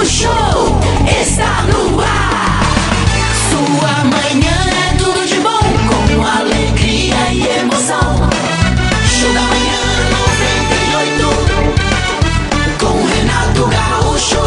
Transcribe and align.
O 0.00 0.04
show 0.06 0.80
está 1.20 1.64
no 1.64 2.00
ar. 2.00 2.62
Sua 3.50 4.04
manhã 4.04 4.58
é 4.88 4.96
tudo 4.96 5.26
de 5.26 5.38
bom, 5.40 5.60
com 6.16 6.24
alegria 6.24 7.32
e 7.34 7.46
emoção. 7.58 8.16
Show 9.04 9.30
da 9.34 9.42
manhã 9.42 9.82
98, 10.88 11.28
com 12.78 13.04
Renato 13.14 13.66
Gaúcho. 13.66 14.40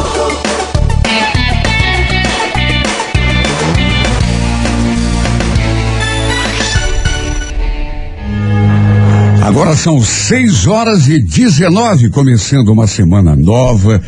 Agora 9.43 9.75
são 9.75 10.01
6 10.01 10.65
horas 10.65 11.07
e 11.07 11.19
19, 11.19 12.09
começando 12.09 12.69
uma 12.69 12.87
semana 12.87 13.35
nova. 13.35 14.01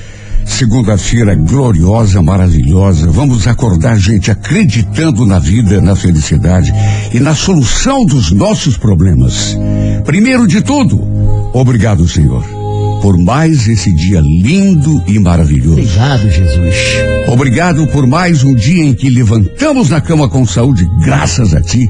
Segunda-feira 0.46 1.36
gloriosa, 1.36 2.22
maravilhosa. 2.22 3.12
Vamos 3.12 3.48
acordar, 3.48 3.98
gente, 3.98 4.32
acreditando 4.32 5.26
na 5.26 5.40
vida, 5.40 5.82
na 5.82 5.96
felicidade 5.96 6.72
e 7.14 7.20
na 7.20 7.36
solução 7.36 8.06
dos 8.06 8.32
nossos 8.32 8.78
problemas. 8.78 9.58
Primeiro 10.06 10.48
de 10.48 10.62
tudo, 10.62 11.02
obrigado, 11.52 12.08
Senhor, 12.08 12.44
por 13.02 13.18
mais 13.18 13.68
esse 13.68 13.92
dia 13.92 14.22
lindo 14.22 15.04
e 15.08 15.20
maravilhoso. 15.20 15.82
Obrigado, 15.82 16.30
Jesus. 16.30 16.76
Obrigado 17.28 17.88
por 17.88 18.08
mais 18.08 18.44
um 18.44 18.54
dia 18.54 18.86
em 18.86 18.94
que 18.94 19.10
levantamos 19.10 19.90
na 19.90 20.00
cama 20.00 20.30
com 20.30 20.46
saúde, 20.46 20.88
graças 21.04 21.54
a 21.54 21.62
Ti, 21.62 21.90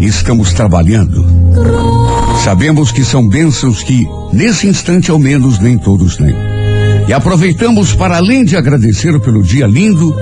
e 0.00 0.06
estamos 0.06 0.52
trabalhando. 0.52 1.26
Sabemos 2.44 2.92
que 2.92 3.04
são 3.04 3.28
bênçãos 3.28 3.82
que, 3.82 4.06
nesse 4.32 4.66
instante 4.66 5.10
ao 5.10 5.18
menos, 5.18 5.58
nem 5.58 5.76
todos 5.76 6.16
têm. 6.16 6.59
E 7.10 7.12
aproveitamos 7.12 7.92
para, 7.92 8.18
além 8.18 8.44
de 8.44 8.56
agradecer 8.56 9.18
pelo 9.18 9.42
dia 9.42 9.66
lindo, 9.66 10.14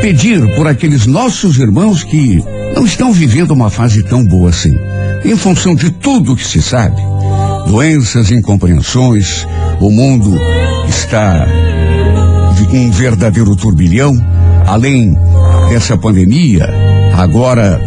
pedir 0.00 0.46
por 0.54 0.64
aqueles 0.64 1.06
nossos 1.06 1.58
irmãos 1.58 2.04
que 2.04 2.40
não 2.72 2.86
estão 2.86 3.12
vivendo 3.12 3.50
uma 3.50 3.68
fase 3.68 4.00
tão 4.04 4.24
boa 4.24 4.50
assim, 4.50 4.78
em 5.24 5.36
função 5.36 5.74
de 5.74 5.90
tudo 5.90 6.36
que 6.36 6.46
se 6.46 6.62
sabe. 6.62 7.02
Doenças, 7.66 8.30
incompreensões, 8.30 9.44
o 9.80 9.90
mundo 9.90 10.38
está 10.88 11.48
um 12.72 12.92
verdadeiro 12.92 13.56
turbilhão, 13.56 14.12
além 14.68 15.18
dessa 15.68 15.98
pandemia, 15.98 16.68
agora 17.12 17.80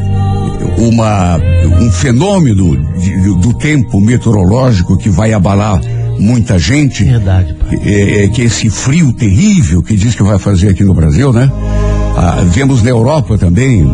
uma, 0.77 1.39
um 1.79 1.89
fenômeno 1.89 2.75
de- 2.99 3.39
do 3.39 3.53
tempo 3.53 4.01
meteorológico 4.01 4.97
que 4.97 5.07
vai 5.07 5.31
abalar 5.31 5.79
muita 6.19 6.57
gente. 6.57 7.03
Verdade, 7.03 7.53
pai. 7.53 7.79
É, 7.83 8.25
é 8.25 8.27
que 8.27 8.41
esse 8.43 8.69
frio 8.69 9.13
terrível 9.13 9.81
que 9.81 9.95
diz 9.95 10.15
que 10.15 10.23
vai 10.23 10.39
fazer 10.39 10.69
aqui 10.69 10.83
no 10.83 10.93
Brasil, 10.93 11.31
né? 11.31 11.51
Ah, 12.15 12.43
vemos 12.49 12.81
na 12.81 12.89
Europa 12.89 13.37
também 13.37 13.85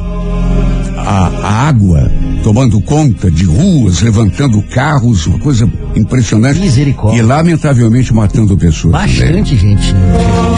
a, 0.98 1.28
a 1.28 1.68
água 1.68 2.10
tomando 2.44 2.80
conta 2.82 3.32
de 3.32 3.46
ruas, 3.46 4.02
levantando 4.02 4.62
carros, 4.62 5.26
uma 5.28 5.40
coisa 5.40 5.70
impressionante. 5.96 6.60
Misericórdia. 6.60 7.20
E 7.20 7.22
lamentavelmente 7.22 8.14
matando 8.14 8.58
pessoas. 8.58 8.94
também. 8.94 9.18
Bastante 9.18 9.58
gente. 9.58 9.94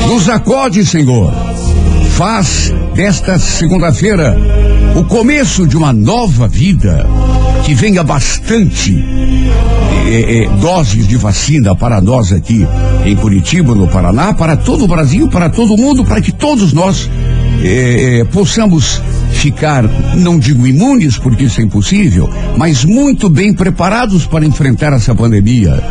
Nos 0.07 0.27
acode, 0.27 0.85
Senhor. 0.85 1.33
Faz 2.11 2.73
desta 2.95 3.37
segunda-feira 3.37 4.37
o 4.95 5.03
começo 5.03 5.67
de 5.67 5.77
uma 5.77 5.91
nova 5.91 6.47
vida. 6.47 7.05
Que 7.65 7.73
venha 7.73 8.03
bastante 8.03 8.93
eh, 10.07 10.43
eh, 10.43 10.49
doses 10.61 11.07
de 11.07 11.17
vacina 11.17 11.75
para 11.75 11.99
nós 11.99 12.31
aqui 12.31 12.65
em 13.03 13.15
Curitiba, 13.15 13.73
no 13.73 13.87
Paraná, 13.87 14.33
para 14.33 14.55
todo 14.55 14.85
o 14.85 14.87
Brasil, 14.87 15.27
para 15.27 15.49
todo 15.49 15.73
o 15.73 15.77
mundo, 15.77 16.05
para 16.05 16.21
que 16.21 16.31
todos 16.31 16.73
nós 16.73 17.09
eh, 17.63 18.23
possamos 18.31 19.01
ficar, 19.31 19.83
não 20.15 20.37
digo 20.37 20.65
imunes, 20.67 21.17
porque 21.17 21.45
isso 21.45 21.59
é 21.59 21.63
impossível, 21.63 22.29
mas 22.55 22.85
muito 22.85 23.29
bem 23.29 23.53
preparados 23.53 24.25
para 24.25 24.45
enfrentar 24.45 24.93
essa 24.93 25.15
pandemia. 25.15 25.83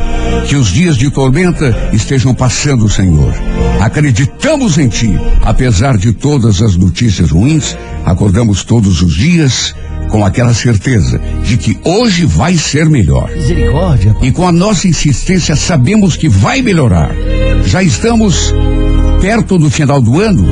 Que 0.49 0.57
os 0.57 0.69
dias 0.69 0.97
de 0.97 1.11
tormenta 1.11 1.91
estejam 1.93 2.35
passando, 2.35 2.89
Senhor. 2.89 3.33
Acreditamos 3.81 4.79
em 4.79 4.89
Ti, 4.89 5.19
apesar 5.43 5.97
de 5.97 6.13
todas 6.13 6.63
as 6.63 6.77
notícias 6.77 7.31
ruins, 7.31 7.77
acordamos 8.05 8.63
todos 8.63 9.03
os 9.03 9.15
dias 9.15 9.75
com 10.15 10.25
aquela 10.25 10.55
certeza 10.55 11.21
de 11.45 11.57
que 11.57 11.77
hoje 11.83 12.25
vai 12.25 12.57
ser 12.57 12.89
melhor. 12.89 13.29
Misericórdia, 13.35 14.15
pai. 14.15 14.29
E 14.29 14.31
com 14.31 14.47
a 14.47 14.53
nossa 14.53 14.87
insistência 14.87 15.57
sabemos 15.57 16.17
que 16.17 16.29
vai 16.29 16.63
melhorar. 16.63 17.11
Já 17.67 17.83
estamos 17.83 18.55
perto 19.21 19.59
do 19.59 19.69
final 19.69 20.01
do 20.01 20.21
ano. 20.21 20.47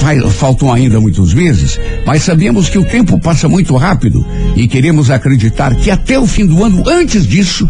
Fa- 0.00 0.30
Faltam 0.30 0.72
ainda 0.72 0.98
muitos 0.98 1.34
meses, 1.34 1.78
mas 2.06 2.22
sabemos 2.22 2.70
que 2.70 2.78
o 2.78 2.84
tempo 2.84 3.18
passa 3.20 3.46
muito 3.46 3.76
rápido 3.76 4.26
e 4.56 4.66
queremos 4.66 5.10
acreditar 5.10 5.74
que 5.74 5.90
até 5.90 6.18
o 6.18 6.26
fim 6.26 6.46
do 6.46 6.64
ano, 6.64 6.82
antes 6.88 7.26
disso, 7.26 7.68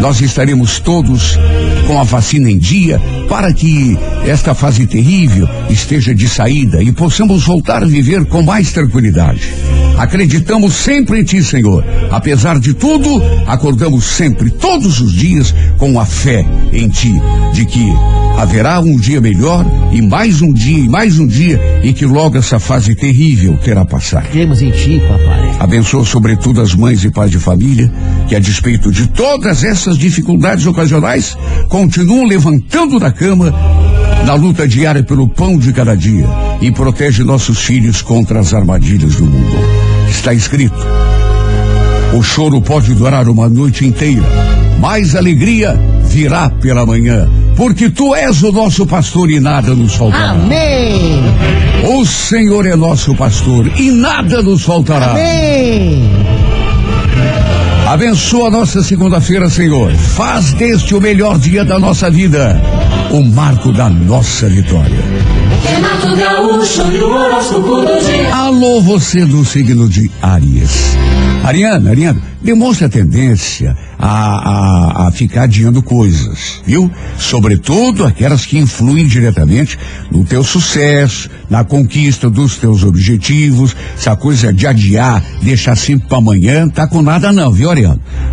nós 0.00 0.20
estaremos 0.20 0.80
todos 0.80 1.38
com 1.86 2.00
a 2.00 2.02
vacina 2.02 2.50
em 2.50 2.58
dia 2.58 3.00
para 3.28 3.52
que 3.52 3.96
esta 4.26 4.54
fase 4.56 4.88
terrível 4.88 5.48
esteja 5.70 6.12
de 6.12 6.28
saída 6.28 6.82
e 6.82 6.90
possamos 6.90 7.44
voltar 7.44 7.84
a 7.84 7.86
viver 7.86 8.24
com 8.26 8.42
mais 8.42 8.72
tranquilidade. 8.72 9.48
Acreditamos 9.98 10.74
sempre 10.74 11.20
em 11.20 11.24
Ti, 11.24 11.42
Senhor. 11.42 11.84
Apesar 12.10 12.58
de 12.58 12.74
tudo, 12.74 13.22
acordamos 13.46 14.04
sempre, 14.04 14.50
todos 14.50 15.00
os 15.00 15.12
dias, 15.12 15.54
com 15.78 15.98
a 15.98 16.04
fé 16.04 16.44
em 16.72 16.88
Ti, 16.88 17.14
de 17.52 17.64
que 17.64 17.92
haverá 18.36 18.80
um 18.80 18.96
dia 18.96 19.20
melhor 19.20 19.64
e 19.92 20.00
mais 20.00 20.40
um 20.42 20.52
dia 20.52 20.78
e 20.78 20.88
mais 20.88 21.18
um 21.18 21.26
dia 21.26 21.80
e 21.82 21.92
que 21.92 22.04
logo 22.04 22.36
essa 22.36 22.58
fase 22.58 22.94
terrível 22.94 23.56
terá 23.62 23.84
passado. 23.84 24.28
Cremos 24.30 24.62
em 24.62 24.70
ti, 24.70 25.00
papai. 25.06 25.52
Abençoa 25.58 26.04
sobretudo 26.04 26.60
as 26.60 26.74
mães 26.74 27.04
e 27.04 27.10
pais 27.10 27.30
de 27.30 27.38
família 27.38 27.92
que, 28.28 28.34
a 28.34 28.40
despeito 28.40 28.90
de 28.90 29.06
todas 29.08 29.62
essas 29.62 29.96
dificuldades 29.96 30.66
ocasionais, 30.66 31.36
continuam 31.68 32.24
levantando 32.24 32.98
da 32.98 33.12
cama 33.12 33.54
na 34.26 34.34
luta 34.34 34.66
diária 34.66 35.02
pelo 35.02 35.28
pão 35.28 35.58
de 35.58 35.72
cada 35.72 35.96
dia 35.96 36.26
e 36.60 36.70
protege 36.70 37.24
nossos 37.24 37.58
filhos 37.58 38.02
contra 38.02 38.40
as 38.40 38.54
armadilhas 38.54 39.16
do 39.16 39.24
mundo. 39.24 39.81
Está 40.12 40.34
escrito: 40.34 40.76
o 42.14 42.22
choro 42.22 42.60
pode 42.60 42.94
durar 42.94 43.28
uma 43.28 43.48
noite 43.48 43.86
inteira, 43.86 44.26
mas 44.78 45.16
alegria 45.16 45.74
virá 46.04 46.50
pela 46.50 46.84
manhã, 46.84 47.28
porque 47.56 47.88
tu 47.88 48.14
és 48.14 48.42
o 48.42 48.52
nosso 48.52 48.86
pastor 48.86 49.30
e 49.30 49.40
nada 49.40 49.74
nos 49.74 49.94
faltará. 49.94 50.32
Amém. 50.32 51.22
O 51.96 52.04
Senhor 52.04 52.66
é 52.66 52.76
nosso 52.76 53.14
pastor 53.16 53.66
e 53.80 53.90
nada 53.90 54.42
nos 54.42 54.62
faltará. 54.62 55.12
Amém. 55.12 56.21
Abençoa 57.92 58.50
nossa 58.50 58.82
segunda-feira, 58.82 59.50
Senhor. 59.50 59.92
Faz 59.92 60.54
deste 60.54 60.94
o 60.94 61.00
melhor 61.00 61.38
dia 61.38 61.62
da 61.62 61.78
nossa 61.78 62.10
vida, 62.10 62.58
o 63.10 63.22
marco 63.22 63.70
da 63.70 63.90
nossa 63.90 64.48
vitória. 64.48 64.98
Renato 65.62 66.16
Gaúcho 66.16 66.90
e 66.90 67.02
o 67.02 67.10
horóscopo 67.10 67.82
do 67.82 68.00
dia. 68.00 68.34
Alô, 68.34 68.80
você 68.80 69.26
do 69.26 69.44
signo 69.44 69.86
de 69.90 70.10
Áries. 70.22 70.96
Ariana, 71.44 71.90
Ariana, 71.90 72.22
demonstra 72.40 72.88
tendência 72.88 73.76
a, 73.98 75.04
a, 75.04 75.08
a 75.08 75.10
ficar 75.10 75.42
adiando 75.42 75.82
coisas, 75.82 76.62
viu? 76.64 76.90
Sobretudo 77.18 78.04
aquelas 78.04 78.46
que 78.46 78.58
influem 78.58 79.06
diretamente 79.06 79.76
no 80.10 80.24
teu 80.24 80.44
sucesso, 80.44 81.28
na 81.50 81.64
conquista 81.64 82.30
dos 82.30 82.56
teus 82.56 82.84
objetivos. 82.84 83.74
Se 83.96 84.08
a 84.08 84.14
coisa 84.14 84.50
é 84.50 84.52
de 84.52 84.66
adiar, 84.66 85.22
deixar 85.42 85.76
sempre 85.76 86.08
para 86.08 86.18
amanhã, 86.18 86.68
tá 86.68 86.86
com 86.86 87.02
nada 87.02 87.32
não, 87.32 87.50
viu, 87.50 87.70
Ariana? 87.70 87.81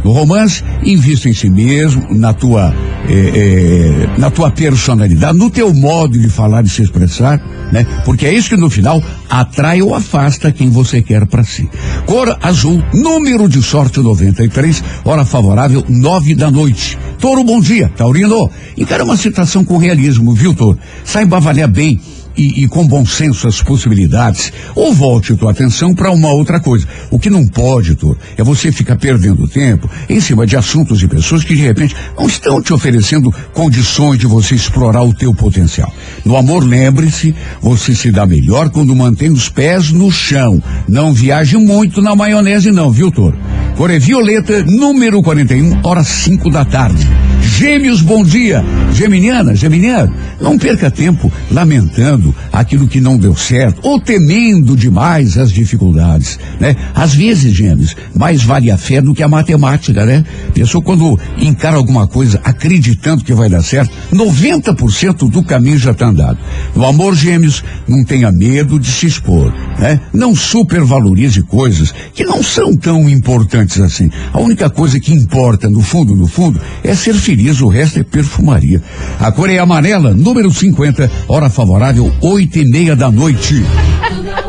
No 0.04 0.12
romance, 0.12 0.64
invista 0.84 1.30
em 1.30 1.34
si 1.34 1.50
mesmo, 1.50 2.08
na 2.12 2.34
tua, 2.34 2.74
eh, 3.08 3.32
eh, 3.36 4.10
na 4.18 4.30
tua 4.30 4.52
personalidade, 4.52 5.38
no 5.38 5.50
teu 5.50 5.74
modo 5.74 6.18
de 6.18 6.30
falar 6.30 6.63
e 6.66 6.69
se 6.69 6.81
expressar, 6.81 7.42
né? 7.72 7.86
Porque 8.06 8.25
é 8.25 8.34
isso 8.34 8.50
que 8.50 8.57
no 8.57 8.69
final 8.69 9.01
atrai 9.30 9.81
ou 9.81 9.94
afasta 9.94 10.51
quem 10.51 10.69
você 10.69 11.01
quer 11.01 11.25
para 11.25 11.44
si. 11.44 11.69
Cor 12.06 12.38
azul, 12.42 12.84
número 12.94 13.48
de 13.48 13.62
sorte 13.62 14.00
93, 14.00 14.84
hora 15.04 15.25
favorável, 15.25 15.84
nove 15.88 16.36
da 16.36 16.50
noite. 16.50 16.98
Toro, 17.19 17.44
bom 17.44 17.60
dia. 17.60 17.92
Taurino, 17.95 18.50
encara 18.78 19.04
uma 19.04 19.18
situação 19.18 19.63
com 19.63 19.78
realismo, 19.78 20.34
viu, 20.34 20.54
Toro? 20.54 20.78
Saiba 21.04 21.38
avaliar 21.38 21.68
bem 21.68 22.00
e, 22.39 22.63
e 22.63 22.68
com 22.68 22.88
bom 22.88 23.06
senso 23.06 23.47
as 23.47 23.62
possibilidades, 23.62 24.53
ou 24.74 24.94
volte 24.94 25.36
tua 25.36 25.51
atenção 25.51 25.94
para 25.94 26.09
uma 26.12 26.31
outra 26.31 26.59
coisa. 26.59 26.88
O 27.12 27.19
que 27.19 27.30
não 27.30 27.45
pode, 27.45 27.95
Toro, 27.95 28.18
é 28.38 28.44
você 28.44 28.71
ficar 28.71 28.95
perdendo 28.95 29.47
tempo 29.47 29.89
em 30.07 30.21
cima 30.21 30.47
de 30.47 30.56
assuntos 30.56 31.03
e 31.03 31.07
pessoas 31.07 31.44
que 31.44 31.56
de 31.56 31.62
repente 31.62 31.95
não 32.18 32.27
estão 32.27 32.62
te 32.62 32.74
oferecendo 32.74 33.33
condições 33.53 34.18
de 34.18 34.25
você 34.25 34.56
explorar 34.56 35.03
o 35.03 35.13
teu 35.13 35.33
potencial. 35.33 35.94
No 36.24 36.38
amor, 36.38 36.63
lembre-se, 36.63 37.36
você 37.62 37.94
se 37.94 38.12
dá 38.12 38.25
melhor 38.25 38.69
quando 38.69 38.95
mantém 38.95 39.31
os 39.31 39.50
pés 39.50 39.92
no 39.92 40.09
chão. 40.09 40.63
Não 40.88 41.13
viaje 41.13 41.57
muito 41.57 42.01
na 42.01 42.15
maionese 42.15 42.71
não, 42.71 42.89
viu, 42.89 43.12
Toro? 43.12 43.38
Cor 43.75 43.92
é 43.92 44.00
violeta, 44.00 44.63
número 44.63 45.21
41, 45.21 45.81
hora 45.83 46.03
5 46.03 46.50
da 46.50 46.63
tarde. 46.63 47.07
Gêmeos, 47.41 48.01
bom 48.01 48.24
dia. 48.24 48.63
Geminiana, 48.94 49.56
Geminiano, 49.56 50.13
não 50.41 50.57
perca 50.57 50.89
tempo 50.89 51.31
lamentando 51.51 52.33
aquilo 52.51 52.88
que 52.88 53.00
não 53.00 53.18
deu 53.18 53.36
certo 53.36 53.80
ou 53.83 54.00
temendo 54.00 54.75
demais 54.75 55.38
as 55.38 55.51
dificuldades, 55.51 56.39
né? 56.59 56.75
Às 56.94 57.13
vezes, 57.13 57.53
gêmeos, 57.53 57.95
mais 58.15 58.44
vale 58.44 58.71
a 58.71 58.77
fé 58.77 59.01
do 59.01 59.13
que 59.13 59.24
a 59.24 59.27
matemática, 59.27 60.06
né? 60.06 60.25
Pessoa 60.53 60.83
quando 60.83 61.19
encara 61.38 61.77
alguma 61.77 62.07
coisa 62.07 62.39
acreditando 62.44 63.24
que 63.24 63.33
vai 63.33 63.50
dar 63.50 63.62
certo, 63.62 63.92
90% 64.13 65.30
do 65.30 65.44
caminho 65.44 65.77
já 65.77 65.92
está 65.92 66.07
andado. 66.07 66.39
No 66.75 66.85
amor, 66.85 67.15
gêmeos, 67.15 67.63
não 67.88 68.03
tenha 68.03 68.31
medo 68.31 68.80
de 68.80 68.92
se 68.92 69.06
expor, 69.06 69.53
né? 69.77 70.01
Não 70.13 70.35
supervalorize 70.35 71.42
coisas 71.44 71.94
que 72.13 72.24
não 72.24 72.42
são 72.44 72.75
tão 72.75 73.09
importantes 73.09 73.80
assim. 73.80 74.09
A 74.33 74.39
única 74.39 74.69
coisa 74.69 75.00
que 75.00 75.13
importa, 75.13 75.69
no 75.69 75.81
fundo, 75.81 76.15
no 76.15 76.27
fundo, 76.27 76.59
é 76.83 76.94
ser 76.95 77.15
o 77.62 77.68
resto 77.68 78.00
é 78.00 78.04
perfumaria. 78.04 78.81
A 79.20 79.31
cor 79.31 79.50
é 79.50 79.60
amarela, 79.60 80.14
número 80.14 80.52
50, 80.52 81.10
hora 81.28 81.50
favorável, 81.50 82.12
oito 82.22 82.58
e 82.58 82.66
meia 82.66 82.96
da 82.96 83.12
noite. 83.12 83.64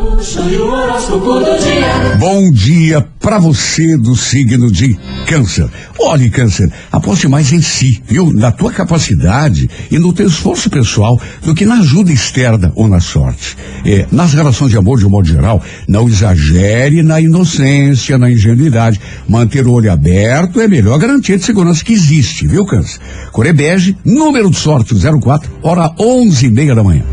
Bom 2.19 2.51
dia 2.51 3.01
para 3.19 3.39
você 3.39 3.97
do 3.97 4.15
signo 4.15 4.71
de 4.71 4.95
Câncer. 5.27 5.67
Olhe, 5.99 6.29
Câncer, 6.29 6.71
aposte 6.93 7.27
mais 7.27 7.53
em 7.53 7.63
si, 7.63 8.03
viu? 8.07 8.31
Na 8.31 8.53
tua 8.53 8.71
capacidade 8.71 9.71
e 9.91 9.99
no 9.99 10.13
teu 10.13 10.27
esforço 10.27 10.69
pessoal 10.69 11.19
do 11.43 11.55
que 11.55 11.65
na 11.65 11.77
ajuda 11.77 12.13
externa 12.13 12.71
ou 12.75 12.87
na 12.87 13.01
sorte. 13.01 13.57
É, 13.85 14.07
nas 14.13 14.35
relações 14.35 14.71
de 14.71 14.77
amor, 14.77 14.99
de 14.99 15.07
um 15.07 15.11
modo 15.11 15.27
geral, 15.27 15.63
não 15.89 16.07
exagere 16.07 17.03
na 17.03 17.19
inocência, 17.19 18.19
na 18.19 18.31
ingenuidade. 18.31 19.01
Manter 19.27 19.67
o 19.67 19.73
olho 19.73 19.91
aberto 19.91 20.61
é 20.61 20.67
a 20.67 20.69
melhor 20.69 20.99
garantia 20.99 21.39
de 21.39 21.45
segurança 21.45 21.83
que 21.83 21.95
existe, 21.95 22.47
viu, 22.47 22.67
Câncer? 22.67 23.01
Corebege, 23.33 23.97
número 24.05 24.51
de 24.51 24.59
sorte 24.59 24.95
04, 24.95 25.51
hora 25.63 25.95
onze 25.99 26.47
e 26.47 26.51
meia 26.51 26.75
da 26.75 26.85
manhã. 26.85 27.05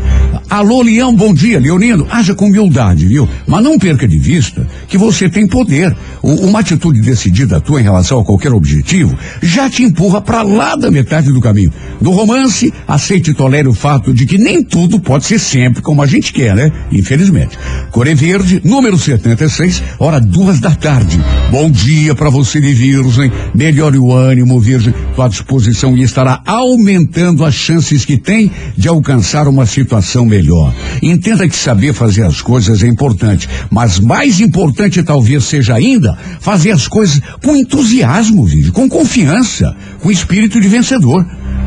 Alô, 0.48 0.80
Leão, 0.80 1.14
bom 1.14 1.34
dia, 1.34 1.60
Leonino. 1.60 2.06
Haja 2.10 2.34
com 2.34 2.46
humildade, 2.46 2.97
viu? 3.06 3.28
Mas 3.46 3.62
não 3.62 3.78
perca 3.78 4.06
de 4.06 4.18
vista 4.18 4.66
que 4.88 4.98
você 4.98 5.28
tem 5.28 5.46
poder. 5.46 5.96
O, 6.22 6.46
uma 6.46 6.60
atitude 6.60 7.00
decidida 7.00 7.60
tua 7.60 7.80
em 7.80 7.84
relação 7.84 8.20
a 8.20 8.24
qualquer 8.24 8.52
objetivo 8.52 9.16
já 9.42 9.68
te 9.68 9.82
empurra 9.82 10.20
para 10.20 10.42
lá 10.42 10.76
da 10.76 10.90
metade 10.90 11.32
do 11.32 11.40
caminho. 11.40 11.72
No 12.00 12.10
romance, 12.10 12.72
aceite 12.86 13.30
e 13.30 13.34
tolere 13.34 13.68
o 13.68 13.74
fato 13.74 14.12
de 14.12 14.26
que 14.26 14.38
nem 14.38 14.62
tudo 14.62 15.00
pode 15.00 15.24
ser 15.24 15.38
sempre 15.38 15.82
como 15.82 16.02
a 16.02 16.06
gente 16.06 16.32
quer, 16.32 16.54
né? 16.54 16.70
Infelizmente. 16.92 17.58
Core 17.90 18.14
Verde, 18.14 18.60
número 18.64 18.98
76, 18.98 19.82
hora 19.98 20.20
duas 20.20 20.60
da 20.60 20.74
tarde. 20.74 21.20
Bom 21.50 21.70
dia 21.70 22.14
para 22.14 22.30
você 22.30 22.60
Virgem. 22.60 23.30
Melhore 23.54 23.98
o 23.98 24.12
ânimo, 24.12 24.60
Virgem. 24.60 24.94
Tua 25.14 25.28
disposição 25.28 25.96
e 25.96 26.02
estará 26.02 26.42
aumentando 26.46 27.44
as 27.44 27.54
chances 27.54 28.04
que 28.04 28.16
tem 28.16 28.50
de 28.76 28.88
alcançar 28.88 29.48
uma 29.48 29.66
situação 29.66 30.24
melhor. 30.24 30.74
Entenda 31.02 31.48
que 31.48 31.56
saber 31.56 31.92
fazer 31.92 32.24
as 32.24 32.40
coisas 32.40 32.82
é 32.82 32.87
importante, 32.88 33.48
mas 33.70 33.98
mais 34.00 34.40
importante 34.40 35.02
talvez 35.02 35.44
seja 35.44 35.74
ainda 35.74 36.16
fazer 36.40 36.70
as 36.70 36.88
coisas 36.88 37.20
com 37.42 37.56
entusiasmo, 37.56 38.44
Virgem, 38.44 38.72
com 38.72 38.88
confiança, 38.88 39.76
com 40.00 40.10
espírito 40.10 40.60
de 40.60 40.68
vencedor. 40.68 41.24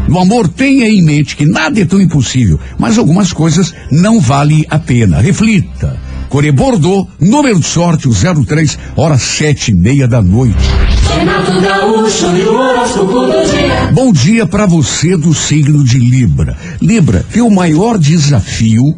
No 0.07 0.19
amor, 0.19 0.47
tenha 0.47 0.89
em 0.89 1.01
mente 1.03 1.35
que 1.35 1.45
nada 1.45 1.79
é 1.79 1.85
tão 1.85 2.01
impossível, 2.01 2.59
mas 2.77 2.97
algumas 2.97 3.31
coisas 3.31 3.73
não 3.91 4.19
valem 4.19 4.65
a 4.69 4.79
pena. 4.79 5.19
Reflita. 5.21 5.97
Core 6.27 6.51
Bordeaux, 6.51 7.07
número 7.19 7.59
de 7.59 7.65
sorte, 7.65 8.07
o 8.07 8.13
03, 8.13 8.79
hora 8.95 9.17
sete 9.17 9.71
e 9.71 9.75
meia 9.75 10.07
da 10.07 10.21
noite. 10.21 10.55
Gaúcho 11.61 12.31
dia. 12.33 13.91
Bom 13.93 14.13
dia 14.13 14.47
para 14.47 14.65
você 14.65 15.17
do 15.17 15.33
signo 15.33 15.83
de 15.83 15.99
Libra. 15.99 16.57
Libra, 16.81 17.25
teu 17.31 17.49
maior 17.49 17.97
desafio 17.97 18.97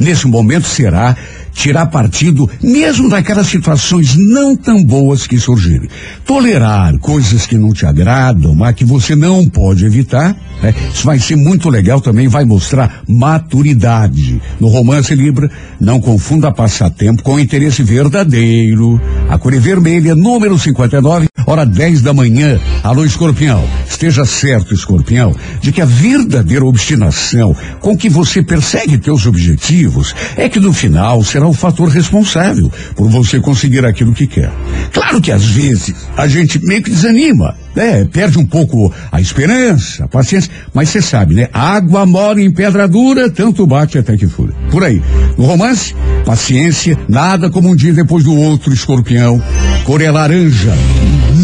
nesse 0.00 0.26
momento 0.26 0.66
será 0.66 1.16
tirar 1.58 1.86
partido 1.86 2.48
mesmo 2.62 3.08
daquelas 3.08 3.48
situações 3.48 4.14
não 4.16 4.56
tão 4.56 4.82
boas 4.82 5.26
que 5.26 5.38
surgirem. 5.38 5.88
Tolerar 6.24 6.96
coisas 6.98 7.46
que 7.46 7.58
não 7.58 7.72
te 7.72 7.84
agradam, 7.84 8.54
mas 8.54 8.76
que 8.76 8.84
você 8.84 9.16
não 9.16 9.48
pode 9.48 9.84
evitar, 9.84 10.36
né? 10.62 10.72
Isso 10.94 11.04
vai 11.04 11.18
ser 11.18 11.36
muito 11.36 11.68
legal 11.68 12.00
também, 12.00 12.28
vai 12.28 12.44
mostrar 12.44 13.02
maturidade. 13.08 14.40
No 14.60 14.68
romance 14.68 15.12
Libra, 15.14 15.50
não 15.80 16.00
confunda 16.00 16.52
passatempo 16.52 17.24
com 17.24 17.40
interesse 17.40 17.82
verdadeiro. 17.82 19.00
A 19.28 19.36
cor 19.36 19.52
é 19.52 19.58
vermelha, 19.58 20.14
número 20.14 20.56
59, 20.56 21.27
hora 21.48 21.64
10 21.64 22.02
da 22.02 22.12
manhã. 22.12 22.60
Alô, 22.82 23.06
escorpião. 23.06 23.64
Esteja 23.88 24.26
certo, 24.26 24.74
escorpião, 24.74 25.34
de 25.62 25.72
que 25.72 25.80
a 25.80 25.86
verdadeira 25.86 26.64
obstinação 26.64 27.56
com 27.80 27.96
que 27.96 28.10
você 28.10 28.42
persegue 28.42 28.98
teus 28.98 29.24
objetivos 29.24 30.14
é 30.36 30.46
que 30.46 30.60
no 30.60 30.74
final 30.74 31.24
será 31.24 31.48
o 31.48 31.54
fator 31.54 31.88
responsável 31.88 32.70
por 32.94 33.08
você 33.08 33.40
conseguir 33.40 33.84
aquilo 33.86 34.12
que 34.12 34.26
quer. 34.26 34.52
Claro 34.92 35.22
que 35.22 35.32
às 35.32 35.44
vezes 35.46 35.94
a 36.16 36.28
gente 36.28 36.62
meio 36.64 36.82
que 36.82 36.90
desanima, 36.90 37.56
né? 37.74 38.04
Perde 38.04 38.38
um 38.38 38.46
pouco 38.46 38.92
a 39.10 39.18
esperança, 39.18 40.04
a 40.04 40.08
paciência, 40.08 40.50
mas 40.74 40.90
você 40.90 41.00
sabe, 41.00 41.34
né? 41.34 41.48
Água 41.52 42.04
mora 42.04 42.42
em 42.42 42.50
pedra 42.50 42.86
dura, 42.86 43.30
tanto 43.30 43.66
bate 43.66 43.96
até 43.96 44.18
que 44.18 44.26
fura. 44.26 44.52
Por 44.70 44.84
aí. 44.84 45.02
No 45.38 45.46
romance, 45.46 45.94
paciência, 46.26 46.98
nada 47.08 47.48
como 47.48 47.70
um 47.70 47.76
dia 47.76 47.94
depois 47.94 48.22
do 48.22 48.34
outro, 48.34 48.72
escorpião. 48.72 49.42
Cor 49.84 50.02
é 50.02 50.10
laranja. 50.10 50.74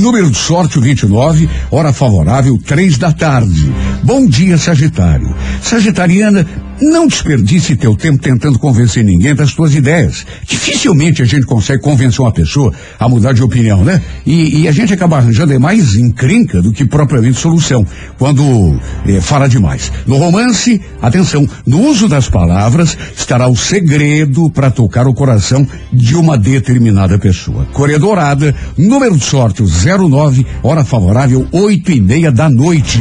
Número 0.05 0.31
de 0.31 0.37
sorte, 0.37 0.79
o 0.79 0.83
29, 0.83 1.49
hora 1.71 1.91
favorável, 1.91 2.59
três 2.59 2.99
da 2.99 3.11
tarde. 3.11 3.73
Bom 4.03 4.27
dia, 4.27 4.59
Sagitário. 4.59 5.35
Sagitariana, 5.62 6.47
não 6.81 7.06
desperdice 7.06 7.76
teu 7.76 7.97
tempo 7.97 8.23
tentando 8.23 8.59
convencer 8.59 9.05
ninguém 9.05 9.35
das 9.35 9.53
tuas 9.53 9.75
ideias. 9.75 10.26
Dificilmente 10.47 11.23
a 11.23 11.25
gente 11.25 11.47
consegue 11.47 11.82
convencer 11.82 12.21
uma 12.21 12.32
pessoa 12.32 12.73
a 12.99 13.09
mudar 13.09 13.32
de 13.32 13.43
opinião, 13.43 13.85
né? 13.85 14.03
E, 14.26 14.62
e 14.62 14.69
a 14.69 14.73
gente 14.73 14.93
acaba 14.93 15.19
arranjando 15.19 15.53
é 15.53 15.59
mais 15.59 15.94
encrenca 15.94 16.61
do 16.61 16.73
que 16.73 16.85
propriamente 16.85 17.38
solução, 17.38 17.87
quando 18.19 18.79
eh, 19.06 19.21
fala 19.21 19.49
demais. 19.49 19.93
No 20.06 20.17
romance, 20.17 20.81
atenção, 21.00 21.49
no 21.67 21.81
uso 21.81 22.09
das 22.09 22.29
palavras 22.29 22.97
estará 23.17 23.49
o 23.49 23.56
segredo 23.56 24.50
para 24.50 24.71
tocar 24.71 25.06
o 25.06 25.15
coração 25.15 25.67
de 25.93 26.17
uma 26.17 26.37
determinada 26.37 27.19
pessoa. 27.19 27.67
Coreia 27.73 27.99
Dourada, 27.99 28.55
número 28.76 29.17
de 29.17 29.25
sorte, 29.25 29.62
o 29.62 30.09
09, 30.09 30.47
hora 30.62 30.85
favorável, 30.85 31.47
oito 31.53 31.93
e 31.93 32.00
meia 32.00 32.32
da 32.32 32.49
noite. 32.49 33.00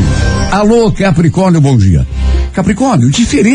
Alô, 0.51 0.91
Capricórnio, 0.91 1.59
bom 1.59 1.75
dia. 1.75 2.05
Capricórnio, 2.53 3.09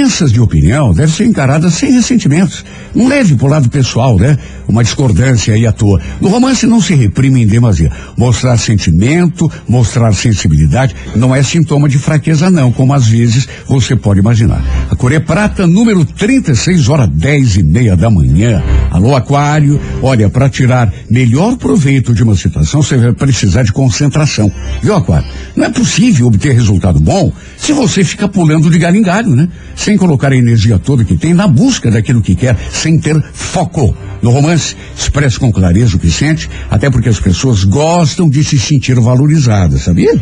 diferenças 0.09 0.33
de 0.33 0.41
opinião 0.41 0.95
devem 0.95 1.15
ser 1.15 1.27
encaradas 1.27 1.75
sem 1.75 1.93
ressentimentos. 1.93 2.65
Não 2.95 3.09
leve 3.09 3.37
pro 3.37 3.47
lado 3.47 3.69
pessoal, 3.69 4.19
né? 4.19 4.39
Uma 4.67 4.83
discordância 4.83 5.55
aí 5.55 5.67
à 5.67 5.73
toa. 5.73 6.01
No 6.21 6.29
romance 6.29 6.67
não 6.67 6.81
se 6.81 6.95
reprime 6.95 7.43
em 7.43 7.47
demasia. 7.47 7.93
Mostrar 8.17 8.57
sentimento, 8.57 9.51
mostrar 9.69 10.13
sensibilidade, 10.15 10.97
não 11.15 11.35
é 11.35 11.43
sintoma 11.43 11.89
de 11.89 11.99
fraqueza 11.99 12.51
não, 12.51 12.73
como 12.73 12.95
às 12.95 13.07
vezes 13.07 13.47
você 13.67 13.95
pode 13.95 14.21
imaginar. 14.21 14.63
A 14.91 14.97
cor 14.97 15.13
é 15.13 15.21
prata, 15.21 15.67
número 15.67 16.05
36, 16.05 16.89
hora 16.89 17.07
10 17.07 17.57
e 17.57 17.63
meia 17.63 17.97
da 17.97 18.09
manhã. 18.11 18.63
Alô, 18.91 19.15
aquário, 19.15 19.79
olha, 20.03 20.31
para 20.31 20.49
tirar 20.49 20.93
melhor 21.11 21.57
proveito 21.57 22.15
de 22.15 22.23
uma 22.23 22.35
situação, 22.35 22.83
você 22.83 22.97
vai 22.97 23.13
precisar 23.13 23.63
de 23.63 23.73
concentração. 23.73 24.51
Viu, 24.83 24.95
aquário? 24.95 25.29
Não 25.55 25.67
é 25.67 25.71
possível 25.71 26.27
obter 26.27 26.55
resultado 26.55 26.99
bom 26.99 27.31
se 27.59 27.73
você 27.73 28.03
fica 28.03 28.27
pulando 28.27 28.71
de 28.71 28.79
galho 28.79 28.97
em 28.97 29.03
galho, 29.03 29.37
né? 29.37 29.49
Sem 29.77 29.98
colocar 29.99 30.33
a 30.33 30.37
energia 30.37 30.79
toda 30.79 31.05
que 31.05 31.17
tem 31.17 31.35
na 31.35 31.47
busca 31.47 31.91
daquilo 31.91 32.23
que 32.23 32.35
quer, 32.35 32.57
sem 32.73 32.99
ter 32.99 33.21
foco. 33.33 33.95
No 34.23 34.31
romance, 34.31 34.75
expresse 34.97 35.39
com 35.39 35.53
clareza 35.53 35.97
o 35.97 35.99
que 35.99 36.11
sente, 36.11 36.49
até 36.71 36.91
porque 36.91 37.09
as 37.09 37.21
pessoas 37.21 37.65
gostam 37.65 38.29
de 38.29 38.43
se 38.43 38.59
sentir 38.59 38.99
valorizadas, 38.99 39.83
sabia? 39.83 40.13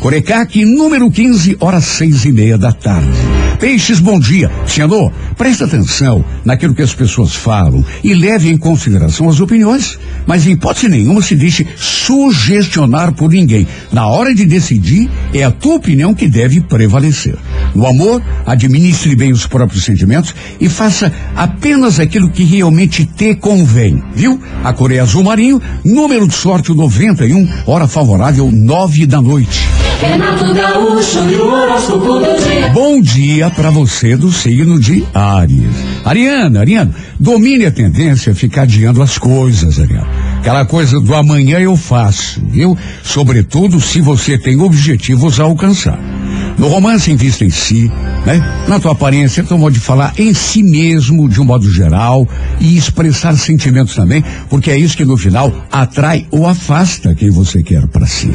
Corecaque, 0.00 0.64
número 0.64 1.10
15, 1.10 1.56
horas 1.60 1.84
seis 1.84 2.24
e 2.24 2.32
meia 2.32 2.56
da 2.56 2.72
tarde. 2.72 3.12
Peixes, 3.60 4.00
bom 4.00 4.18
dia. 4.18 4.50
Senhor, 4.66 5.12
presta 5.36 5.66
atenção 5.66 6.24
naquilo 6.44 6.74
que 6.74 6.82
as 6.82 6.94
pessoas 6.94 7.34
falam 7.34 7.84
e 8.02 8.14
leve 8.14 8.48
em 8.48 8.56
consideração 8.56 9.28
as 9.28 9.38
opiniões, 9.38 9.98
mas 10.26 10.46
em 10.46 10.52
hipótese 10.52 10.88
nenhuma 10.88 11.22
se 11.22 11.36
deixe 11.36 11.66
sugestionar 11.76 13.12
por 13.12 13.30
ninguém. 13.30 13.68
Na 13.92 14.06
hora 14.06 14.34
de 14.34 14.44
decidir, 14.46 15.08
é 15.32 15.44
a 15.44 15.50
tua 15.50 15.76
opinião 15.76 16.14
que 16.14 16.26
deve 16.26 16.60
prevalecer. 16.60 17.36
No 17.74 17.86
amor, 17.86 18.22
administre 18.46 19.16
bem 19.16 19.32
os 19.32 19.46
próprios 19.46 19.84
sentimentos 19.84 20.34
e 20.60 20.68
faça 20.68 21.12
apenas 21.34 21.98
aquilo 21.98 22.30
que 22.30 22.44
realmente 22.44 23.04
te 23.06 23.34
convém, 23.34 24.02
viu? 24.14 24.40
A 24.62 24.72
cor 24.72 24.92
é 24.92 24.98
azul 24.98 25.22
marinho, 25.22 25.60
número 25.84 26.28
de 26.28 26.34
sorte 26.34 26.72
o 26.72 26.74
91, 26.74 27.48
hora 27.66 27.88
favorável 27.88 28.50
nove 28.52 29.06
da 29.06 29.20
noite. 29.20 29.68
Renato 30.00 30.52
Gaúcho 30.52 31.20
e 31.30 31.36
o 31.36 31.46
horóscopo 31.46 32.18
do 32.18 32.44
dia. 32.44 32.68
Bom 32.70 33.00
dia 33.00 33.48
para 33.50 33.70
você 33.70 34.16
do 34.16 34.32
signo 34.32 34.80
de 34.80 35.04
Áries. 35.14 35.70
Ariana, 36.04 36.58
Ariana, 36.58 36.92
domine 37.20 37.66
a 37.66 37.70
tendência 37.70 38.32
a 38.32 38.34
ficar 38.34 38.62
adiando 38.62 39.00
as 39.00 39.16
coisas, 39.16 39.78
Ariana. 39.78 40.08
Aquela 40.40 40.64
coisa 40.64 41.00
do 41.00 41.14
amanhã 41.14 41.60
eu 41.60 41.76
faço, 41.76 42.42
viu? 42.50 42.76
Sobretudo 43.04 43.80
se 43.80 44.00
você 44.00 44.36
tem 44.36 44.60
objetivos 44.60 45.38
a 45.38 45.44
alcançar. 45.44 46.00
No 46.58 46.68
romance 46.68 47.10
invista 47.10 47.44
em 47.44 47.50
si, 47.50 47.90
né? 48.24 48.40
Na 48.68 48.78
tua 48.78 48.92
aparência, 48.92 49.42
tu 49.42 49.58
pode 49.58 49.80
falar 49.80 50.12
em 50.16 50.32
si 50.32 50.62
mesmo, 50.62 51.28
de 51.28 51.40
um 51.40 51.44
modo 51.44 51.68
geral, 51.70 52.28
e 52.60 52.76
expressar 52.76 53.36
sentimentos 53.36 53.94
também, 53.94 54.24
porque 54.48 54.70
é 54.70 54.78
isso 54.78 54.96
que 54.96 55.04
no 55.04 55.16
final 55.16 55.52
atrai 55.70 56.26
ou 56.30 56.46
afasta 56.46 57.14
quem 57.14 57.30
você 57.30 57.62
quer 57.62 57.86
para 57.88 58.06
si. 58.06 58.30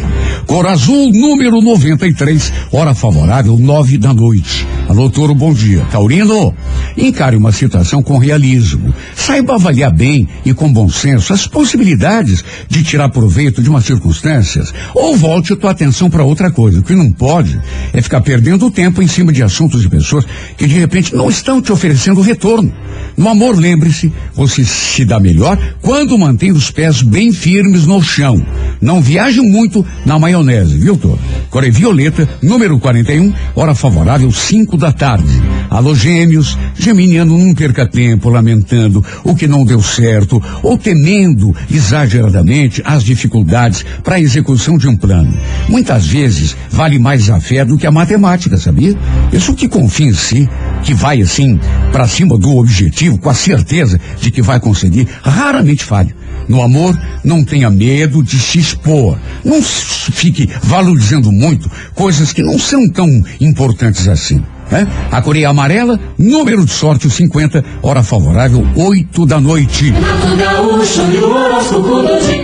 Cor 0.45 0.65
azul, 0.65 1.11
número 1.11 1.61
93, 1.61 2.51
hora 2.71 2.93
favorável, 2.93 3.57
nove 3.57 3.97
da 3.97 4.13
noite. 4.13 4.67
Alô, 4.89 5.09
Toro, 5.09 5.35
bom 5.35 5.53
dia. 5.53 5.85
Taurino, 5.91 6.53
encare 6.97 7.35
uma 7.35 7.51
situação 7.51 8.01
com 8.01 8.17
realismo. 8.17 8.93
Saiba 9.15 9.55
avaliar 9.55 9.91
bem 9.91 10.27
e 10.45 10.53
com 10.53 10.71
bom 10.71 10.89
senso 10.89 11.33
as 11.33 11.47
possibilidades 11.47 12.43
de 12.67 12.83
tirar 12.83 13.09
proveito 13.09 13.61
de 13.61 13.69
umas 13.69 13.85
circunstâncias, 13.85 14.73
ou 14.93 15.15
volte 15.15 15.55
tua 15.55 15.71
atenção 15.71 16.09
para 16.09 16.23
outra 16.23 16.51
coisa. 16.51 16.79
O 16.79 16.83
que 16.83 16.95
não 16.95 17.11
pode 17.11 17.59
é 17.93 18.01
ficar 18.01 18.16
perdendo 18.21 18.71
tempo 18.71 19.01
em 19.01 19.07
cima 19.07 19.31
de 19.31 19.43
assuntos 19.43 19.81
de 19.81 19.89
pessoas 19.89 20.25
que 20.57 20.67
de 20.67 20.77
repente 20.77 21.15
não 21.15 21.29
estão 21.29 21.61
te 21.61 21.71
oferecendo 21.71 22.21
retorno. 22.21 22.73
No 23.17 23.29
amor, 23.29 23.57
lembre-se, 23.57 24.13
você 24.35 24.63
se 24.63 25.03
dá 25.03 25.19
melhor 25.19 25.57
quando 25.81 26.17
mantém 26.17 26.51
os 26.51 26.69
pés 26.69 27.01
bem 27.01 27.31
firmes 27.31 27.85
no 27.85 28.01
chão. 28.01 28.45
Não 28.79 29.01
viaje 29.01 29.41
muito 29.41 29.85
na 30.05 30.19
maionese, 30.19 30.77
viu, 30.77 30.95
Tô? 30.95 31.17
Core 31.49 31.71
Violeta, 31.71 32.29
número 32.43 32.79
41, 32.79 33.33
hora 33.55 33.73
favorável, 33.73 34.31
5 34.31 34.77
da 34.77 34.91
tarde. 34.91 35.41
Alô, 35.69 35.95
gêmeos, 35.95 36.57
geminiano 36.77 37.37
não 37.37 37.53
perca 37.55 37.87
tempo 37.87 38.29
lamentando 38.29 39.03
o 39.23 39.35
que 39.35 39.47
não 39.47 39.65
deu 39.65 39.81
certo 39.81 40.41
ou 40.61 40.77
temendo 40.77 41.55
exageradamente 41.71 42.81
as 42.85 43.03
dificuldades 43.03 43.83
para 44.03 44.15
a 44.15 44.19
execução 44.19 44.77
de 44.77 44.87
um 44.87 44.95
plano. 44.95 45.33
Muitas 45.67 46.07
vezes 46.07 46.55
vale 46.69 46.99
mais 46.99 47.29
a 47.29 47.39
fé 47.39 47.65
do 47.65 47.77
que 47.77 47.87
a 47.87 47.91
matemática, 47.97 48.57
sabia? 48.57 48.95
Isso 49.33 49.55
que 49.55 49.67
confia 49.67 50.07
em 50.07 50.13
si, 50.13 50.47
que 50.83 50.93
vai 50.93 51.21
assim 51.21 51.59
para 51.91 52.07
cima 52.07 52.37
do 52.37 52.55
objetivo 52.57 53.17
com 53.17 53.29
a 53.29 53.33
certeza 53.33 53.99
de 54.21 54.29
que 54.29 54.41
vai 54.41 54.59
conseguir, 54.59 55.07
raramente 55.23 55.83
falha. 55.83 56.15
No 56.47 56.61
amor, 56.61 56.97
não 57.23 57.43
tenha 57.43 57.69
medo 57.69 58.23
de 58.23 58.39
se 58.39 58.59
expor. 58.59 59.17
Não 59.43 59.61
fique 59.61 60.49
valorizando 60.63 61.31
muito 61.31 61.69
coisas 61.93 62.31
que 62.31 62.43
não 62.43 62.57
são 62.57 62.87
tão 62.89 63.07
importantes 63.41 64.07
assim. 64.07 64.41
Né? 64.71 64.87
A 65.11 65.21
Coreia 65.21 65.49
Amarela, 65.49 65.99
número 66.17 66.65
de 66.65 66.71
sorte 66.71 67.09
50, 67.09 67.63
hora 67.81 68.03
favorável, 68.03 68.65
8 68.75 69.25
da 69.25 69.41
noite. 69.41 69.93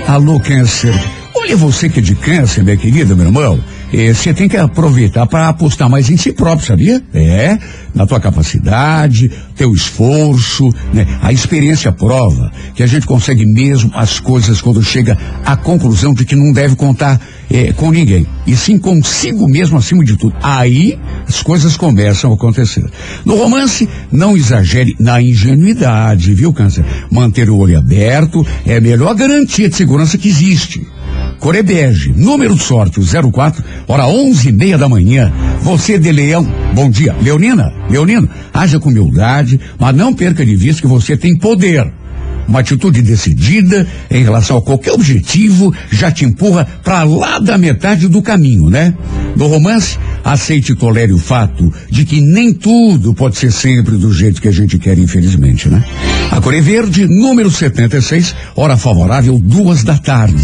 Alô, 0.08 0.40
câncer. 0.40 0.94
Olha 1.36 1.56
você 1.58 1.90
que 1.90 2.00
é 2.00 2.02
de 2.02 2.16
câncer, 2.16 2.64
minha 2.64 2.78
querida, 2.78 3.16
meu 3.16 3.26
irmão. 3.26 3.60
Você 3.94 4.34
tem 4.34 4.50
que 4.50 4.58
aproveitar 4.58 5.28
para 5.28 5.50
apostar 5.50 5.88
mais 5.88 6.10
em 6.10 6.18
si 6.18 6.34
próprio, 6.34 6.66
sabia? 6.66 7.02
É, 7.14 7.60
na 7.94 8.08
tua 8.08 8.20
capacidade, 8.20 9.32
teu 9.56 9.74
esforço, 9.74 10.70
né? 10.94 11.06
A 11.22 11.32
experiência 11.32 11.92
prova 11.92 12.52
que 12.76 12.84
a 12.84 12.88
gente 12.88 13.06
consegue 13.06 13.46
mesmo 13.46 13.92
as 13.94 14.20
coisas 14.20 14.62
quando 14.62 14.84
chega 14.84 15.18
à 15.46 15.56
conclusão 15.56 16.14
de 16.14 16.26
que 16.26 16.36
não 16.36 16.52
deve 16.52 16.76
contar 16.76 17.20
é, 17.50 17.72
com 17.74 17.92
ninguém, 17.92 18.26
e 18.48 18.56
sim 18.56 18.80
consigo 18.80 19.48
mesmo 19.48 19.78
acima 19.78 20.04
de 20.04 20.18
tudo. 20.18 20.36
Aí 20.42 20.98
as 21.28 21.44
coisas 21.44 21.78
começam 21.78 22.32
a 22.32 22.36
acontecer. 22.36 22.84
No 23.24 23.36
romance, 23.36 23.88
não 24.12 24.36
exagere 24.36 24.96
na 25.00 25.22
ingenuidade, 25.22 26.34
viu, 26.34 26.52
câncer? 26.52 26.86
Manter 27.12 27.50
o 27.50 27.58
olho 27.58 27.78
aberto 27.78 28.46
é 28.66 28.78
a 28.78 28.82
melhor 28.82 29.14
garantia 29.16 29.70
de 29.70 29.76
segurança 29.76 30.18
que 30.18 30.30
existe. 30.30 30.86
Corebege, 31.40 32.14
número 32.16 32.56
de 32.56 32.64
sorte, 32.64 33.02
o 33.02 33.32
04, 33.32 33.62
hora 33.86 34.08
onze 34.08 34.48
e 34.48 34.52
meia 34.52 34.78
da 34.78 34.88
manhã. 34.88 35.32
Você 35.62 36.00
de 36.00 36.10
leão, 36.10 36.48
bom 36.74 36.90
dia. 36.90 37.14
Leonina, 37.22 37.70
Leonino, 37.90 38.30
haja 38.54 38.80
com 38.80 38.90
humildade, 38.90 39.43
mas 39.80 39.96
não 39.96 40.14
perca 40.14 40.46
de 40.46 40.56
vista 40.56 40.82
que 40.82 40.88
você 40.88 41.16
tem 41.18 41.38
poder. 41.38 41.92
Uma 42.48 42.60
atitude 42.60 43.02
decidida 43.02 43.88
em 44.12 44.24
relação 44.24 44.58
a 44.58 44.62
qualquer 44.62 44.92
objetivo 44.92 45.74
já 45.92 46.12
te 46.12 46.26
empurra 46.26 46.66
para 46.84 47.04
lá 47.04 47.40
da 47.40 47.58
metade 47.58 48.08
do 48.08 48.22
caminho, 48.22 48.70
né? 48.70 48.94
No 49.36 49.48
romance, 49.48 49.98
aceite 50.24 50.74
e 50.74 50.76
tolere 50.76 51.14
o 51.14 51.18
fato 51.18 51.72
de 51.90 52.06
que 52.06 52.20
nem 52.22 52.54
tudo 52.54 53.14
pode 53.14 53.38
ser 53.38 53.52
sempre 53.52 53.98
do 53.98 54.12
jeito 54.14 54.42
que 54.42 54.48
a 54.48 54.52
gente 54.52 54.78
quer, 54.78 54.98
infelizmente, 54.98 55.70
né? 55.70 55.84
A 56.34 56.42
Core 56.42 56.62
Verde, 56.62 57.06
número 57.06 57.52
76, 57.52 58.36
hora 58.56 58.76
favorável, 58.76 59.38
duas 59.38 59.84
da 59.84 59.96
tarde. 60.00 60.44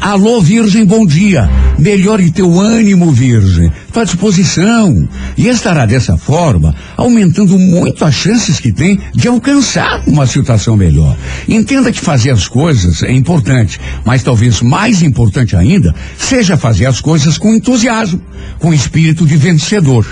Alô, 0.00 0.40
Virgem, 0.40 0.84
bom 0.84 1.06
dia. 1.06 1.48
Melhore 1.78 2.32
teu 2.32 2.58
ânimo, 2.58 3.12
Virgem. 3.12 3.70
Tua 3.92 4.04
disposição. 4.04 5.08
E 5.38 5.46
estará 5.46 5.86
dessa 5.86 6.16
forma, 6.16 6.74
aumentando 6.96 7.56
muito 7.56 8.04
as 8.04 8.12
chances 8.12 8.58
que 8.58 8.72
tem 8.72 8.98
de 9.14 9.28
alcançar 9.28 10.02
uma 10.04 10.26
situação 10.26 10.76
melhor. 10.76 11.16
Entenda 11.46 11.92
que 11.92 12.00
fazer 12.00 12.30
as 12.30 12.48
coisas 12.48 13.00
é 13.04 13.12
importante, 13.12 13.78
mas 14.04 14.24
talvez 14.24 14.60
mais 14.60 15.00
importante 15.00 15.54
ainda 15.54 15.94
seja 16.18 16.56
fazer 16.56 16.86
as 16.86 17.00
coisas 17.00 17.38
com 17.38 17.54
entusiasmo, 17.54 18.20
com 18.58 18.74
espírito 18.74 19.24
de 19.24 19.36
vencedor. 19.36 20.04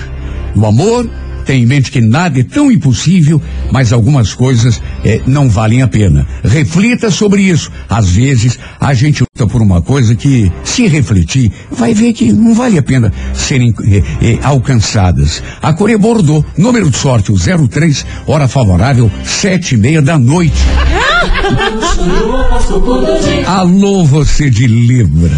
No 0.55 0.65
amor, 0.65 1.11
tenha 1.49 1.63
em 1.63 1.67
mente 1.67 1.91
que 1.91 2.03
nada 2.03 2.39
é 2.39 2.45
tão 2.45 2.71
impossível, 2.71 3.41
mas 3.73 3.91
algumas 3.91 4.35
coisas 4.35 4.83
eh, 5.03 5.23
não 5.27 5.49
valem 5.49 5.81
a 5.81 5.89
pena. 5.89 6.27
Reflita 6.45 7.11
sobre 7.11 7.41
isso. 7.41 7.73
Às 7.89 8.11
vezes, 8.11 8.59
a 8.79 8.93
gente 8.93 9.23
luta 9.23 9.51
por 9.51 9.63
uma 9.63 9.81
coisa 9.81 10.15
que, 10.15 10.53
se 10.63 10.87
refletir, 10.87 11.51
vai 11.71 11.95
ver 11.95 12.13
que 12.13 12.35
não 12.35 12.55
vale 12.55 12.77
a 12.77 12.83
pena 12.83 13.11
serem 13.33 13.75
eh, 13.83 14.03
eh, 14.21 14.39
alcançadas. 14.43 15.43
A 15.63 15.73
Coreia 15.73 15.99
Bordeaux, 15.99 16.45
número 16.59 16.91
de 16.91 16.99
sorte, 16.99 17.33
o 17.33 17.39
03, 17.39 18.05
hora 18.27 18.47
favorável, 18.47 19.11
sete 19.25 19.75
e 19.75 19.79
meia 19.79 20.03
da 20.03 20.19
noite. 20.19 20.53
Alô, 23.49 24.05
você 24.05 24.51
de 24.51 24.67
Libra. 24.67 25.33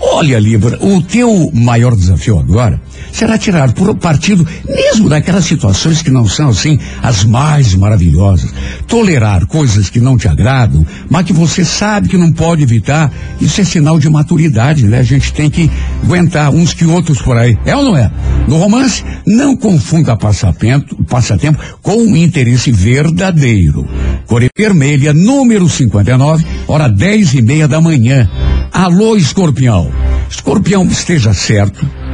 Olha, 0.00 0.40
Libra, 0.40 0.76
o 0.84 1.00
teu 1.02 1.52
maior 1.54 1.94
desafio 1.94 2.36
agora 2.36 2.80
será 3.12 3.38
tirar 3.38 3.72
por 3.72 3.94
partido 3.96 4.46
mesmo 4.68 5.08
daquelas 5.08 5.44
situações 5.44 6.02
que 6.02 6.10
não 6.10 6.28
são 6.28 6.50
assim 6.50 6.78
as 7.02 7.24
mais 7.24 7.74
maravilhosas. 7.74 8.52
Tolerar 8.86 9.46
coisas 9.46 9.90
que 9.90 10.00
não 10.00 10.16
te 10.16 10.28
agradam, 10.28 10.86
mas 11.08 11.24
que 11.24 11.32
você 11.32 11.64
sabe 11.64 12.08
que 12.08 12.16
não 12.16 12.32
pode 12.32 12.62
evitar, 12.62 13.12
isso 13.40 13.60
é 13.60 13.64
sinal 13.64 13.98
de 13.98 14.08
maturidade, 14.08 14.86
né? 14.86 14.98
A 14.98 15.02
gente 15.02 15.32
tem 15.32 15.50
que 15.50 15.70
aguentar 16.02 16.50
uns 16.50 16.72
que 16.72 16.84
outros 16.84 17.20
por 17.20 17.36
aí. 17.36 17.56
É 17.64 17.74
ou 17.76 17.84
não 17.84 17.96
é? 17.96 18.10
No 18.46 18.56
romance, 18.56 19.04
não 19.26 19.56
confunda 19.56 20.16
passatempo, 20.16 21.04
passatempo 21.04 21.58
com 21.82 21.96
um 21.96 22.16
interesse 22.16 22.70
verdadeiro. 22.70 23.88
Core 24.26 24.48
Vermelha, 24.56 25.12
número 25.12 25.68
59, 25.68 26.44
hora 26.68 26.88
dez 26.88 27.34
e 27.34 27.42
meia 27.42 27.66
da 27.68 27.80
manhã. 27.80 28.28
Alô, 28.72 29.16
escorpião. 29.16 29.90
Escorpião, 30.28 30.84
esteja 30.86 31.32
certo 31.32 32.05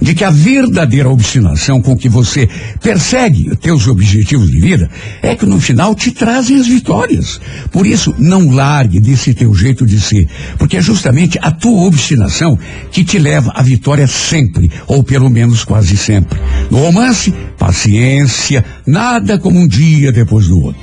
de 0.00 0.14
que 0.14 0.24
a 0.24 0.30
verdadeira 0.30 1.08
obstinação 1.08 1.80
com 1.80 1.96
que 1.96 2.08
você 2.08 2.48
persegue 2.80 3.54
teus 3.56 3.86
objetivos 3.86 4.50
de 4.50 4.60
vida 4.60 4.90
é 5.22 5.34
que 5.34 5.46
no 5.46 5.60
final 5.60 5.94
te 5.94 6.10
trazem 6.10 6.60
as 6.60 6.66
vitórias. 6.66 7.40
Por 7.70 7.86
isso, 7.86 8.14
não 8.18 8.50
largue 8.50 9.00
desse 9.00 9.34
teu 9.34 9.54
jeito 9.54 9.86
de 9.86 10.00
ser, 10.00 10.28
porque 10.58 10.76
é 10.76 10.80
justamente 10.80 11.38
a 11.40 11.50
tua 11.50 11.82
obstinação 11.82 12.58
que 12.90 13.04
te 13.04 13.18
leva 13.18 13.52
à 13.54 13.62
vitória 13.62 14.06
sempre, 14.06 14.70
ou 14.86 15.02
pelo 15.02 15.30
menos 15.30 15.64
quase 15.64 15.96
sempre. 15.96 16.38
No 16.70 16.78
romance, 16.78 17.32
paciência, 17.58 18.64
nada 18.86 19.38
como 19.38 19.58
um 19.58 19.68
dia 19.68 20.12
depois 20.12 20.48
do 20.48 20.60
outro. 20.60 20.80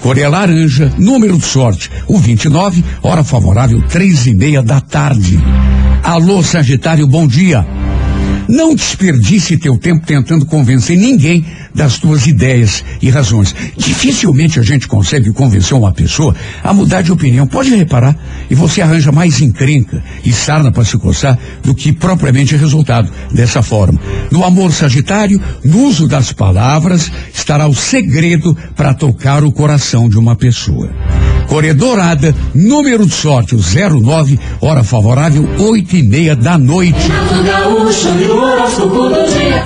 Coreia 0.00 0.28
Laranja, 0.28 0.92
número 0.98 1.36
de 1.36 1.44
sorte, 1.44 1.90
o 2.06 2.18
29, 2.18 2.84
hora 3.02 3.24
favorável, 3.24 3.82
três 3.82 4.26
e 4.26 4.34
meia 4.34 4.62
da 4.62 4.80
tarde. 4.80 5.38
Alô, 6.02 6.42
Sagitário, 6.42 7.06
bom 7.06 7.26
dia. 7.26 7.66
Não 8.48 8.74
desperdice 8.74 9.58
teu 9.58 9.76
tempo 9.76 10.06
tentando 10.06 10.46
convencer 10.46 10.96
ninguém 10.96 11.44
das 11.74 11.98
tuas 11.98 12.26
ideias 12.26 12.82
e 13.02 13.10
razões. 13.10 13.54
Dificilmente 13.76 14.58
a 14.58 14.62
gente 14.62 14.88
consegue 14.88 15.32
convencer 15.32 15.76
uma 15.76 15.92
pessoa 15.92 16.34
a 16.64 16.72
mudar 16.72 17.02
de 17.02 17.12
opinião. 17.12 17.46
Pode 17.46 17.74
reparar. 17.74 18.16
E 18.50 18.54
você 18.54 18.80
arranja 18.80 19.12
mais 19.12 19.40
encrenca 19.40 20.02
e 20.24 20.32
sarna 20.32 20.72
para 20.72 20.84
se 20.84 20.96
coçar 20.96 21.38
do 21.62 21.74
que 21.74 21.92
propriamente 21.92 22.56
resultado 22.56 23.10
dessa 23.30 23.62
forma. 23.62 24.00
No 24.30 24.44
amor 24.44 24.72
sagitário, 24.72 25.40
no 25.62 25.84
uso 25.84 26.08
das 26.08 26.32
palavras, 26.32 27.12
estará 27.32 27.66
o 27.66 27.74
segredo 27.74 28.56
para 28.74 28.94
tocar 28.94 29.44
o 29.44 29.52
coração 29.52 30.08
de 30.08 30.18
uma 30.18 30.34
pessoa. 30.34 30.90
Corredorada, 31.48 32.34
número 32.54 33.06
de 33.06 33.14
sorte, 33.14 33.56
o 33.56 33.58
09, 33.58 34.38
hora 34.60 34.84
favorável, 34.84 35.48
oito 35.58 35.96
e 35.96 36.02
meia 36.02 36.36
da 36.36 36.58
noite. 36.58 37.08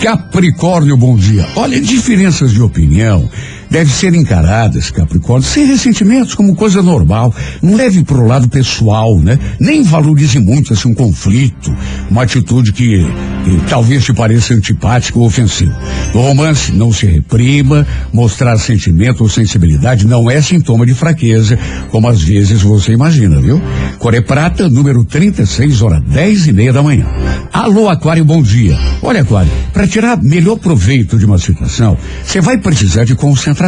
Capricórnio, 0.01 0.97
bom 0.97 1.17
dia. 1.17 1.47
Olha, 1.57 1.81
diferenças 1.81 2.53
de 2.53 2.63
opinião 2.63 3.29
devem 3.73 3.93
ser 3.93 4.15
encaradas, 4.15 4.91
Capricórnio, 4.91 5.49
sem 5.49 5.65
ressentimentos, 5.65 6.35
como 6.35 6.55
coisa 6.55 6.83
normal. 6.83 7.35
Não 7.63 7.75
leve 7.75 8.05
pro 8.05 8.27
lado 8.27 8.47
pessoal, 8.47 9.19
né? 9.19 9.39
Nem 9.59 9.83
valorize 9.83 10.39
muito 10.39 10.75
assim 10.75 10.91
um 10.91 10.95
conflito, 10.95 11.75
uma 12.11 12.23
atitude 12.23 12.71
que, 12.71 12.99
que 13.45 13.71
talvez 13.71 14.05
te 14.05 14.13
pareça 14.13 14.53
antipática 14.53 15.19
ou 15.19 15.25
ofensiva. 15.25 15.75
No 16.13 16.21
romance, 16.21 16.71
não 16.71 16.93
se 16.93 17.07
reprima, 17.07 17.87
mostrar 18.13 18.59
sentimento 18.59 19.23
ou 19.23 19.29
sensibilidade 19.29 20.07
não 20.07 20.31
é 20.31 20.43
sintoma 20.43 20.85
de 20.85 20.93
fraqueza, 20.93 21.59
como 21.91 22.07
às 22.07 22.23
vezes 22.23 22.61
você 22.61 22.93
imagina, 22.93 23.41
viu? 23.41 23.59
Coré 23.99 24.21
Prata, 24.21 24.69
número 24.69 25.03
36, 25.03 25.81
hora 25.81 25.99
10 26.07 26.49
e 26.49 26.53
meia 26.53 26.75
da 26.75 26.83
manhã. 26.83 27.07
Alô, 27.51 27.89
Aquário, 27.89 28.25
bom 28.25 28.43
dia. 28.43 28.77
Olha, 29.01 29.23
Aquário, 29.23 29.51
para 29.73 29.87
tirar 29.87 30.23
melhor 30.23 30.59
proveito 30.59 31.19
de 31.19 31.25
uma 31.25 31.39
situação, 31.39 31.97
você 32.23 32.41
vai 32.41 32.59
precisar 32.59 33.05
de 33.05 33.15
concentração, 33.15 33.62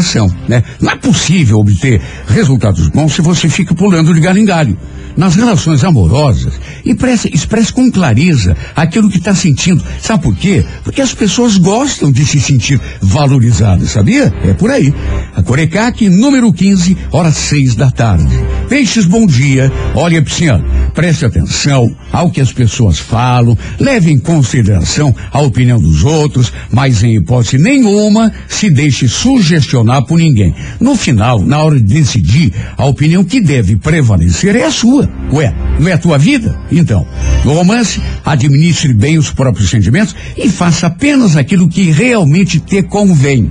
né? 0.49 0.63
Não 0.81 0.93
é 0.93 0.97
possível 0.97 1.59
obter 1.59 2.01
resultados 2.29 2.89
bons 2.89 3.15
se 3.15 3.23
você 3.23 3.49
fica 3.49 3.75
pulando 3.75 4.13
de 4.15 4.21
galho 4.21 4.39
em 4.39 4.45
galho. 4.45 4.79
Nas 5.17 5.37
relações 5.37 5.85
amorosas, 5.85 6.55
expresse, 6.85 7.31
expresse 7.33 7.73
com 7.73 7.91
clareza 7.91 8.57
aquilo 8.75 9.09
que 9.09 9.19
está 9.19 9.35
sentindo. 9.35 9.83
Sabe 10.01 10.25
por 10.25 10.35
quê? 10.35 10.65
Porque 10.83 11.01
as 11.01 11.15
pessoas 11.15 11.57
gostam 11.57 12.11
de 12.11 12.25
se 12.27 12.41
sentir 12.41 12.81
valorizadas, 13.01 13.91
sabia? 13.91 14.33
É 14.43 14.53
por 14.55 14.71
aí. 14.71 14.93
A 15.37 15.43
Corecac, 15.43 16.09
número 16.09 16.53
15, 16.53 16.97
horas 17.13 17.37
6 17.37 17.77
da 17.77 17.91
tarde. 17.91 18.35
Peixes, 18.69 19.07
bom 19.07 19.27
dia. 19.27 19.71
Olha, 19.95 20.23
Pisciano, 20.23 20.65
preste 20.95 21.25
atenção 21.25 21.95
ao 22.11 22.31
que 22.31 22.41
as 22.41 22.53
pessoas 22.53 22.99
falam, 22.99 23.57
leve 23.79 24.11
em 24.11 24.19
consideração 24.19 25.15
a 25.31 25.41
opinião 25.41 25.79
dos 25.79 26.03
outros, 26.03 26.53
mas 26.71 27.03
em 27.03 27.17
hipótese 27.17 27.59
nenhuma 27.59 28.33
se 28.49 28.71
deixe 28.71 29.07
sugestionar 29.07 30.05
por 30.07 30.19
ninguém. 30.19 30.55
No 30.81 30.97
final, 30.97 31.41
na 31.41 31.63
hora 31.63 31.77
de 31.77 31.95
decidir, 31.95 32.53
a 32.77 32.87
opinião 32.87 33.23
que 33.23 33.41
deve 33.41 33.77
prevalecer 33.77 34.57
é 34.57 34.65
a 34.65 34.71
sua. 34.71 35.04
Ué, 35.33 35.55
não 35.79 35.89
é 35.89 35.93
a 35.93 35.99
tua 35.99 36.19
vida? 36.19 36.59
Então, 36.71 37.07
no 37.45 37.55
romance, 37.55 38.01
administre 38.25 38.93
bem 38.93 39.19
os 39.19 39.31
próprios 39.31 39.71
sentimentos 39.71 40.15
e 40.37 40.49
faça 40.49 40.87
apenas 40.87 41.37
aquilo 41.37 41.69
que 41.69 41.91
realmente 41.91 42.61
te 42.61 42.83
convém. 42.83 43.51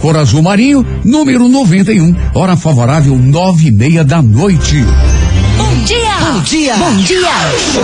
Cor 0.00 0.16
azul 0.16 0.42
marinho, 0.42 0.84
número 1.04 1.48
91, 1.48 2.14
hora 2.34 2.56
favorável, 2.56 3.16
nove 3.16 3.68
e 3.68 3.72
meia 3.72 4.04
da 4.04 4.20
noite. 4.20 4.84
Bom 5.56 5.84
dia! 5.84 6.16
Bom 6.20 6.40
dia! 6.40 6.76
Bom 6.76 6.96
dia! 6.96 7.20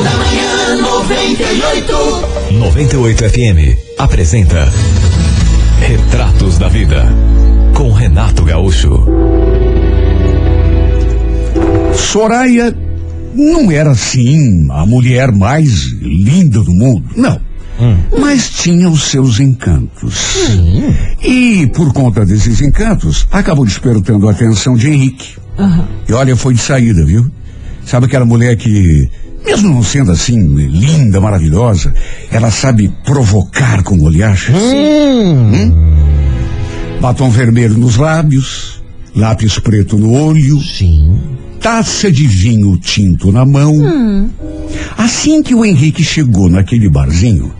Da 0.02 0.10
manhã 0.16 0.82
98. 0.82 2.54
98 2.58 3.24
FM 3.30 3.78
apresenta 3.98 4.68
Retratos 5.80 6.58
da 6.58 6.68
Vida 6.68 7.04
com 7.74 7.92
Renato 7.92 8.44
Gaúcho. 8.44 9.06
Soraya 11.94 12.74
não 13.34 13.70
era 13.70 13.90
assim 13.90 14.66
a 14.70 14.84
mulher 14.86 15.32
mais 15.32 15.92
linda 16.00 16.62
do 16.62 16.72
mundo, 16.72 17.04
não. 17.16 17.40
Mas 18.18 18.50
tinha 18.50 18.88
os 18.90 19.04
seus 19.04 19.38
encantos. 19.38 20.36
E 21.22 21.66
por 21.74 21.92
conta 21.92 22.26
desses 22.26 22.60
encantos, 22.60 23.26
acabou 23.30 23.64
despertando 23.64 24.28
a 24.28 24.32
atenção 24.32 24.76
de 24.76 24.88
Henrique. 24.88 25.36
E 26.08 26.12
olha, 26.12 26.34
foi 26.36 26.54
de 26.54 26.60
saída, 26.60 27.04
viu? 27.04 27.30
Sabe 27.84 28.06
aquela 28.06 28.24
mulher 28.24 28.56
que, 28.56 29.08
mesmo 29.44 29.70
não 29.70 29.82
sendo 29.82 30.10
assim, 30.10 30.38
linda, 30.54 31.20
maravilhosa, 31.20 31.94
ela 32.30 32.50
sabe 32.50 32.92
provocar 33.04 33.82
com 33.82 33.96
o 33.96 34.04
olhar? 34.04 34.36
Hum? 34.50 35.72
Batom 37.00 37.30
vermelho 37.30 37.78
nos 37.78 37.96
lábios, 37.96 38.82
lápis 39.14 39.58
preto 39.58 39.96
no 39.96 40.12
olho, 40.12 40.60
Sim. 40.60 41.16
Taça 41.60 42.10
de 42.10 42.26
vinho 42.26 42.76
tinto 42.78 43.32
na 43.32 43.44
mão. 43.44 43.74
Assim 44.96 45.42
que 45.42 45.54
o 45.54 45.64
Henrique 45.64 46.02
chegou 46.02 46.48
naquele 46.48 46.88
barzinho, 46.88 47.52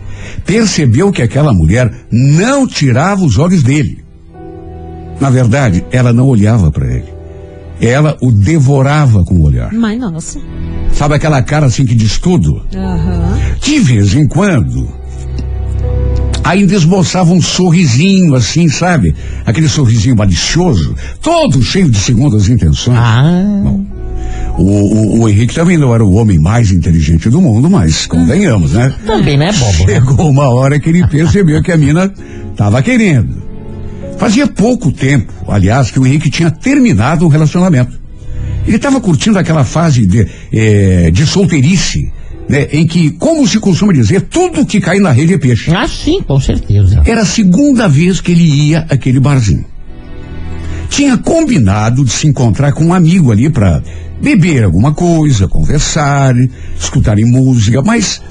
percebeu 0.45 1.11
que 1.11 1.21
aquela 1.21 1.53
mulher 1.53 1.91
não 2.11 2.67
tirava 2.67 3.23
os 3.23 3.37
olhos 3.37 3.63
dele. 3.63 4.03
Na 5.19 5.29
verdade, 5.29 5.85
ela 5.91 6.13
não 6.13 6.27
olhava 6.27 6.71
para 6.71 6.87
ele. 6.87 7.19
Ela 7.81 8.17
o 8.21 8.31
devorava 8.31 9.23
com 9.23 9.35
o 9.35 9.43
olhar. 9.43 9.71
Mas 9.73 9.99
nossa. 9.99 10.39
Sabe 10.93 11.15
aquela 11.15 11.41
cara 11.41 11.67
assim 11.67 11.85
que 11.85 11.95
diz 11.95 12.17
tudo? 12.17 12.61
Aham. 12.75 13.37
De 13.61 13.79
vez 13.79 14.13
em 14.13 14.27
quando, 14.27 14.87
ainda 16.43 16.73
esboçava 16.73 17.31
um 17.31 17.41
sorrisinho 17.41 18.35
assim, 18.35 18.67
sabe? 18.67 19.15
Aquele 19.45 19.69
sorrisinho 19.69 20.15
malicioso, 20.15 20.95
todo 21.21 21.61
cheio 21.61 21.89
de 21.89 21.97
segundas 21.97 22.49
intenções. 22.49 22.97
Ah. 22.97 23.73
O, 24.59 24.63
o- 24.63 25.19
o 25.21 25.29
Henrique 25.29 25.55
também 25.55 25.77
não 25.77 25.93
era 25.95 26.03
o 26.03 26.13
homem 26.15 26.37
mais 26.37 26.71
inteligente 26.71 27.29
do 27.29 27.39
mundo, 27.41 27.69
mas 27.69 28.05
convenhamos, 28.05 28.73
né? 28.73 28.93
Também 29.05 29.37
não 29.37 29.45
é 29.45 29.53
bobo, 29.53 29.85
né? 29.87 29.93
Chegou 29.93 30.29
uma 30.29 30.49
hora 30.49 30.79
que 30.79 30.89
ele 30.89 31.07
percebeu 31.07 31.61
que 31.63 31.71
a 31.71 31.77
mina 31.77 32.13
estava 32.51 32.81
querendo. 32.81 33.41
Fazia 34.17 34.45
pouco 34.47 34.91
tempo, 34.91 35.31
aliás, 35.47 35.89
que 35.91 35.99
o 35.99 36.05
Henrique 36.05 36.29
tinha 36.29 36.51
terminado 36.51 37.25
o 37.25 37.29
relacionamento. 37.29 37.97
Ele 38.67 38.75
estava 38.75 38.99
curtindo 38.99 39.39
aquela 39.39 39.63
fase 39.63 40.05
de, 40.05 40.27
eh, 40.51 41.09
de 41.11 41.25
solteirice, 41.25 42.11
né? 42.49 42.67
Em 42.73 42.85
que, 42.85 43.11
como 43.11 43.47
se 43.47 43.59
costuma 43.59 43.93
dizer, 43.93 44.23
tudo 44.23 44.65
que 44.65 44.81
cai 44.81 44.99
na 44.99 45.11
rede 45.11 45.35
é 45.35 45.37
peixe. 45.37 45.71
Ah, 45.73 45.87
sim, 45.87 46.21
com 46.21 46.37
certeza. 46.39 47.01
Era 47.05 47.21
a 47.21 47.25
segunda 47.25 47.87
vez 47.87 48.19
que 48.19 48.33
ele 48.33 48.43
ia 48.43 48.85
àquele 48.89 49.21
barzinho. 49.21 49.63
Tinha 50.89 51.17
combinado 51.17 52.03
de 52.03 52.11
se 52.11 52.27
encontrar 52.27 52.73
com 52.73 52.83
um 52.85 52.93
amigo 52.93 53.31
ali 53.31 53.49
para 53.49 53.81
beber 54.21 54.63
alguma 54.63 54.93
coisa, 54.93 55.47
conversar, 55.47 56.33
escutarem 56.79 57.25
música, 57.25 57.81
mas 57.81 58.21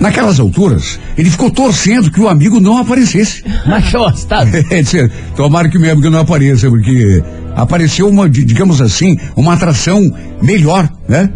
naquelas 0.00 0.38
alturas 0.38 0.98
ele 1.16 1.30
ficou 1.30 1.50
torcendo 1.50 2.10
que 2.10 2.20
o 2.20 2.28
amigo 2.28 2.60
não 2.60 2.76
aparecesse. 2.78 3.42
Mas 3.66 3.90
gosta. 3.90 4.36
É 4.70 4.82
dizer, 4.82 5.10
tomara 5.34 5.68
que 5.68 5.76
o 5.76 5.80
meu 5.80 5.92
amigo 5.92 6.10
não 6.10 6.20
apareça, 6.20 6.68
porque 6.68 7.22
apareceu 7.54 8.08
uma, 8.08 8.28
di- 8.28 8.44
digamos 8.44 8.80
assim, 8.80 9.18
uma 9.34 9.54
atração 9.54 10.00
melhor, 10.42 10.88
né? 11.08 11.28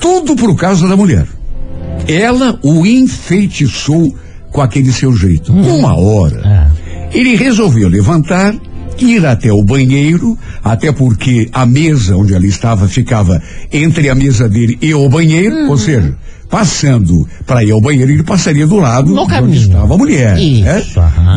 Tudo 0.00 0.36
por 0.36 0.54
causa 0.56 0.86
da 0.86 0.96
mulher. 0.96 1.26
Ela 2.06 2.58
o 2.62 2.84
enfeitiçou 2.86 4.14
com 4.52 4.60
aquele 4.60 4.92
seu 4.92 5.14
jeito. 5.16 5.52
Uma 5.52 5.96
hora, 5.98 6.70
ele 7.12 7.34
resolveu 7.34 7.88
levantar, 7.88 8.54
ir 9.04 9.24
até 9.26 9.52
o 9.52 9.62
banheiro, 9.62 10.36
até 10.64 10.90
porque 10.92 11.48
a 11.52 11.66
mesa 11.66 12.16
onde 12.16 12.34
ela 12.34 12.46
estava 12.46 12.88
ficava 12.88 13.40
entre 13.72 14.08
a 14.08 14.14
mesa 14.14 14.48
dele 14.48 14.78
e 14.80 14.94
o 14.94 15.08
banheiro, 15.08 15.68
ou 15.68 15.76
seja, 15.76 16.16
passando 16.48 17.26
para 17.46 17.62
ir 17.64 17.72
ao 17.72 17.80
banheiro, 17.80 18.10
ele 18.12 18.22
passaria 18.22 18.66
do 18.66 18.76
lado 18.76 19.12
No 19.14 19.26
caminho. 19.26 19.52
onde 19.52 19.68
estava 19.68 19.94
a 19.94 19.98
mulher. 19.98 20.34
né? 20.36 20.82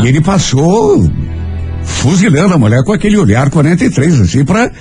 E 0.04 0.08
ele 0.08 0.22
passou 0.22 1.10
fuzilando 1.84 2.54
a 2.54 2.58
mulher 2.58 2.84
com 2.84 2.94
aquele 2.94 3.18
olhar 3.18 3.50
43, 3.50 4.22
assim, 4.22 4.46
pra. 4.46 4.72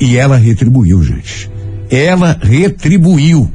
E 0.00 0.16
ela 0.16 0.36
retribuiu, 0.36 1.02
gente. 1.02 1.50
Ela 1.90 2.38
retribuiu. 2.40 3.50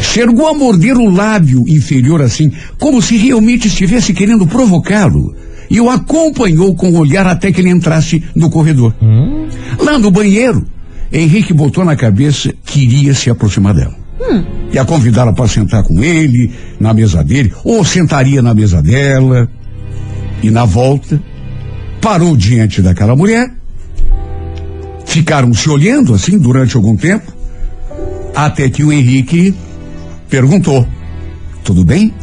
Chegou 0.00 0.46
a 0.48 0.54
morder 0.54 0.96
o 0.96 1.08
lábio 1.10 1.64
inferior 1.66 2.20
assim, 2.22 2.52
como 2.78 3.00
se 3.00 3.16
realmente 3.16 3.68
estivesse 3.68 4.12
querendo 4.12 4.46
provocá-lo. 4.46 5.34
E 5.74 5.80
o 5.80 5.90
acompanhou 5.90 6.72
com 6.76 6.88
o 6.90 6.98
olhar 6.98 7.26
até 7.26 7.50
que 7.50 7.60
ele 7.60 7.68
entrasse 7.68 8.22
no 8.32 8.48
corredor. 8.48 8.94
Lá 9.80 9.98
no 9.98 10.08
banheiro, 10.08 10.64
Henrique 11.12 11.52
botou 11.52 11.84
na 11.84 11.96
cabeça 11.96 12.54
que 12.64 12.84
iria 12.84 13.12
se 13.12 13.28
aproximar 13.28 13.74
dela. 13.74 13.96
Ia 14.72 14.84
convidá-la 14.84 15.32
para 15.32 15.48
sentar 15.48 15.82
com 15.82 16.00
ele, 16.00 16.52
na 16.78 16.94
mesa 16.94 17.24
dele, 17.24 17.52
ou 17.64 17.84
sentaria 17.84 18.40
na 18.40 18.54
mesa 18.54 18.80
dela. 18.80 19.50
E 20.44 20.48
na 20.48 20.64
volta, 20.64 21.20
parou 22.00 22.36
diante 22.36 22.80
daquela 22.80 23.16
mulher. 23.16 23.52
Ficaram 25.06 25.52
se 25.52 25.68
olhando 25.68 26.14
assim 26.14 26.38
durante 26.38 26.76
algum 26.76 26.96
tempo, 26.96 27.32
até 28.32 28.70
que 28.70 28.84
o 28.84 28.92
Henrique 28.92 29.52
perguntou: 30.30 30.86
Tudo 31.64 31.84
bem? 31.84 32.14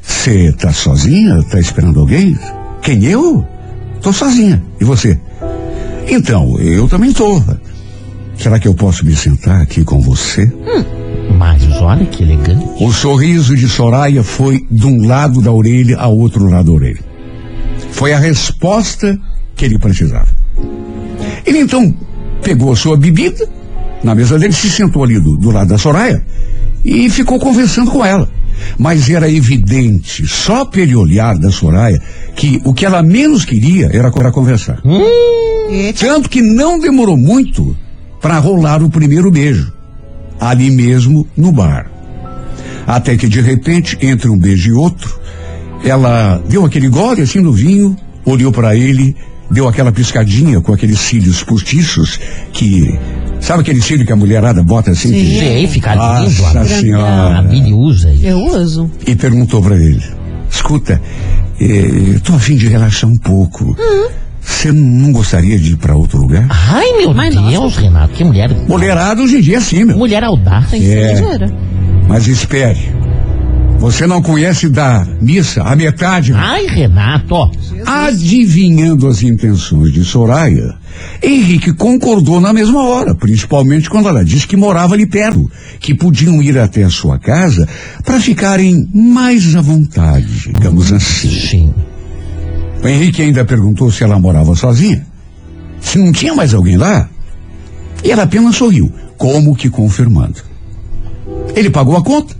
Você 0.00 0.52
tá 0.52 0.72
sozinha? 0.72 1.42
Tá 1.50 1.58
esperando 1.58 1.98
alguém? 1.98 2.38
Quem 2.82 3.04
eu? 3.04 3.46
Tô 4.02 4.12
sozinha. 4.12 4.62
E 4.80 4.84
você? 4.84 5.18
Então, 6.08 6.58
eu 6.58 6.88
também 6.88 7.12
tô. 7.12 7.42
Será 8.36 8.58
que 8.58 8.66
eu 8.66 8.74
posso 8.74 9.04
me 9.04 9.14
sentar 9.14 9.60
aqui 9.60 9.84
com 9.84 10.00
você? 10.00 10.50
Mas 11.38 11.62
olha 11.80 12.04
que 12.06 12.22
elegante. 12.22 12.64
O 12.80 12.92
sorriso 12.92 13.54
de 13.54 13.68
Soraya 13.68 14.22
foi 14.22 14.66
de 14.70 14.86
um 14.86 15.06
lado 15.06 15.40
da 15.40 15.52
orelha 15.52 15.98
ao 15.98 16.16
outro 16.16 16.48
lado 16.48 16.66
da 16.66 16.72
orelha. 16.72 17.00
Foi 17.92 18.12
a 18.12 18.18
resposta 18.18 19.18
que 19.54 19.64
ele 19.64 19.78
precisava. 19.78 20.28
Ele 21.44 21.58
então 21.58 21.94
pegou 22.42 22.72
a 22.72 22.76
sua 22.76 22.96
bebida, 22.96 23.46
na 24.02 24.14
mesa 24.14 24.38
dele 24.38 24.52
se 24.52 24.70
sentou 24.70 25.04
ali 25.04 25.20
do, 25.20 25.36
do 25.36 25.50
lado 25.50 25.68
da 25.68 25.78
Soraya 25.78 26.22
e 26.84 27.10
ficou 27.10 27.38
conversando 27.38 27.90
com 27.90 28.04
ela. 28.04 28.28
Mas 28.78 29.08
era 29.10 29.30
evidente, 29.30 30.26
só 30.26 30.64
pelo 30.64 31.00
olhar 31.00 31.36
da 31.38 31.50
Soraya, 31.50 32.00
que 32.34 32.60
o 32.64 32.72
que 32.72 32.86
ela 32.86 33.02
menos 33.02 33.44
queria 33.44 33.86
era, 33.86 34.10
era 34.16 34.32
conversar. 34.32 34.80
Tanto 35.98 36.28
que 36.28 36.42
não 36.42 36.78
demorou 36.78 37.16
muito 37.16 37.76
para 38.20 38.38
rolar 38.38 38.82
o 38.82 38.90
primeiro 38.90 39.30
beijo, 39.30 39.72
ali 40.38 40.70
mesmo 40.70 41.26
no 41.36 41.52
bar. 41.52 41.90
Até 42.86 43.16
que 43.16 43.28
de 43.28 43.40
repente, 43.40 43.96
entre 44.00 44.28
um 44.28 44.38
beijo 44.38 44.70
e 44.70 44.72
outro, 44.72 45.20
ela 45.84 46.42
deu 46.48 46.64
aquele 46.64 46.88
gole 46.88 47.22
assim 47.22 47.40
no 47.40 47.52
vinho, 47.52 47.96
olhou 48.24 48.52
para 48.52 48.76
ele, 48.76 49.16
deu 49.50 49.66
aquela 49.68 49.92
piscadinha 49.92 50.60
com 50.60 50.72
aqueles 50.72 50.98
cílios 51.00 51.42
postiços 51.42 52.18
que. 52.52 52.98
Sabe 53.40 53.62
aquele 53.62 53.80
cílio 53.80 54.06
que 54.06 54.12
a 54.12 54.16
mulherada 54.16 54.62
bota 54.62 54.90
assim? 54.90 55.10
que- 55.10 55.38
Sei, 55.38 55.66
fica 55.66 55.94
lindo. 55.94 56.42
Nossa 56.42 56.60
A, 56.60 56.64
senhora. 56.66 57.38
a 57.38 57.42
Billy 57.42 57.72
usa 57.72 58.12
isso. 58.12 58.26
Eu 58.26 58.38
uso. 58.44 58.90
E 59.06 59.14
perguntou 59.16 59.62
para 59.62 59.76
ele: 59.76 60.02
Escuta, 60.50 61.00
eh, 61.60 62.18
tô 62.22 62.34
a 62.34 62.38
fim 62.38 62.56
de 62.56 62.68
relaxar 62.68 63.08
um 63.08 63.16
pouco. 63.16 63.76
Você 64.42 64.72
não 64.72 65.12
gostaria 65.12 65.58
de 65.58 65.72
ir 65.72 65.76
para 65.76 65.94
outro 65.96 66.18
lugar? 66.18 66.46
Ai, 66.50 66.92
meu 66.98 67.12
Mas, 67.14 67.34
Deus, 67.34 67.76
Renato, 67.76 68.14
que 68.14 68.24
mulher. 68.24 68.50
Mulherada 68.68 69.22
hoje 69.22 69.36
em 69.36 69.40
dia 69.40 69.54
é 69.56 69.58
assim, 69.58 69.84
meu. 69.84 69.96
Mulher 69.96 70.22
audaz. 70.24 70.70
Tem 70.70 70.80
que 70.80 70.86
ser 70.86 70.98
É. 70.98 71.12
ligeira. 71.14 71.52
Mas 72.08 72.26
espere. 72.26 72.78
Você 73.80 74.06
não 74.06 74.20
conhece 74.20 74.68
da 74.68 75.06
missa 75.22 75.62
a 75.62 75.74
metade. 75.74 76.34
Ai, 76.34 76.66
Renato. 76.66 77.50
Adivinhando 77.86 79.08
as 79.08 79.22
intenções 79.22 79.90
de 79.90 80.04
Soraya, 80.04 80.74
Henrique 81.22 81.72
concordou 81.72 82.42
na 82.42 82.52
mesma 82.52 82.82
hora, 82.84 83.14
principalmente 83.14 83.88
quando 83.88 84.06
ela 84.06 84.22
disse 84.22 84.46
que 84.46 84.56
morava 84.56 84.94
ali 84.94 85.06
perto, 85.06 85.50
que 85.80 85.94
podiam 85.94 86.42
ir 86.42 86.58
até 86.58 86.84
a 86.84 86.90
sua 86.90 87.18
casa 87.18 87.66
para 88.04 88.20
ficarem 88.20 88.86
mais 88.94 89.56
à 89.56 89.62
vontade, 89.62 90.52
digamos 90.52 90.92
assim. 90.92 91.30
Sim. 91.30 91.74
O 92.82 92.86
Henrique 92.86 93.22
ainda 93.22 93.46
perguntou 93.46 93.90
se 93.90 94.04
ela 94.04 94.18
morava 94.18 94.54
sozinha, 94.54 95.06
se 95.80 95.98
não 95.98 96.12
tinha 96.12 96.34
mais 96.34 96.52
alguém 96.52 96.76
lá, 96.76 97.08
e 98.04 98.10
ela 98.10 98.24
apenas 98.24 98.56
sorriu, 98.56 98.92
como 99.16 99.56
que 99.56 99.70
confirmando. 99.70 100.42
Ele 101.56 101.70
pagou 101.70 101.96
a 101.96 102.02
conta, 102.02 102.39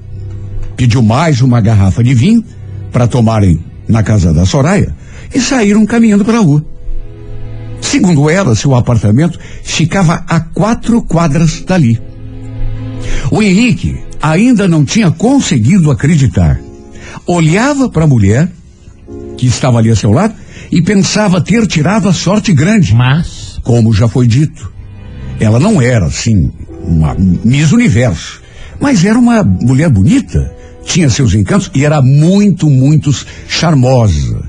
pediu 0.81 1.03
mais 1.03 1.43
uma 1.43 1.61
garrafa 1.61 2.03
de 2.03 2.15
vinho 2.15 2.43
para 2.91 3.07
tomarem 3.07 3.63
na 3.87 4.03
casa 4.03 4.33
da 4.33 4.47
Soraya 4.47 4.97
e 5.35 5.39
saíram 5.39 5.85
caminhando 5.85 6.25
pela 6.25 6.39
rua. 6.39 6.65
Segundo 7.83 8.31
ela, 8.31 8.55
seu 8.55 8.75
apartamento 8.75 9.39
ficava 9.63 10.25
a 10.27 10.41
quatro 10.41 11.03
quadras 11.03 11.61
dali. 11.67 12.01
O 13.31 13.43
Henrique 13.43 13.95
ainda 14.23 14.67
não 14.67 14.83
tinha 14.83 15.11
conseguido 15.11 15.91
acreditar. 15.91 16.59
Olhava 17.27 17.91
para 17.91 18.05
a 18.05 18.09
mulher, 18.09 18.51
que 19.37 19.47
estava 19.47 19.77
ali 19.77 19.91
a 19.91 19.97
seu 19.97 20.11
lado, 20.11 20.33
e 20.73 20.83
pensava 20.83 21.43
ter 21.43 21.67
tirado 21.67 22.09
a 22.09 22.13
sorte 22.15 22.55
grande. 22.55 22.95
Mas. 22.95 23.61
Como 23.63 23.93
já 23.93 24.09
foi 24.09 24.27
dito, 24.27 24.73
ela 25.39 25.61
não 25.61 25.83
era, 25.83 26.07
assim, 26.07 26.51
uma 26.83 27.15
Miss 27.19 27.71
Universo, 27.71 28.41
mas 28.81 29.05
era 29.05 29.19
uma 29.19 29.43
mulher 29.43 29.91
bonita, 29.91 30.59
tinha 30.85 31.09
seus 31.09 31.35
encantos 31.35 31.71
e 31.75 31.85
era 31.85 32.01
muito, 32.03 32.69
muito 32.69 33.11
charmosa. 33.49 34.43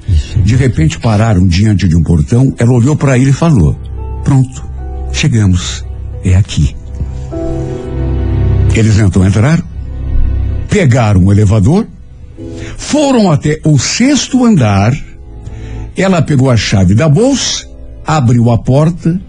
De 0.44 0.56
repente 0.56 1.00
pararam 1.00 1.46
diante 1.46 1.88
de 1.88 1.96
um 1.96 2.04
portão, 2.04 2.54
ela 2.58 2.72
olhou 2.72 2.96
para 2.96 3.18
ele 3.18 3.30
e 3.30 3.34
falou: 3.34 3.78
Pronto, 4.24 4.64
chegamos, 5.12 5.86
é 6.24 6.36
aqui. 6.36 6.76
Eles 8.74 8.98
então 8.98 9.28
entraram, 9.28 9.64
pegaram 10.70 11.26
o 11.26 11.32
elevador, 11.32 11.86
foram 12.78 13.30
até 13.30 13.60
o 13.66 13.78
sexto 13.78 14.46
andar, 14.46 14.94
ela 15.96 16.22
pegou 16.22 16.50
a 16.50 16.56
chave 16.56 16.96
da 16.96 17.10
bolsa, 17.10 17.68
abriu 18.06 18.50
a 18.50 18.58
porta 18.58 19.20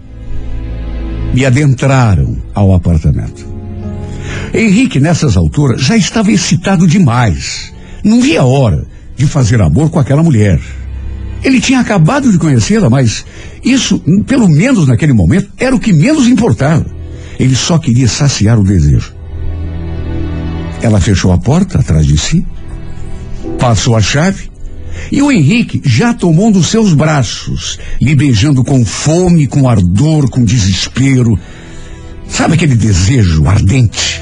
e 1.35 1.45
adentraram 1.45 2.37
ao 2.53 2.73
apartamento. 2.73 3.52
Henrique, 4.53 4.99
nessas 4.99 5.35
alturas, 5.35 5.81
já 5.81 5.97
estava 5.97 6.31
excitado 6.31 6.87
demais. 6.87 7.73
Não 8.03 8.21
via 8.21 8.41
a 8.41 8.45
hora 8.45 8.85
de 9.15 9.25
fazer 9.25 9.61
amor 9.61 9.89
com 9.89 9.99
aquela 9.99 10.21
mulher. 10.21 10.59
Ele 11.43 11.59
tinha 11.59 11.79
acabado 11.79 12.31
de 12.31 12.37
conhecê-la, 12.37 12.89
mas 12.89 13.25
isso, 13.63 13.99
pelo 14.27 14.47
menos 14.47 14.87
naquele 14.87 15.13
momento, 15.13 15.49
era 15.57 15.75
o 15.75 15.79
que 15.79 15.91
menos 15.91 16.27
importava. 16.27 16.85
Ele 17.39 17.55
só 17.55 17.77
queria 17.77 18.07
saciar 18.07 18.59
o 18.59 18.63
desejo. 18.63 19.13
Ela 20.81 21.01
fechou 21.01 21.31
a 21.31 21.37
porta 21.37 21.79
atrás 21.79 22.05
de 22.05 22.17
si, 22.17 22.45
passou 23.57 23.95
a 23.95 24.01
chave 24.01 24.53
e 25.11 25.21
o 25.21 25.31
Henrique 25.31 25.81
já 25.83 26.13
tomou 26.13 26.47
um 26.47 26.51
dos 26.51 26.67
seus 26.67 26.93
braços, 26.93 27.79
lhe 28.01 28.15
beijando 28.15 28.63
com 28.63 28.85
fome, 28.85 29.47
com 29.47 29.67
ardor, 29.67 30.29
com 30.29 30.43
desespero. 30.43 31.37
Sabe 32.27 32.53
aquele 32.55 32.75
desejo 32.75 33.47
ardente? 33.47 34.21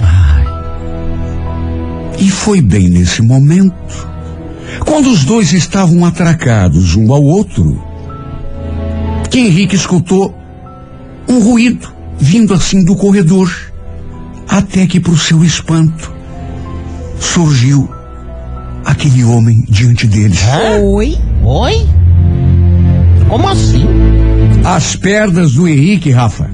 E 2.22 2.30
foi 2.30 2.62
bem 2.62 2.88
nesse 2.88 3.20
momento, 3.24 4.08
quando 4.86 5.10
os 5.10 5.26
dois 5.26 5.54
estavam 5.54 6.06
atracados 6.06 6.96
um 6.96 7.12
ao 7.12 7.24
outro, 7.24 7.84
que 9.32 9.40
Henrique 9.40 9.76
escutou 9.76 10.32
um 11.28 11.40
ruído 11.40 11.92
vindo 12.20 12.54
assim 12.54 12.86
do 12.86 12.96
corredor, 12.96 13.52
até 14.48 14.86
que, 14.86 15.00
para 15.00 15.14
o 15.14 15.18
seu 15.18 15.44
espanto, 15.44 16.14
surgiu 17.20 17.90
aquele 18.86 19.24
homem 19.24 19.66
diante 19.68 20.06
deles. 20.06 20.42
Oi? 20.80 21.18
Oi? 21.44 21.88
Como 23.28 23.50
assim? 23.50 23.84
As 24.64 24.96
pernas 24.96 25.54
do 25.54 25.68
Henrique, 25.68 26.12
Rafa, 26.12 26.52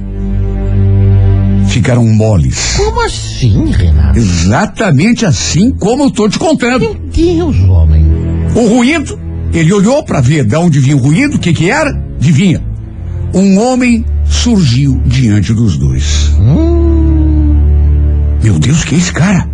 ficaram 1.78 2.06
moles. 2.08 2.74
Como 2.76 3.06
assim, 3.06 3.72
Renato? 3.72 4.18
Exatamente 4.18 5.26
assim 5.26 5.72
como 5.72 6.06
eu 6.06 6.12
tô 6.12 6.28
te 6.28 6.40
contando. 6.40 6.80
Meu 6.80 6.96
Deus, 6.96 7.60
homem. 7.70 8.06
O 8.56 8.68
ruído, 8.68 9.20
ele 9.54 9.72
olhou 9.72 10.04
para 10.04 10.20
ver 10.20 10.44
de 10.44 10.56
onde 10.56 10.80
vinha 10.80 10.96
o 10.96 11.00
ruído, 11.00 11.36
o 11.36 11.40
que 11.40 11.54
que 11.54 11.70
era? 11.70 11.92
Adivinha? 12.16 12.64
Um 13.34 13.60
homem 13.60 14.04
surgiu 14.26 15.00
diante 15.06 15.54
dos 15.54 15.78
dois. 15.78 16.32
Meu 18.42 18.58
Deus, 18.58 18.84
que 18.84 18.96
é 18.96 18.98
esse 18.98 19.14
cara? 19.14 19.48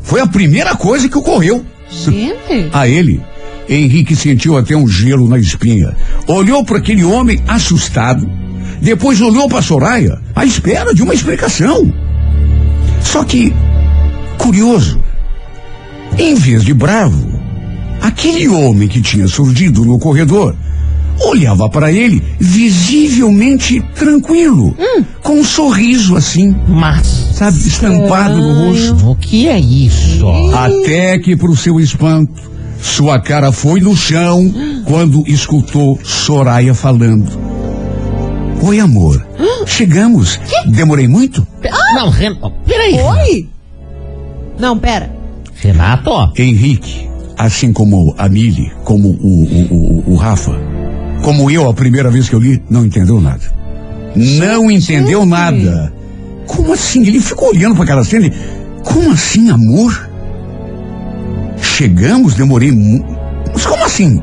Foi 0.00 0.20
a 0.20 0.26
primeira 0.26 0.74
coisa 0.74 1.08
que 1.08 1.18
ocorreu. 1.18 1.62
Gente. 1.90 2.70
A 2.72 2.88
ele, 2.88 3.20
Henrique 3.68 4.16
sentiu 4.16 4.56
até 4.56 4.74
um 4.74 4.88
gelo 4.88 5.28
na 5.28 5.38
espinha. 5.38 5.94
Olhou 6.26 6.64
para 6.64 6.78
aquele 6.78 7.04
homem 7.04 7.42
assustado. 7.46 8.26
Depois 8.80 9.20
olhou 9.20 9.48
para 9.48 9.60
Soraya 9.60 10.21
à 10.34 10.44
espera 10.44 10.94
de 10.94 11.02
uma 11.02 11.14
explicação. 11.14 11.92
Só 13.00 13.24
que, 13.24 13.52
curioso, 14.38 15.02
em 16.18 16.34
vez 16.34 16.64
de 16.64 16.74
bravo, 16.74 17.40
aquele 18.00 18.48
homem 18.48 18.88
que 18.88 19.00
tinha 19.00 19.26
surgido 19.26 19.84
no 19.84 19.98
corredor 19.98 20.54
olhava 21.20 21.68
para 21.68 21.92
ele 21.92 22.22
visivelmente 22.40 23.80
tranquilo, 23.94 24.76
com 25.22 25.40
um 25.40 25.44
sorriso 25.44 26.16
assim, 26.16 26.54
Mas. 26.66 27.06
sabe, 27.34 27.58
estampado 27.58 28.36
no 28.38 28.66
rosto. 28.66 29.10
O 29.10 29.16
que 29.16 29.48
é 29.48 29.58
isso? 29.58 30.26
Até 30.54 31.18
que, 31.18 31.36
para 31.36 31.50
o 31.50 31.56
seu 31.56 31.78
espanto, 31.78 32.50
sua 32.80 33.20
cara 33.20 33.52
foi 33.52 33.80
no 33.80 33.96
chão 33.96 34.52
quando 34.84 35.22
escutou 35.26 35.98
Soraya 36.02 36.74
falando. 36.74 37.51
Oi, 38.62 38.78
amor. 38.78 39.26
Chegamos. 39.66 40.38
Demorei 40.68 41.08
muito? 41.08 41.46
Não, 41.94 42.08
Renato. 42.10 42.52
Peraí. 42.64 42.94
Oi? 43.00 43.48
Não, 44.58 44.78
pera. 44.78 45.10
Renato. 45.56 46.10
Henrique, 46.38 47.08
assim 47.36 47.72
como 47.72 48.14
a 48.16 48.28
Mili, 48.28 48.72
como 48.84 49.08
o, 49.08 49.42
o, 49.44 49.74
o, 49.74 50.12
o 50.12 50.16
Rafa, 50.16 50.52
como 51.24 51.50
eu 51.50 51.68
a 51.68 51.74
primeira 51.74 52.10
vez 52.10 52.28
que 52.28 52.34
eu 52.34 52.40
li, 52.40 52.62
não 52.70 52.84
entendeu 52.86 53.20
nada. 53.20 53.42
Não 54.14 54.70
entendeu 54.70 55.26
nada. 55.26 55.92
Como 56.46 56.72
assim? 56.72 57.04
Ele 57.06 57.20
ficou 57.20 57.48
olhando 57.48 57.74
para 57.74 57.84
aquela 57.84 58.04
cena. 58.04 58.26
e, 58.26 58.32
Como 58.84 59.10
assim, 59.10 59.50
amor? 59.50 60.08
Chegamos, 61.60 62.34
demorei 62.34 62.70
muito. 62.70 63.06
Mas 63.52 63.66
como 63.66 63.84
assim? 63.84 64.22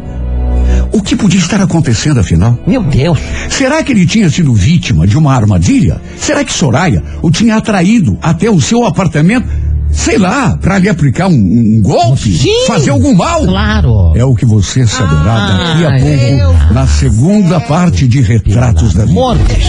O 0.91 1.01
que 1.01 1.15
podia 1.15 1.39
estar 1.39 1.61
acontecendo 1.61 2.19
afinal? 2.19 2.57
Meu 2.65 2.83
Deus. 2.83 3.19
Será 3.49 3.83
que 3.83 3.91
ele 3.91 4.05
tinha 4.05 4.29
sido 4.29 4.53
vítima 4.53 5.05
de 5.05 5.17
uma 5.17 5.33
armadilha? 5.33 6.01
Será 6.17 6.43
que 6.43 6.51
Soraya 6.51 7.03
o 7.21 7.29
tinha 7.29 7.55
atraído 7.55 8.17
até 8.21 8.49
o 8.49 8.59
seu 8.59 8.85
apartamento? 8.85 9.47
Sei 9.91 10.17
lá, 10.17 10.55
para 10.57 10.77
lhe 10.77 10.87
aplicar 10.87 11.27
um, 11.27 11.33
um 11.33 11.81
golpe? 11.81 12.37
Sim. 12.37 12.65
Fazer 12.67 12.91
algum 12.91 13.15
mal? 13.15 13.45
Claro. 13.45 14.13
É 14.15 14.23
o 14.23 14.35
que 14.35 14.45
você 14.45 14.85
saberá 14.85 15.47
daqui 15.47 15.85
a 15.85 15.91
pouco 15.91 16.73
na 16.73 16.87
segunda 16.87 17.59
parte 17.59 18.07
de 18.07 18.21
Retratos 18.21 18.93
da 18.93 19.05
Vida. 19.05 19.19
Amor 19.19 19.37
Deus. 19.37 19.59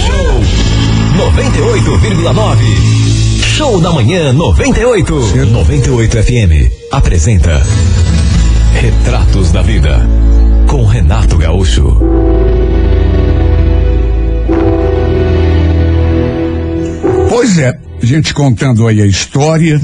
98,9. 1.16 2.56
Show 3.42 3.80
da 3.80 3.92
Manhã 3.92 4.32
98. 4.32 5.14
98 5.50 6.22
FM 6.22 6.72
apresenta 6.92 7.62
Retratos 8.74 9.50
da 9.52 9.62
Vida 9.62 10.06
com 10.70 10.84
Renato 10.84 11.36
Gaúcho. 11.36 11.98
Pois 17.28 17.58
é, 17.58 17.76
a 18.00 18.06
gente 18.06 18.32
contando 18.32 18.86
aí 18.86 19.02
a 19.02 19.06
história 19.06 19.80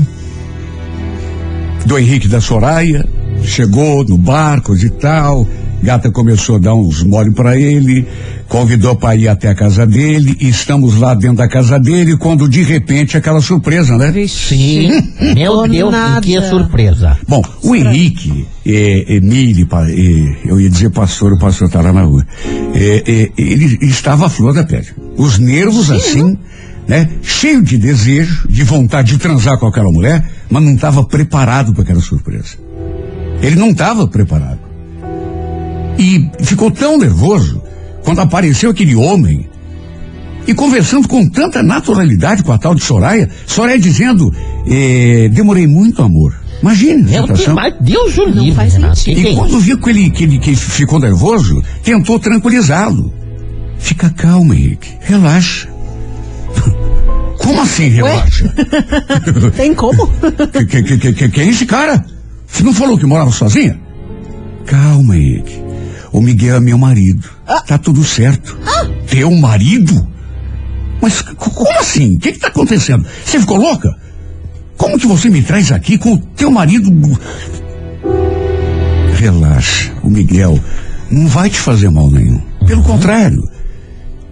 do 1.84 1.98
Henrique 1.98 2.28
da 2.28 2.40
Soraya, 2.40 3.04
chegou 3.42 4.04
no 4.04 4.16
barco 4.16 4.76
e 4.76 4.88
tal, 4.88 5.44
gata 5.82 6.08
começou 6.08 6.54
a 6.54 6.60
dar 6.60 6.76
uns 6.76 7.02
mole 7.02 7.32
para 7.32 7.56
ele, 7.58 8.06
convidou 8.48 8.96
para 8.96 9.16
ir 9.16 9.28
até 9.28 9.48
a 9.48 9.54
casa 9.54 9.86
dele, 9.86 10.36
e 10.40 10.48
estamos 10.48 10.96
lá 10.96 11.14
dentro 11.14 11.38
da 11.38 11.48
casa 11.48 11.78
dele, 11.78 12.16
quando 12.16 12.48
de 12.48 12.62
repente 12.62 13.16
aquela 13.16 13.40
surpresa, 13.40 13.96
né? 13.96 14.12
Sim. 14.28 14.90
Meu 15.34 15.66
Deus, 15.68 15.90
nada. 15.92 16.20
que 16.20 16.40
surpresa. 16.42 17.16
Bom, 17.28 17.42
o 17.62 17.74
Henrique, 17.74 18.46
é, 18.64 19.16
Emílio, 19.16 19.68
é, 19.72 20.48
eu 20.48 20.60
ia 20.60 20.70
dizer 20.70 20.90
pastor, 20.90 21.32
o 21.32 21.38
pastor 21.38 21.68
tá 21.68 21.80
lá 21.80 21.92
na 21.92 22.02
rua. 22.02 22.24
É, 22.74 23.02
é, 23.06 23.32
ele 23.36 23.78
estava 23.82 24.26
à 24.26 24.28
flor 24.28 24.54
da 24.54 24.64
pele. 24.64 24.86
Os 25.16 25.38
nervos 25.38 25.90
assim, 25.90 26.38
né? 26.86 27.08
Cheio 27.22 27.62
de 27.62 27.76
desejo, 27.76 28.46
de 28.48 28.62
vontade 28.62 29.12
de 29.12 29.18
transar 29.18 29.58
com 29.58 29.66
aquela 29.66 29.90
mulher, 29.90 30.24
mas 30.48 30.62
não 30.62 30.74
estava 30.74 31.04
preparado 31.04 31.72
para 31.72 31.82
aquela 31.82 32.00
surpresa. 32.00 32.56
Ele 33.42 33.56
não 33.56 33.70
estava 33.70 34.06
preparado. 34.06 34.60
E 35.98 36.30
ficou 36.42 36.70
tão 36.70 36.98
nervoso 36.98 37.62
quando 38.06 38.20
apareceu 38.20 38.70
aquele 38.70 38.94
homem 38.94 39.48
e 40.46 40.54
conversando 40.54 41.08
com 41.08 41.28
tanta 41.28 41.60
naturalidade 41.60 42.44
com 42.44 42.52
a 42.52 42.56
tal 42.58 42.72
de 42.72 42.80
Soraya, 42.80 43.28
Soraya 43.48 43.80
dizendo, 43.80 44.32
eh, 44.64 45.28
demorei 45.32 45.66
muito 45.66 46.00
amor. 46.02 46.32
Imagine 46.62 46.92
a 46.92 46.96
Meu 46.96 47.26
Deus, 47.26 47.40
situação. 47.40 47.54
mas 47.56 47.74
Deus 47.80 48.16
o 48.16 48.26
Não 48.26 48.44
livre, 48.44 48.52
faz 48.54 48.74
Renato. 48.74 48.96
sentido. 48.96 49.20
Que 49.22 49.26
é 49.26 49.32
E 49.32 49.36
quando 49.36 49.58
viu 49.58 49.76
que 49.78 49.90
ele, 49.90 50.10
que 50.10 50.22
ele 50.22 50.38
que 50.38 50.54
ficou 50.54 51.00
nervoso, 51.00 51.60
tentou 51.82 52.18
tranquilizá-lo. 52.20 53.12
Fica 53.76 54.08
calmo, 54.10 54.54
Henrique. 54.54 54.88
Relaxa. 55.00 55.68
Como 57.38 57.60
assim 57.60 57.88
relaxa? 57.88 58.48
Tem 59.56 59.74
como? 59.74 60.06
que, 60.52 60.64
que, 60.64 60.82
que, 60.82 60.96
que, 60.98 61.12
que, 61.12 61.28
que 61.28 61.40
é 61.40 61.46
esse 61.48 61.66
cara? 61.66 62.04
Você 62.46 62.62
não 62.62 62.72
falou 62.72 62.96
que 62.96 63.04
morava 63.04 63.30
sozinha? 63.32 63.78
Calma, 64.64 65.16
Henrique. 65.16 65.65
O 66.12 66.20
Miguel 66.20 66.56
é 66.56 66.60
meu 66.60 66.78
marido. 66.78 67.28
Tá 67.66 67.78
tudo 67.78 68.04
certo. 68.04 68.58
Teu 69.08 69.30
marido? 69.30 70.06
Mas 71.00 71.20
como 71.22 71.78
assim? 71.78 72.16
O 72.16 72.18
que 72.18 72.32
que 72.32 72.38
tá 72.38 72.48
acontecendo? 72.48 73.06
Você 73.24 73.38
ficou 73.38 73.56
louca? 73.56 73.94
Como 74.76 74.98
que 74.98 75.06
você 75.06 75.28
me 75.28 75.42
traz 75.42 75.72
aqui 75.72 75.98
com 75.98 76.14
o 76.14 76.18
teu 76.18 76.50
marido? 76.50 76.90
Relaxa. 79.14 79.92
O 80.02 80.10
Miguel 80.10 80.58
não 81.10 81.26
vai 81.26 81.48
te 81.48 81.58
fazer 81.58 81.90
mal 81.90 82.10
nenhum. 82.10 82.40
Pelo 82.66 82.82
contrário. 82.82 83.42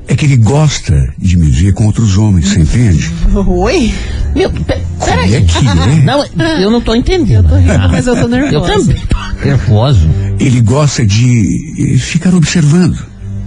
É 0.07 0.15
que 0.15 0.27
ele 0.27 0.37
gosta 0.37 1.13
de 1.19 1.37
me 1.39 1.51
ver 1.51 1.73
com 1.73 1.87
outros 1.87 2.19
homens, 2.19 2.49
você 2.49 2.61
entende? 2.61 3.11
Oi? 3.47 3.93
Meu, 4.35 4.51
pe- 4.51 4.63
Como 4.99 5.11
é 5.13 5.17
peraí. 5.17 5.45
que 5.45 5.59
é? 5.67 6.03
Não, 6.05 6.25
eu 6.61 6.71
não 6.71 6.81
tô 6.81 6.95
entendendo. 6.95 7.45
Eu 7.45 7.49
tô 7.49 7.57
rindo, 7.57 7.73
Ah, 7.73 7.89
mas 7.89 8.07
eu 8.07 8.15
tô 8.15 8.29
nervosa. 8.29 8.55
Eu 8.55 8.61
também 8.63 9.03
nervoso. 9.45 10.09
Ele 10.39 10.61
gosta 10.61 11.07
de 11.07 11.95
eh, 11.95 11.99
ficar 11.99 12.35
observando. 12.35 12.97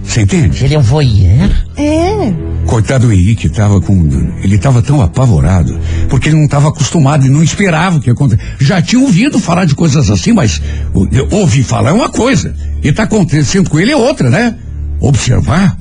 Você 0.02 0.22
entende? 0.22 0.64
Ele 0.64 0.74
é 0.74 0.78
um 0.78 0.82
voyeur? 0.82 1.50
É. 1.76 2.32
Coitado 2.66 3.06
do 3.06 3.12
Henrique 3.12 3.46
estava 3.46 3.80
com. 3.80 4.08
Ele 4.42 4.56
estava 4.56 4.80
tão 4.82 5.00
apavorado, 5.02 5.78
porque 6.08 6.28
ele 6.28 6.36
não 6.36 6.44
estava 6.46 6.68
acostumado 6.68 7.26
e 7.26 7.28
não 7.28 7.42
esperava 7.42 8.00
que 8.00 8.08
acontecesse. 8.10 8.48
Já 8.60 8.80
tinha 8.82 9.00
ouvido 9.00 9.38
falar 9.38 9.64
de 9.66 9.74
coisas 9.74 10.10
assim, 10.10 10.32
mas 10.32 10.60
o- 10.94 11.06
ouvir 11.36 11.62
falar 11.62 11.90
é 11.90 11.92
uma 11.92 12.08
coisa. 12.08 12.54
E 12.82 12.88
está 12.88 13.02
acontecendo 13.04 13.68
com 13.70 13.78
ele 13.78 13.92
é 13.92 13.96
outra, 13.96 14.28
né? 14.30 14.56
Observar? 14.98 15.76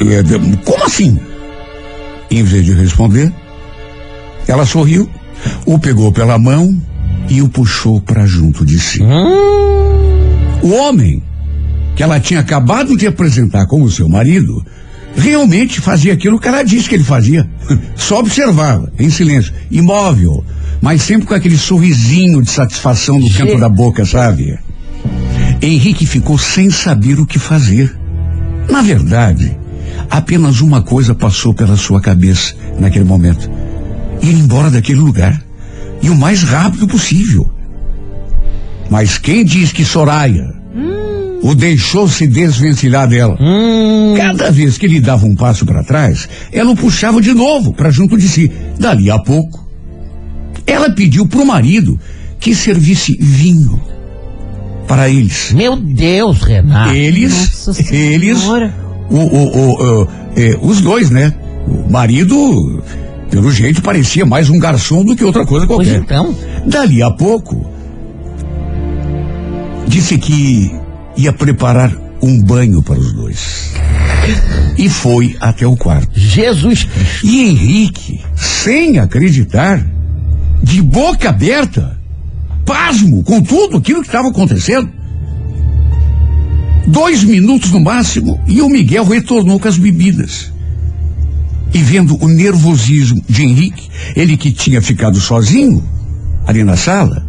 É, 0.00 0.62
Como 0.64 0.84
assim? 0.84 1.18
Em 2.30 2.42
vez 2.42 2.64
de 2.64 2.72
responder, 2.72 3.32
ela 4.48 4.66
sorriu, 4.66 5.08
o 5.64 5.78
pegou 5.78 6.12
pela 6.12 6.38
mão 6.38 6.80
e 7.28 7.42
o 7.42 7.48
puxou 7.48 8.00
para 8.00 8.26
junto 8.26 8.64
de 8.64 8.78
si. 8.78 9.00
O 10.62 10.72
homem 10.72 11.22
que 11.94 12.02
ela 12.02 12.20
tinha 12.20 12.40
acabado 12.40 12.96
de 12.96 13.06
apresentar 13.06 13.66
como 13.66 13.90
seu 13.90 14.08
marido 14.08 14.64
realmente 15.16 15.80
fazia 15.80 16.12
aquilo 16.12 16.38
que 16.38 16.46
ela 16.46 16.62
disse 16.62 16.88
que 16.88 16.94
ele 16.94 17.04
fazia. 17.04 17.48
Só 17.96 18.18
observava, 18.20 18.92
em 18.98 19.08
silêncio, 19.08 19.52
imóvel, 19.70 20.44
mas 20.80 21.02
sempre 21.02 21.26
com 21.26 21.34
aquele 21.34 21.56
sorrisinho 21.56 22.42
de 22.42 22.50
satisfação 22.50 23.18
no 23.18 23.30
canto 23.32 23.58
da 23.58 23.68
boca, 23.68 24.04
sabe? 24.04 24.58
Henrique 25.62 26.04
ficou 26.04 26.36
sem 26.36 26.70
saber 26.70 27.18
o 27.18 27.26
que 27.26 27.38
fazer. 27.38 27.96
Na 28.68 28.82
verdade, 28.82 29.56
apenas 30.10 30.60
uma 30.60 30.82
coisa 30.82 31.14
passou 31.14 31.54
pela 31.54 31.76
sua 31.76 32.00
cabeça 32.00 32.54
naquele 32.78 33.04
momento: 33.04 33.50
ir 34.22 34.32
embora 34.32 34.70
daquele 34.70 35.00
lugar. 35.00 35.42
E 36.02 36.10
o 36.10 36.14
mais 36.14 36.42
rápido 36.42 36.86
possível. 36.86 37.50
Mas 38.90 39.16
quem 39.16 39.44
diz 39.44 39.72
que 39.72 39.84
Soraya 39.84 40.54
o 41.42 41.54
deixou 41.54 42.06
se 42.06 42.26
desvencilhar 42.26 43.08
dela? 43.08 43.38
Cada 44.16 44.50
vez 44.50 44.76
que 44.76 44.86
ele 44.86 45.00
dava 45.00 45.26
um 45.26 45.34
passo 45.34 45.64
para 45.64 45.82
trás, 45.82 46.28
ela 46.52 46.70
o 46.70 46.76
puxava 46.76 47.20
de 47.20 47.32
novo 47.32 47.72
para 47.72 47.90
junto 47.90 48.16
de 48.16 48.28
si. 48.28 48.52
Dali 48.78 49.10
a 49.10 49.18
pouco, 49.18 49.66
ela 50.66 50.90
pediu 50.90 51.26
pro 51.26 51.46
marido 51.46 51.98
que 52.38 52.54
servisse 52.54 53.16
vinho 53.18 53.80
para 54.86 55.08
eles. 55.08 55.52
Meu 55.52 55.76
Deus, 55.76 56.42
Renato. 56.42 56.92
Eles, 56.94 57.68
eles, 57.90 58.42
o, 58.44 59.16
o, 59.16 59.18
o, 59.18 60.02
o, 60.02 60.08
é, 60.36 60.56
os 60.62 60.80
dois, 60.80 61.10
né? 61.10 61.32
O 61.66 61.90
marido, 61.90 62.82
pelo 63.30 63.50
jeito, 63.50 63.82
parecia 63.82 64.24
mais 64.24 64.48
um 64.48 64.58
garçom 64.58 65.04
do 65.04 65.16
que 65.16 65.24
outra 65.24 65.44
coisa 65.44 65.66
Pois 65.66 65.88
qualquer. 65.88 66.02
então. 66.02 66.34
Dali 66.66 67.02
a 67.02 67.10
pouco, 67.10 67.68
disse 69.88 70.18
que 70.18 70.70
ia 71.16 71.32
preparar 71.32 71.92
um 72.22 72.40
banho 72.42 72.82
para 72.82 72.98
os 72.98 73.12
dois. 73.12 73.72
E 74.76 74.88
foi 74.88 75.36
até 75.40 75.66
o 75.66 75.76
quarto. 75.76 76.10
Jesus 76.14 76.84
Cristo. 76.84 77.26
E 77.26 77.40
Henrique, 77.48 78.20
sem 78.34 78.98
acreditar, 78.98 79.84
de 80.62 80.82
boca 80.82 81.28
aberta, 81.28 81.95
pasmo 82.66 83.22
com 83.22 83.40
tudo 83.40 83.78
aquilo 83.78 84.02
que 84.02 84.08
estava 84.08 84.28
acontecendo. 84.28 84.90
Dois 86.86 87.24
minutos 87.24 87.70
no 87.70 87.80
máximo 87.80 88.38
e 88.46 88.60
o 88.60 88.68
Miguel 88.68 89.04
retornou 89.04 89.58
com 89.58 89.68
as 89.68 89.78
bebidas. 89.78 90.52
E 91.72 91.78
vendo 91.78 92.22
o 92.22 92.28
nervosismo 92.28 93.22
de 93.28 93.42
Henrique, 93.42 93.88
ele 94.14 94.36
que 94.36 94.52
tinha 94.52 94.82
ficado 94.82 95.18
sozinho 95.20 95.82
ali 96.46 96.62
na 96.62 96.76
sala, 96.76 97.26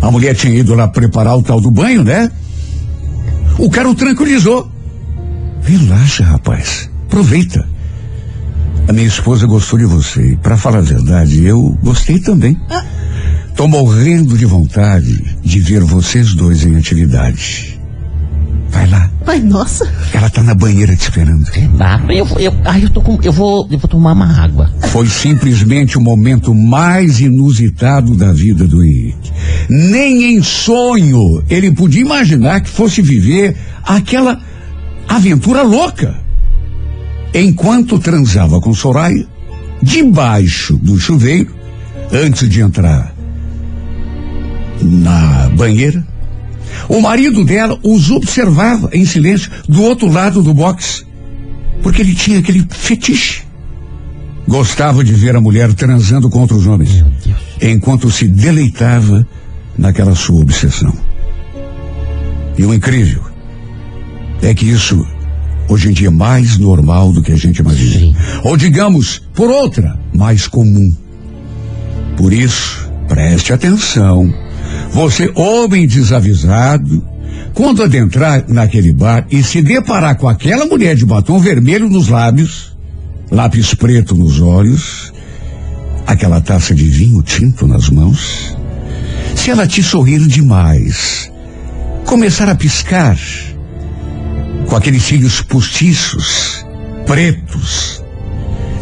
a 0.00 0.10
mulher 0.10 0.34
tinha 0.34 0.54
ido 0.54 0.74
lá 0.74 0.88
preparar 0.88 1.36
o 1.36 1.42
tal 1.42 1.60
do 1.60 1.70
banho, 1.70 2.02
né? 2.02 2.30
O 3.58 3.70
cara 3.70 3.88
o 3.88 3.94
tranquilizou. 3.94 4.70
Relaxa, 5.62 6.24
rapaz. 6.24 6.90
Aproveita. 7.06 7.66
A 8.88 8.92
minha 8.92 9.06
esposa 9.06 9.46
gostou 9.46 9.78
de 9.78 9.84
você. 9.84 10.32
E, 10.32 10.36
pra 10.36 10.56
falar 10.56 10.78
a 10.78 10.82
verdade, 10.82 11.44
eu 11.44 11.76
gostei 11.82 12.20
também. 12.20 12.56
Tô 13.56 13.66
morrendo 13.66 14.36
de 14.36 14.44
vontade 14.44 15.34
de 15.42 15.60
ver 15.60 15.82
vocês 15.82 16.34
dois 16.34 16.62
em 16.62 16.76
atividade. 16.76 17.80
Vai 18.68 18.86
lá. 18.86 19.10
Ai, 19.26 19.40
nossa. 19.40 19.90
Ela 20.12 20.28
tá 20.28 20.42
na 20.42 20.54
banheira 20.54 20.94
te 20.94 21.00
esperando. 21.00 21.42
Renato, 21.46 22.12
eu, 22.12 22.26
eu, 22.38 22.52
ai, 22.66 22.84
eu 22.84 22.90
tô 22.90 23.00
com, 23.00 23.18
eu 23.22 23.32
vou, 23.32 23.66
eu 23.70 23.78
vou 23.78 23.88
tomar 23.88 24.12
uma 24.12 24.44
água. 24.44 24.70
Foi 24.90 25.08
simplesmente 25.08 25.96
o 25.96 26.02
momento 26.02 26.54
mais 26.54 27.18
inusitado 27.18 28.14
da 28.14 28.30
vida 28.30 28.66
do 28.66 28.84
Henrique. 28.84 29.32
Nem 29.70 30.34
em 30.34 30.42
sonho 30.42 31.42
ele 31.48 31.72
podia 31.72 32.02
imaginar 32.02 32.60
que 32.60 32.68
fosse 32.68 33.00
viver 33.00 33.56
aquela 33.82 34.38
aventura 35.08 35.62
louca. 35.62 36.14
Enquanto 37.32 37.98
transava 37.98 38.60
com 38.60 38.74
Soraya, 38.74 39.26
debaixo 39.82 40.76
do 40.76 40.98
chuveiro, 40.98 41.56
antes 42.12 42.46
de 42.50 42.60
entrar 42.60 43.15
na 44.80 45.48
banheira, 45.50 46.04
o 46.88 47.00
marido 47.00 47.44
dela 47.44 47.78
os 47.82 48.10
observava 48.10 48.90
em 48.92 49.04
silêncio 49.04 49.50
do 49.68 49.82
outro 49.82 50.10
lado 50.10 50.42
do 50.42 50.52
box, 50.54 51.04
porque 51.82 52.02
ele 52.02 52.14
tinha 52.14 52.38
aquele 52.38 52.66
fetiche. 52.70 53.42
Gostava 54.46 55.02
de 55.02 55.12
ver 55.12 55.34
a 55.34 55.40
mulher 55.40 55.72
transando 55.74 56.30
com 56.30 56.40
outros 56.40 56.66
homens, 56.66 57.04
enquanto 57.60 58.10
se 58.10 58.28
deleitava 58.28 59.26
naquela 59.76 60.14
sua 60.14 60.40
obsessão. 60.40 60.94
E 62.56 62.64
o 62.64 62.72
incrível 62.72 63.22
é 64.40 64.54
que 64.54 64.66
isso 64.66 65.04
hoje 65.68 65.88
em 65.88 65.92
dia 65.92 66.10
mais 66.10 66.56
normal 66.58 67.12
do 67.12 67.22
que 67.22 67.32
a 67.32 67.36
gente 67.36 67.58
imagina. 67.58 67.98
Sim. 67.98 68.16
Ou 68.44 68.56
digamos, 68.56 69.20
por 69.34 69.50
outra, 69.50 69.98
mais 70.14 70.46
comum. 70.46 70.94
Por 72.16 72.32
isso, 72.32 72.88
preste 73.08 73.52
atenção. 73.52 74.32
Você, 74.92 75.30
homem 75.34 75.86
desavisado, 75.86 77.04
quando 77.52 77.82
adentrar 77.82 78.44
naquele 78.48 78.92
bar 78.92 79.26
e 79.30 79.42
se 79.42 79.62
deparar 79.62 80.16
com 80.16 80.28
aquela 80.28 80.66
mulher 80.66 80.94
de 80.94 81.06
batom 81.06 81.38
vermelho 81.38 81.88
nos 81.88 82.08
lábios, 82.08 82.76
lápis 83.30 83.74
preto 83.74 84.14
nos 84.14 84.40
olhos, 84.40 85.12
aquela 86.06 86.40
taça 86.40 86.74
de 86.74 86.84
vinho 86.84 87.22
tinto 87.22 87.66
nas 87.66 87.88
mãos, 87.88 88.56
se 89.34 89.50
ela 89.50 89.66
te 89.66 89.82
sorrir 89.82 90.26
demais, 90.26 91.30
começar 92.04 92.48
a 92.48 92.54
piscar, 92.54 93.18
com 94.66 94.76
aqueles 94.76 95.02
cílios 95.02 95.40
postiços, 95.40 96.64
pretos, 97.06 98.02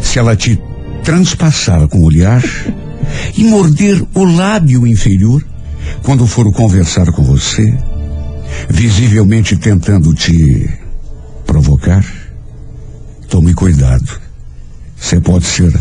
se 0.01 0.19
ela 0.19 0.35
te 0.35 0.59
transpassar 1.03 1.87
com 1.87 1.99
o 1.99 2.05
olhar 2.05 2.43
e 3.37 3.43
morder 3.43 4.03
o 4.13 4.23
lábio 4.25 4.85
inferior 4.85 5.43
quando 6.03 6.27
for 6.27 6.51
conversar 6.51 7.11
com 7.11 7.23
você, 7.23 7.77
visivelmente 8.69 9.55
tentando 9.57 10.13
te 10.13 10.69
provocar, 11.45 12.05
tome 13.29 13.53
cuidado. 13.53 14.21
Você 14.97 15.19
pode 15.19 15.45
ser 15.45 15.73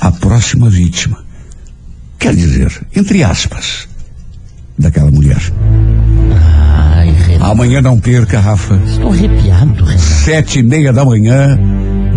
a 0.00 0.10
próxima 0.10 0.68
vítima. 0.70 1.22
Quer 2.18 2.34
dizer, 2.34 2.86
entre 2.94 3.22
aspas, 3.24 3.88
daquela 4.78 5.10
mulher. 5.10 5.40
Ai, 6.34 7.10
Renato. 7.10 7.50
Amanhã 7.50 7.80
não 7.80 7.98
perca, 7.98 8.38
Rafa. 8.40 8.80
Estou 8.86 9.12
arrepiado, 9.12 9.84
Renato. 9.84 9.98
Sete 9.98 10.60
e 10.60 10.62
meia 10.62 10.92
da 10.92 11.04
manhã, 11.04 11.58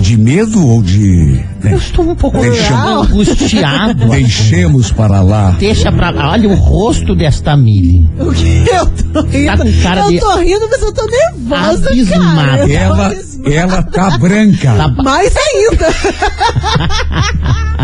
de 0.06 0.18
medo 0.18 0.68
ou 0.68 0.84
de. 0.84 1.44
né? 1.64 1.74
Eu 1.74 1.78
estou 1.78 2.08
um 2.08 2.16
pouco 2.16 2.40
Deixa- 2.40 2.76
angustiado. 2.78 4.08
Deixemos 4.10 4.92
para 4.92 5.20
lá. 5.22 5.56
Deixa 5.58 5.92
pra 5.92 6.12
lá. 6.12 6.30
Olha 6.32 6.48
o 6.48 6.54
rosto 6.54 7.16
desta 7.16 7.58
Mili. 7.58 8.08
O 8.20 8.32
que 8.32 8.68
eu 8.70 8.86
tô 9.12 9.22
rindo? 9.24 9.48
Tá 9.48 9.58
com 9.58 9.72
cara 9.82 10.02
eu 10.02 10.12
de- 10.12 10.20
tô 10.20 10.38
rindo, 10.38 10.68
mas 10.70 10.82
eu 10.84 10.94
tô 10.94 11.06
nervosa, 11.08 11.90
Abismada. 11.90 12.58
cara. 12.58 12.72
Ela, 12.72 13.16
ela 13.46 13.82
tá 13.84 14.18
branca. 14.20 14.74
Tá 14.76 14.88
Mais 15.04 15.34
ainda. 15.36 15.88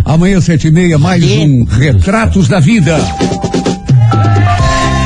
Amanhã, 0.05 0.39
sete 0.41 0.67
e 0.67 0.71
meia, 0.71 0.99
mais 0.99 1.23
um 1.23 1.63
Retratos 1.65 2.47
da 2.47 2.59
Vida. 2.59 2.97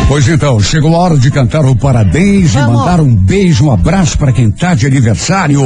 Pois 0.08 0.28
então, 0.28 0.60
chegou 0.60 0.96
a 0.96 1.00
hora 1.00 1.18
de 1.18 1.32
cantar 1.32 1.66
o 1.66 1.76
parabéns 1.76 2.54
e 2.54 2.58
Vamos. 2.58 2.76
mandar 2.78 3.02
um 3.02 3.14
beijo, 3.16 3.66
um 3.66 3.72
abraço 3.72 4.18
para 4.18 4.32
quem 4.32 4.52
tá 4.52 4.76
de 4.76 4.86
aniversário, 4.86 5.60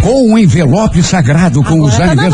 com 0.00 0.32
um 0.32 0.38
envelope 0.38 1.02
sagrado 1.02 1.62
com 1.62 1.74
Agora 1.74 1.88
os 1.88 1.96
tá 1.96 2.06
na 2.14 2.30
mão. 2.30 2.32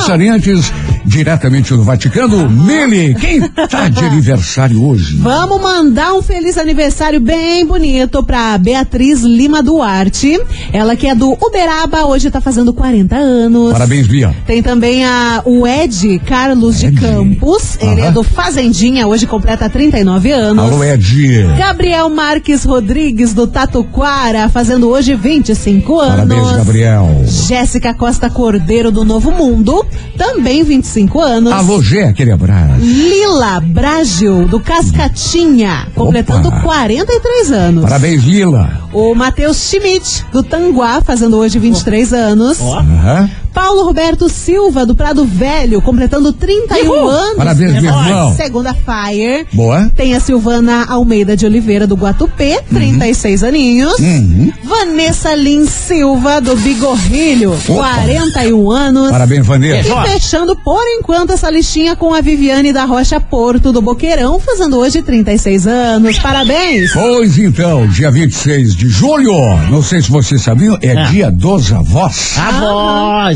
Diretamente 1.04 1.72
do 1.74 1.82
Vaticano. 1.84 2.48
Mili, 2.48 3.14
quem 3.14 3.40
tá 3.40 3.88
de 3.88 4.02
aniversário 4.04 4.84
hoje? 4.84 5.16
Vamos 5.16 5.60
mandar 5.60 6.14
um 6.14 6.22
feliz 6.22 6.58
aniversário 6.58 7.20
bem 7.20 7.64
bonito 7.66 8.22
pra 8.22 8.56
Beatriz 8.58 9.22
Lima 9.22 9.62
Duarte. 9.62 10.40
Ela 10.72 10.96
que 10.96 11.06
é 11.06 11.14
do 11.14 11.32
Uberaba, 11.40 12.06
hoje 12.06 12.30
tá 12.30 12.40
fazendo 12.40 12.72
40 12.72 13.16
anos. 13.16 13.72
Parabéns, 13.72 14.06
Bia. 14.06 14.34
Tem 14.46 14.62
também 14.62 15.04
a, 15.04 15.42
o 15.44 15.66
Ed 15.66 16.18
Carlos 16.26 16.82
Ed. 16.82 16.94
de 16.94 17.00
Campos. 17.00 17.76
Ele 17.80 18.00
Aham. 18.00 18.08
é 18.08 18.12
do 18.12 18.22
Fazendinha, 18.22 19.06
hoje 19.06 19.26
completa 19.26 19.68
39 19.68 20.30
anos. 20.32 20.64
Alô, 20.64 20.82
Ed. 20.84 21.08
Gabriel 21.56 22.08
Marques 22.10 22.64
Rodrigues 22.64 23.34
do 23.34 23.46
Tatuquara, 23.46 24.48
fazendo 24.48 24.88
hoje 24.88 25.14
25 25.14 26.00
anos. 26.00 26.28
Parabéns, 26.28 26.56
Gabriel. 26.56 27.22
Jéssica 27.24 27.94
Costa 27.94 28.28
Cordeiro 28.30 28.90
do 28.90 29.04
Novo 29.04 29.30
Mundo, 29.30 29.84
também 30.16 30.62
25 30.62 30.87
anos. 31.20 31.52
Alô, 31.52 31.82
Gé, 31.82 32.04
aquele 32.04 32.30
abraço. 32.30 32.80
Lila 32.80 33.60
Brágil 33.60 34.46
do 34.46 34.60
Cascatinha, 34.60 35.88
completando 35.94 36.48
Opa. 36.48 36.60
43 36.60 37.52
anos. 37.52 37.82
Parabéns, 37.82 38.22
Lila. 38.24 38.80
O 38.92 39.14
Matheus 39.14 39.56
Schmidt 39.56 40.24
do 40.32 40.42
Tanguá, 40.42 41.00
fazendo 41.00 41.36
hoje 41.36 41.58
23 41.58 42.12
anos. 42.12 42.60
Aham. 42.60 43.30
Paulo 43.52 43.84
Roberto 43.84 44.28
Silva 44.28 44.84
do 44.86 44.94
Prado 44.94 45.24
Velho, 45.24 45.80
completando 45.82 46.32
31 46.32 47.08
anos. 47.08 47.36
Parabéns, 47.36 47.72
meu 47.82 47.84
irmão. 47.92 48.34
Segunda 48.36 48.74
Fire. 48.74 49.46
Boa. 49.52 49.90
Tem 49.96 50.14
a 50.14 50.20
Silvana 50.20 50.84
Almeida 50.88 51.36
de 51.36 51.44
Oliveira 51.46 51.86
do 51.86 51.94
Guatupê, 51.96 52.60
36 52.72 53.42
aninhos. 53.42 53.98
Uhum. 53.98 54.52
Vanessa 54.64 55.34
Lins 55.34 55.70
Silva 55.70 56.40
do 56.40 56.54
Bigorrilho, 56.56 57.52
Opa. 57.52 57.74
41 57.74 58.70
anos. 58.70 59.10
Parabéns, 59.10 59.46
Vanessa. 59.46 59.88
E 59.88 60.08
fechando 60.12 60.54
por 60.56 60.82
enquanto 60.98 61.32
essa 61.32 61.50
listinha 61.50 61.96
com 61.96 62.14
a 62.14 62.20
Viviane 62.20 62.72
da 62.72 62.84
Rocha 62.84 63.20
Porto 63.20 63.72
do 63.72 63.80
Boqueirão, 63.82 64.38
fazendo 64.38 64.78
hoje 64.78 65.02
36 65.02 65.66
anos. 65.66 66.18
Parabéns! 66.18 66.92
Pois 66.92 67.38
então, 67.38 67.86
dia 67.88 68.10
26 68.10 68.74
de 68.74 68.88
julho, 68.88 69.32
não 69.70 69.82
sei 69.82 70.00
se 70.02 70.10
vocês 70.10 70.42
sabiam, 70.42 70.78
é 70.82 70.92
Ah. 70.92 71.02
dia 71.04 71.30
dos 71.30 71.72
avós. 71.72 72.36
A 72.38 72.50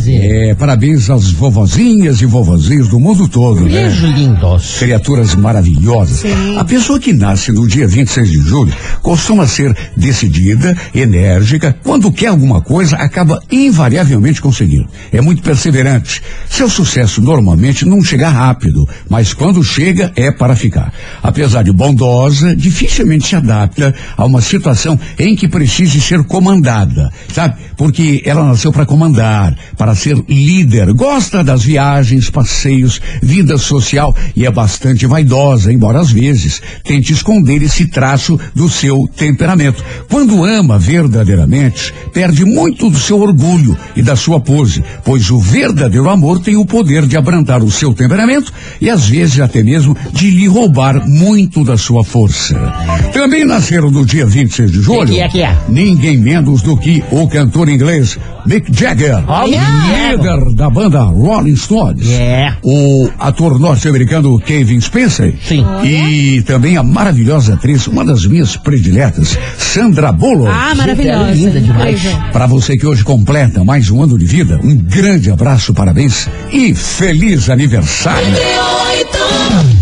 voz. 0.03 0.23
É, 0.25 0.55
parabéns 0.55 1.11
às 1.11 1.31
vovozinhas 1.31 2.21
e 2.21 2.27
vovozinhos 2.27 2.89
do 2.89 2.99
mundo 2.99 3.29
todo, 3.29 3.63
né? 3.63 3.89
Beijo 3.89 4.07
lindos. 4.07 4.79
Criaturas 4.79 5.35
maravilhosas. 5.35 6.19
Sim. 6.19 6.59
A 6.59 6.65
pessoa 6.65 6.99
que 6.99 7.13
nasce 7.13 7.53
no 7.53 7.67
dia 7.67 7.87
26 7.87 8.31
de 8.31 8.39
julho 8.39 8.75
costuma 9.03 9.47
ser 9.47 9.77
decidida, 9.97 10.77
enérgica. 10.95 11.77
Quando 11.83 12.13
quer 12.13 12.29
alguma 12.29 12.61
coisa, 12.61 12.97
acaba 12.97 13.41
invariavelmente 13.51 14.41
conseguindo. 14.41 14.89
É 15.13 15.21
muito 15.21 15.43
perseverante. 15.43 16.23
Seu 16.49 16.69
sucesso 16.69 17.21
normalmente 17.21 17.85
não 17.85 18.03
chega 18.03 18.29
rápido, 18.29 18.89
mas 19.09 19.33
quando 19.33 19.63
chega 19.63 20.13
é 20.17 20.31
para 20.31 20.57
ficar. 20.57 20.93
Apesar 21.23 21.63
de 21.63 21.73
bondosa, 21.73 22.55
dificilmente 22.55 23.29
se 23.29 23.37
adapta 23.37 23.95
a 24.17 24.25
uma 24.25 24.41
situação 24.41 24.99
em 25.19 25.37
que 25.37 25.49
precise 25.49 26.01
ser 26.01 26.25
comandada, 26.25 27.11
sabe? 27.33 27.57
Porque 27.77 28.23
ela 28.25 28.45
nasceu 28.45 28.73
para 28.73 28.87
comandar, 28.87 29.55
para 29.77 29.92
ser 29.95 30.17
líder. 30.29 30.93
Gosta 30.93 31.43
das 31.45 31.63
viagens, 31.63 32.31
passeios, 32.31 33.01
vida 33.23 33.57
social 33.59 34.15
e 34.35 34.47
é 34.47 34.51
bastante 34.51 35.07
vaidosa, 35.07 35.73
embora 35.73 36.01
às 36.01 36.11
vezes 36.11 36.61
tente 36.85 37.13
esconder 37.13 37.63
esse 37.63 37.87
traço 37.87 38.39
do 38.55 38.69
seu 38.69 39.09
temperamento. 39.17 39.85
Quando 40.11 40.45
ama 40.45 40.79
verdadeiramente, 40.79 41.93
perde 42.13 42.45
muito 42.45 42.91
do 42.91 42.99
seu 42.99 43.21
orgulho 43.21 43.77
e 43.95 44.03
da 44.03 44.17
sua 44.17 44.41
pose, 44.41 44.83
pois 45.05 45.31
o 45.31 45.39
verdadeiro 45.39 46.09
amor 46.09 46.41
tem 46.41 46.57
o 46.57 46.67
poder 46.67 47.07
de 47.07 47.17
abrandar 47.17 47.63
o 47.63 47.71
seu 47.71 47.95
temperamento 47.95 48.53
e 48.81 48.89
às 48.91 49.09
vezes 49.09 49.41
até 49.41 49.63
mesmo 49.63 49.97
de 50.13 50.31
lhe 50.31 50.47
roubar 50.47 51.07
muito 51.09 51.65
da 51.65 51.77
sua 51.77 52.05
força. 52.05 52.55
Também 53.13 53.45
nasceram 53.45 53.91
no 53.91 54.05
dia 54.05 54.27
26 54.27 54.71
de 54.71 54.81
julho. 54.81 55.15
é 55.15 55.29
é? 55.41 55.57
Ninguém 55.69 56.19
menos 56.19 56.63
do 56.63 56.77
que 56.77 57.03
o 57.11 57.29
cantor 57.29 57.69
inglês 57.69 58.19
Mick 58.47 58.73
Jagger, 58.73 59.23
Oh, 59.29 59.47
Mick 59.47 59.55
Jagger 59.55 59.82
líder 59.83 60.55
da 60.55 60.71
banda 60.71 61.03
Rolling 61.03 61.57
Stones. 61.57 62.09
É. 62.09 62.55
O 62.63 63.11
ator 63.19 63.59
norte-americano 63.59 64.39
Kevin 64.39 64.81
Spencer, 64.81 65.35
Sim. 65.43 65.65
E 65.85 66.43
também 66.43 66.77
a 66.77 66.83
maravilhosa 66.83 67.55
atriz, 67.55 67.87
uma 67.87 68.05
das 68.05 68.27
minhas 68.27 68.57
prediletas, 68.57 69.39
Sandra 69.59 70.13
Bullock. 70.13 70.51
Ah, 70.53 70.75
maravilhosa. 70.75 71.33
Linda 71.33 71.61
demais. 71.61 72.01
Para 72.33 72.47
você 72.47 72.77
que 72.77 72.87
hoje 72.87 73.05
completa 73.05 73.65
mais 73.65 73.91
um 73.91 74.03
ano 74.03 74.19
de 74.19 74.25
vida, 74.25 74.61
um 74.63 74.77
grande 74.77 75.31
abraço, 75.31 75.75
parabéns 75.75 76.29
e 76.53 76.75
feliz 76.75 77.49
aniversário. 77.51 78.27
38. 78.35 79.82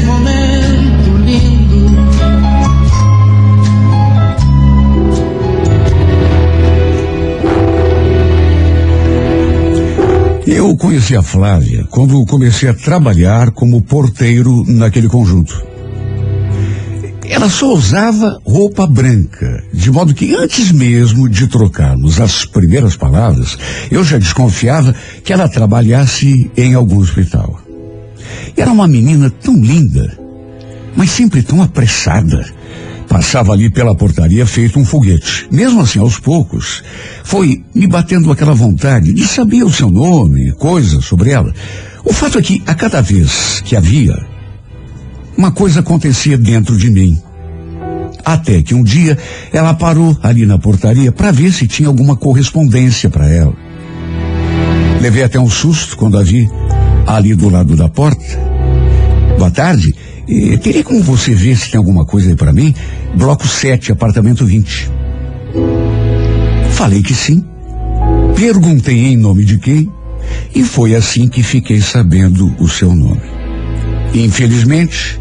Eu 10.71 10.77
conheci 10.77 11.17
a 11.17 11.21
Flávia 11.21 11.85
quando 11.89 12.25
comecei 12.25 12.69
a 12.69 12.73
trabalhar 12.73 13.51
como 13.51 13.81
porteiro 13.81 14.63
naquele 14.65 15.09
conjunto. 15.09 15.61
Ela 17.25 17.49
só 17.49 17.73
usava 17.73 18.39
roupa 18.45 18.87
branca, 18.87 19.65
de 19.73 19.91
modo 19.91 20.13
que 20.13 20.33
antes 20.33 20.71
mesmo 20.71 21.27
de 21.27 21.47
trocarmos 21.47 22.21
as 22.21 22.45
primeiras 22.45 22.95
palavras, 22.95 23.57
eu 23.91 24.01
já 24.01 24.17
desconfiava 24.17 24.95
que 25.25 25.33
ela 25.33 25.49
trabalhasse 25.49 26.49
em 26.55 26.73
algum 26.73 26.99
hospital. 26.99 27.59
Era 28.55 28.71
uma 28.71 28.87
menina 28.87 29.29
tão 29.29 29.61
linda, 29.61 30.17
mas 30.95 31.09
sempre 31.11 31.43
tão 31.43 31.61
apressada. 31.61 32.45
Passava 33.11 33.51
ali 33.51 33.69
pela 33.69 33.93
portaria 33.93 34.45
feito 34.45 34.79
um 34.79 34.85
foguete. 34.85 35.45
Mesmo 35.51 35.81
assim, 35.81 35.99
aos 35.99 36.17
poucos, 36.17 36.81
foi 37.25 37.61
me 37.75 37.85
batendo 37.85 38.31
aquela 38.31 38.53
vontade 38.53 39.11
de 39.11 39.27
saber 39.27 39.63
o 39.63 39.69
seu 39.69 39.91
nome 39.91 40.53
coisas 40.53 41.03
sobre 41.03 41.31
ela. 41.31 41.53
O 42.05 42.13
fato 42.13 42.39
é 42.39 42.41
que, 42.41 42.63
a 42.65 42.73
cada 42.73 43.01
vez 43.01 43.61
que 43.65 43.75
havia, 43.75 44.17
uma 45.37 45.51
coisa 45.51 45.81
acontecia 45.81 46.37
dentro 46.37 46.77
de 46.77 46.89
mim. 46.89 47.21
Até 48.23 48.63
que 48.63 48.73
um 48.73 48.81
dia 48.81 49.17
ela 49.51 49.73
parou 49.73 50.17
ali 50.23 50.45
na 50.45 50.57
portaria 50.57 51.11
para 51.11 51.31
ver 51.31 51.51
se 51.51 51.67
tinha 51.67 51.89
alguma 51.89 52.15
correspondência 52.15 53.09
para 53.09 53.27
ela. 53.27 53.53
Levei 55.01 55.23
até 55.23 55.37
um 55.37 55.49
susto 55.49 55.97
quando 55.97 56.17
a 56.17 56.23
vi 56.23 56.49
ali 57.05 57.35
do 57.35 57.49
lado 57.49 57.75
da 57.75 57.89
porta. 57.89 58.39
Boa 59.37 59.51
tarde. 59.51 59.93
Eh, 60.27 60.57
teria 60.57 60.83
como 60.83 61.01
você 61.01 61.33
ver 61.33 61.57
se 61.57 61.71
tem 61.71 61.77
alguma 61.77 62.05
coisa 62.05 62.29
aí 62.29 62.35
para 62.35 62.53
mim? 62.53 62.73
Bloco 63.15 63.47
7, 63.47 63.91
apartamento 63.91 64.45
20. 64.45 64.89
Falei 66.71 67.01
que 67.01 67.13
sim. 67.13 67.43
Perguntei 68.35 69.07
em 69.07 69.17
nome 69.17 69.45
de 69.45 69.57
quem 69.59 69.89
e 70.53 70.63
foi 70.63 70.95
assim 70.95 71.27
que 71.27 71.43
fiquei 71.43 71.81
sabendo 71.81 72.53
o 72.59 72.67
seu 72.67 72.95
nome. 72.95 73.21
Infelizmente, 74.13 75.19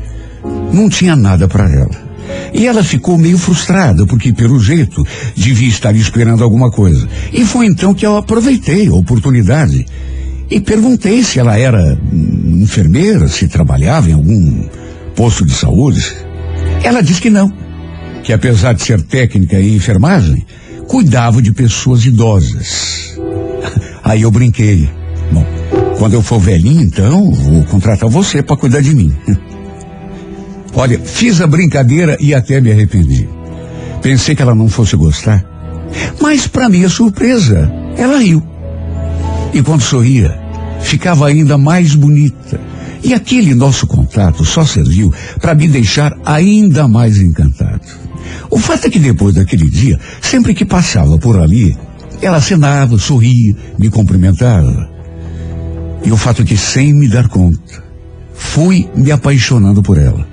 não 0.72 0.88
tinha 0.88 1.14
nada 1.14 1.46
para 1.46 1.70
ela. 1.70 2.10
E 2.52 2.66
ela 2.66 2.82
ficou 2.82 3.16
meio 3.16 3.38
frustrada, 3.38 4.06
porque, 4.06 4.32
pelo 4.32 4.58
jeito, 4.58 5.06
devia 5.36 5.68
estar 5.68 5.94
esperando 5.94 6.42
alguma 6.42 6.70
coisa. 6.70 7.08
E 7.32 7.44
foi 7.44 7.66
então 7.66 7.94
que 7.94 8.04
eu 8.04 8.16
aproveitei 8.16 8.88
a 8.88 8.94
oportunidade 8.94 9.86
e 10.50 10.60
perguntei 10.60 11.22
se 11.22 11.38
ela 11.38 11.56
era 11.56 11.96
hum, 12.12 12.60
enfermeira, 12.62 13.28
se 13.28 13.46
trabalhava 13.46 14.10
em 14.10 14.14
algum 14.14 14.64
posto 15.20 15.44
de 15.44 15.52
saúde. 15.52 16.16
Ela 16.82 17.02
disse 17.02 17.20
que 17.20 17.28
não, 17.28 17.52
que 18.24 18.32
apesar 18.32 18.72
de 18.72 18.82
ser 18.82 19.02
técnica 19.02 19.60
em 19.60 19.76
enfermagem, 19.76 20.46
cuidava 20.88 21.42
de 21.42 21.52
pessoas 21.52 22.06
idosas. 22.06 23.18
Aí 24.02 24.22
eu 24.22 24.30
brinquei. 24.30 24.88
Bom, 25.30 25.44
quando 25.98 26.14
eu 26.14 26.22
for 26.22 26.40
velhinho, 26.40 26.80
então, 26.80 27.30
vou 27.32 27.62
contratar 27.64 28.08
você 28.08 28.42
para 28.42 28.56
cuidar 28.56 28.80
de 28.80 28.94
mim. 28.94 29.14
Olha, 30.72 30.98
fiz 30.98 31.42
a 31.42 31.46
brincadeira 31.46 32.16
e 32.18 32.34
até 32.34 32.58
me 32.58 32.72
arrependi. 32.72 33.28
Pensei 34.00 34.34
que 34.34 34.40
ela 34.40 34.54
não 34.54 34.70
fosse 34.70 34.96
gostar. 34.96 35.44
Mas, 36.18 36.46
para 36.46 36.70
minha 36.70 36.88
surpresa, 36.88 37.70
ela 37.94 38.16
riu. 38.16 38.42
E 39.52 39.62
quando 39.62 39.82
sorria, 39.82 40.34
ficava 40.80 41.26
ainda 41.26 41.58
mais 41.58 41.94
bonita. 41.94 42.69
E 43.02 43.14
aquele 43.14 43.54
nosso 43.54 43.86
contato 43.86 44.44
só 44.44 44.64
serviu 44.64 45.12
para 45.40 45.54
me 45.54 45.66
deixar 45.68 46.16
ainda 46.24 46.86
mais 46.86 47.18
encantado. 47.18 47.80
O 48.50 48.58
fato 48.58 48.86
é 48.86 48.90
que 48.90 48.98
depois 48.98 49.34
daquele 49.34 49.68
dia, 49.68 49.98
sempre 50.20 50.54
que 50.54 50.64
passava 50.64 51.18
por 51.18 51.38
ali, 51.38 51.76
ela 52.20 52.36
acenava, 52.36 52.98
sorria, 52.98 53.56
me 53.78 53.88
cumprimentava. 53.88 54.90
E 56.04 56.12
o 56.12 56.16
fato 56.16 56.42
é 56.42 56.44
que, 56.44 56.56
sem 56.56 56.92
me 56.92 57.08
dar 57.08 57.28
conta, 57.28 57.82
fui 58.34 58.88
me 58.94 59.10
apaixonando 59.10 59.82
por 59.82 59.98
ela 59.98 60.26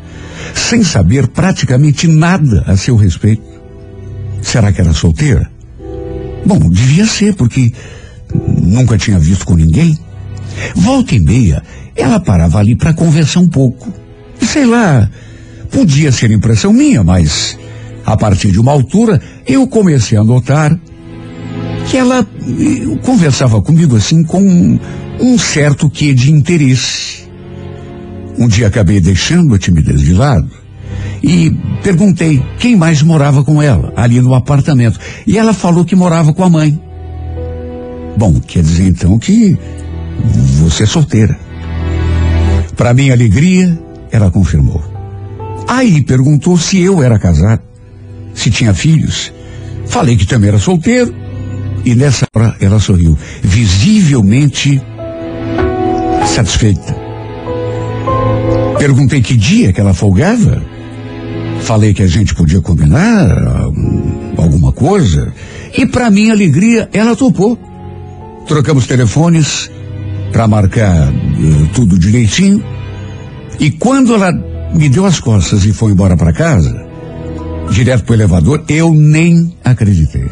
sem 0.54 0.84
saber 0.84 1.28
praticamente 1.28 2.08
nada 2.08 2.64
a 2.68 2.76
seu 2.76 2.96
respeito. 2.96 3.44
Será 4.42 4.72
que 4.72 4.82
era 4.82 4.94
solteira? 4.94 5.50
Bom, 6.46 6.70
devia 6.70 7.06
ser, 7.06 7.36
porque 7.36 7.72
nunca 8.62 8.98
tinha 8.98 9.20
visto 9.20 9.46
com 9.46 9.56
ninguém. 9.56 9.98
Volta 10.76 11.16
e 11.16 11.20
meia, 11.20 11.64
ela 11.98 12.20
parava 12.20 12.60
ali 12.60 12.76
para 12.76 12.94
conversar 12.94 13.40
um 13.40 13.50
pouco. 13.50 13.92
Sei 14.40 14.66
lá, 14.66 15.10
podia 15.72 16.12
ser 16.12 16.32
impressão 16.32 16.72
minha, 16.72 17.04
mas 17.04 17.58
a 18.06 18.16
partir 18.16 18.52
de 18.52 18.60
uma 18.60 18.72
altura 18.72 19.22
eu 19.46 19.68
comecei 19.68 20.18
a 20.18 20.24
notar 20.24 20.80
que 21.90 21.98
ela 21.98 22.20
eh, 22.20 22.98
conversava 23.04 23.62
comigo 23.62 23.96
assim 23.96 24.24
com 24.24 24.42
um, 24.42 24.80
um 25.20 25.38
certo 25.38 25.90
quê 25.90 26.14
de 26.14 26.32
interesse. 26.32 27.28
Um 28.38 28.48
dia 28.48 28.68
acabei 28.68 29.02
deixando 29.02 29.56
a 29.56 29.58
timidez 29.58 30.02
de 30.02 30.14
lado 30.14 30.50
e 31.24 31.52
perguntei 31.82 32.44
quem 32.60 32.76
mais 32.76 33.02
morava 33.02 33.44
com 33.44 33.62
ela, 33.62 33.92
ali 33.96 34.22
no 34.22 34.36
apartamento. 34.36 35.00
E 35.26 35.38
ela 35.38 35.54
falou 35.54 35.84
que 35.84 35.96
morava 35.96 36.34
com 36.34 36.44
a 36.44 36.50
mãe. 36.50 36.80
Bom, 38.16 38.40
quer 38.40 38.62
dizer 38.62 38.88
então 38.88 39.18
que 39.18 39.58
você 40.60 40.84
é 40.84 40.86
solteira. 40.86 41.47
Para 42.78 42.94
minha 42.94 43.14
alegria, 43.14 43.78
ela 44.12 44.30
confirmou. 44.30 44.84
Aí 45.68 46.04
perguntou 46.04 46.58
se 46.58 46.80
eu 46.80 47.02
era 47.02 47.18
casado, 47.18 47.62
se 48.36 48.52
tinha 48.52 48.74
filhos. 48.74 49.34
Falei 49.88 50.16
que 50.16 50.28
também 50.28 50.50
era 50.50 50.60
solteiro. 50.60 51.14
E 51.84 51.96
nessa 51.96 52.28
hora 52.36 52.56
ela 52.62 52.80
sorriu, 52.80 53.18
visivelmente 53.42 54.82
satisfeita. 56.26 56.96
Perguntei 58.78 59.22
que 59.22 59.36
dia 59.36 59.74
que 59.74 59.82
ela 59.82 59.94
folgava. 59.94 60.62
Falei 61.62 61.94
que 61.94 62.04
a 62.04 62.08
gente 62.08 62.36
podia 62.36 62.62
combinar 62.62 63.70
hum, 63.70 64.34
alguma 64.38 64.72
coisa. 64.72 65.34
E 65.76 65.86
para 65.86 66.12
minha 66.12 66.32
alegria, 66.32 66.88
ela 66.94 67.16
topou. 67.16 67.58
Trocamos 68.48 68.86
telefones 68.86 69.70
para 70.32 70.48
marcar 70.48 71.10
uh, 71.10 71.68
tudo 71.74 71.98
direitinho. 71.98 72.64
E 73.60 73.72
quando 73.72 74.14
ela 74.14 74.32
me 74.74 74.90
deu 74.90 75.06
as 75.06 75.20
costas 75.20 75.66
e 75.66 75.74
foi 75.74 75.92
embora 75.92 76.16
para 76.16 76.34
casa, 76.34 76.86
direto 77.72 78.04
pro 78.04 78.14
elevador, 78.14 78.64
eu 78.68 78.94
nem 78.94 79.56
acreditei. 79.64 80.30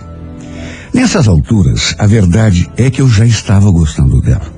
Nessas 0.94 1.28
alturas, 1.28 1.96
a 1.98 2.08
verdade 2.08 2.70
é 2.78 2.90
que 2.90 3.02
eu 3.02 3.10
já 3.10 3.26
estava 3.26 3.70
gostando 3.72 4.22
dela. 4.22 4.54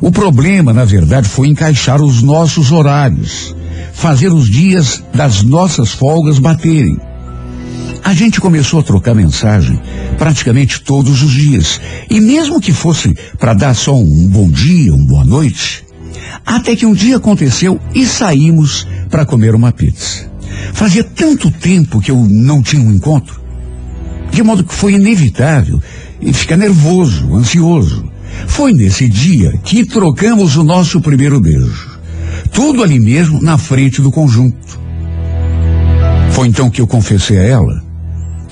O 0.00 0.10
problema, 0.10 0.72
na 0.72 0.84
verdade, 0.84 1.28
foi 1.28 1.48
encaixar 1.48 2.02
os 2.02 2.22
nossos 2.22 2.70
horários, 2.70 3.54
fazer 3.92 4.32
os 4.32 4.48
dias 4.48 5.02
das 5.14 5.42
nossas 5.42 5.92
folgas 5.92 6.38
baterem. 6.38 6.98
A 8.04 8.14
gente 8.14 8.40
começou 8.40 8.80
a 8.80 8.82
trocar 8.82 9.14
mensagem 9.14 9.80
praticamente 10.18 10.80
todos 10.80 11.22
os 11.22 11.30
dias. 11.30 11.80
E 12.10 12.20
mesmo 12.20 12.60
que 12.60 12.72
fosse 12.72 13.14
para 13.38 13.54
dar 13.54 13.74
só 13.74 13.96
um 13.96 14.26
bom 14.26 14.50
dia, 14.50 14.92
uma 14.92 15.06
boa 15.06 15.24
noite, 15.24 15.84
até 16.44 16.74
que 16.74 16.84
um 16.84 16.92
dia 16.92 17.16
aconteceu 17.16 17.80
e 17.94 18.04
saímos 18.04 18.86
para 19.08 19.24
comer 19.24 19.54
uma 19.54 19.70
pizza. 19.70 20.30
Fazia 20.72 21.04
tanto 21.04 21.50
tempo 21.50 22.00
que 22.00 22.10
eu 22.10 22.16
não 22.28 22.60
tinha 22.60 22.82
um 22.82 22.92
encontro, 22.92 23.40
de 24.32 24.42
modo 24.42 24.64
que 24.64 24.74
foi 24.74 24.94
inevitável 24.94 25.80
e 26.20 26.32
ficar 26.32 26.56
nervoso, 26.56 27.34
ansioso. 27.36 28.04
Foi 28.48 28.72
nesse 28.72 29.08
dia 29.08 29.52
que 29.62 29.86
trocamos 29.86 30.56
o 30.56 30.64
nosso 30.64 31.00
primeiro 31.00 31.40
beijo. 31.40 32.00
Tudo 32.50 32.82
ali 32.82 32.98
mesmo, 32.98 33.40
na 33.40 33.56
frente 33.56 34.02
do 34.02 34.10
conjunto. 34.10 34.80
Foi 36.30 36.48
então 36.48 36.68
que 36.68 36.80
eu 36.80 36.86
confessei 36.86 37.38
a 37.38 37.42
ela 37.42 37.81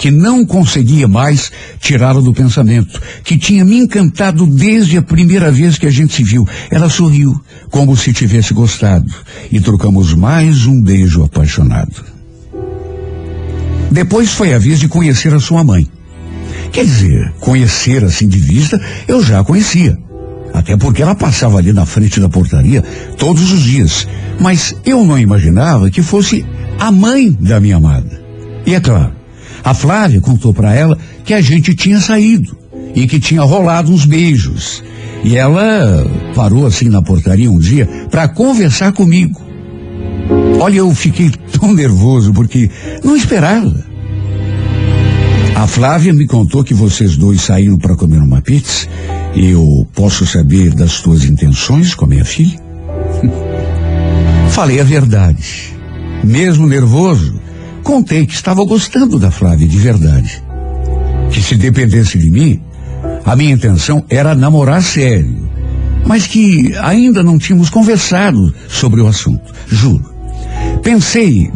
que 0.01 0.11
não 0.11 0.47
conseguia 0.47 1.07
mais 1.07 1.53
tirá-la 1.79 2.23
do 2.23 2.33
pensamento, 2.33 2.99
que 3.23 3.37
tinha 3.37 3.67
me 3.67 3.77
encantado 3.77 4.47
desde 4.47 4.97
a 4.97 5.03
primeira 5.03 5.53
vez 5.53 5.77
que 5.77 5.87
a 5.87 5.91
gente 5.91 6.15
se 6.15 6.25
viu. 6.25 6.49
Ela 6.71 6.89
sorriu, 6.89 7.39
como 7.69 7.95
se 7.95 8.11
tivesse 8.11 8.55
gostado, 8.55 9.13
e 9.53 9.61
trocamos 9.61 10.15
mais 10.15 10.65
um 10.65 10.83
beijo 10.83 11.23
apaixonado. 11.23 12.03
Depois 13.91 14.33
foi 14.33 14.55
a 14.55 14.59
vez 14.59 14.81
de 14.81 14.89
conhecer 14.89 15.35
a 15.35 15.39
sua 15.39 15.63
mãe. 15.63 15.87
Quer 16.73 16.87
dizer, 16.87 17.35
conhecer 17.39 18.03
assim 18.03 18.27
de 18.27 18.39
vista, 18.39 18.81
eu 19.07 19.23
já 19.23 19.41
a 19.41 19.45
conhecia. 19.45 19.99
Até 20.55 20.79
porque 20.79 21.03
ela 21.03 21.15
passava 21.15 21.59
ali 21.59 21.75
na 21.75 21.85
frente 21.85 22.19
da 22.21 22.29
portaria 22.29 22.81
todos 23.19 23.53
os 23.53 23.61
dias. 23.61 24.09
Mas 24.41 24.75
eu 24.83 25.05
não 25.05 25.19
imaginava 25.19 25.91
que 25.91 26.01
fosse 26.01 26.43
a 26.79 26.91
mãe 26.91 27.31
da 27.39 27.61
minha 27.61 27.77
amada. 27.77 28.19
E 28.65 28.75
é 28.75 28.81
claro, 28.81 29.20
a 29.63 29.75
Flávia 29.75 30.21
contou 30.21 30.53
para 30.53 30.75
ela 30.75 30.99
que 31.25 31.35
a 31.35 31.41
gente 31.41 31.75
tinha 31.75 32.01
saído 32.01 32.57
e 32.95 33.07
que 33.07 33.21
tinha 33.21 33.43
rolado 33.43 33.93
uns 33.93 34.05
beijos. 34.05 34.83
E 35.23 35.37
ela 35.37 36.07
parou 36.35 36.67
assim 36.67 36.89
na 36.89 37.03
portaria 37.03 37.51
um 37.51 37.59
dia 37.59 37.87
para 38.11 38.29
conversar 38.29 38.93
comigo. 38.93 39.41
Olha, 40.59 40.79
eu 40.79 40.95
fiquei 40.95 41.31
tão 41.59 41.75
nervoso 41.75 42.33
porque 42.33 42.71
não 43.05 43.17
esperava. 43.17 43.91
A 45.55 45.67
Flávia 45.67 46.13
me 46.13 46.27
contou 46.27 46.65
que 46.65 46.73
vocês 46.73 47.17
dois 47.17 47.43
saíram 47.43 47.77
para 47.77 47.95
comer 47.95 48.19
uma 48.19 48.41
pizza 48.41 48.89
Eu 49.35 49.87
posso 49.95 50.25
saber 50.25 50.73
das 50.73 51.03
tuas 51.03 51.25
intenções 51.25 51.95
com 51.95 52.07
a 52.07 52.09
minha 52.09 52.25
filha? 52.25 52.59
Falei 54.49 54.81
a 54.81 54.85
verdade. 54.85 55.75
Mesmo 56.25 56.67
nervoso, 56.67 57.39
contei 57.83 58.27
que 58.27 58.35
estava 58.35 58.65
gostando 58.65 59.19
da 59.19 59.31
Flávia 59.31 59.67
de 59.67 59.79
verdade. 59.79 60.43
Que 61.31 61.43
se 61.43 61.57
dependesse 61.57 62.19
de 62.19 62.31
mim, 62.31 62.61
a 63.25 63.37
minha 63.37 63.53
intenção 63.53 64.05
era 64.09 64.35
namorar 64.35 64.83
sério. 64.83 65.49
Mas 66.07 66.27
que 66.27 66.75
ainda 66.79 67.23
não 67.23 67.39
tínhamos 67.39 67.71
conversado 67.71 68.53
sobre 68.69 69.01
o 69.01 69.07
assunto. 69.07 69.53
Juro. 69.69 70.13
Pensei 70.83 71.51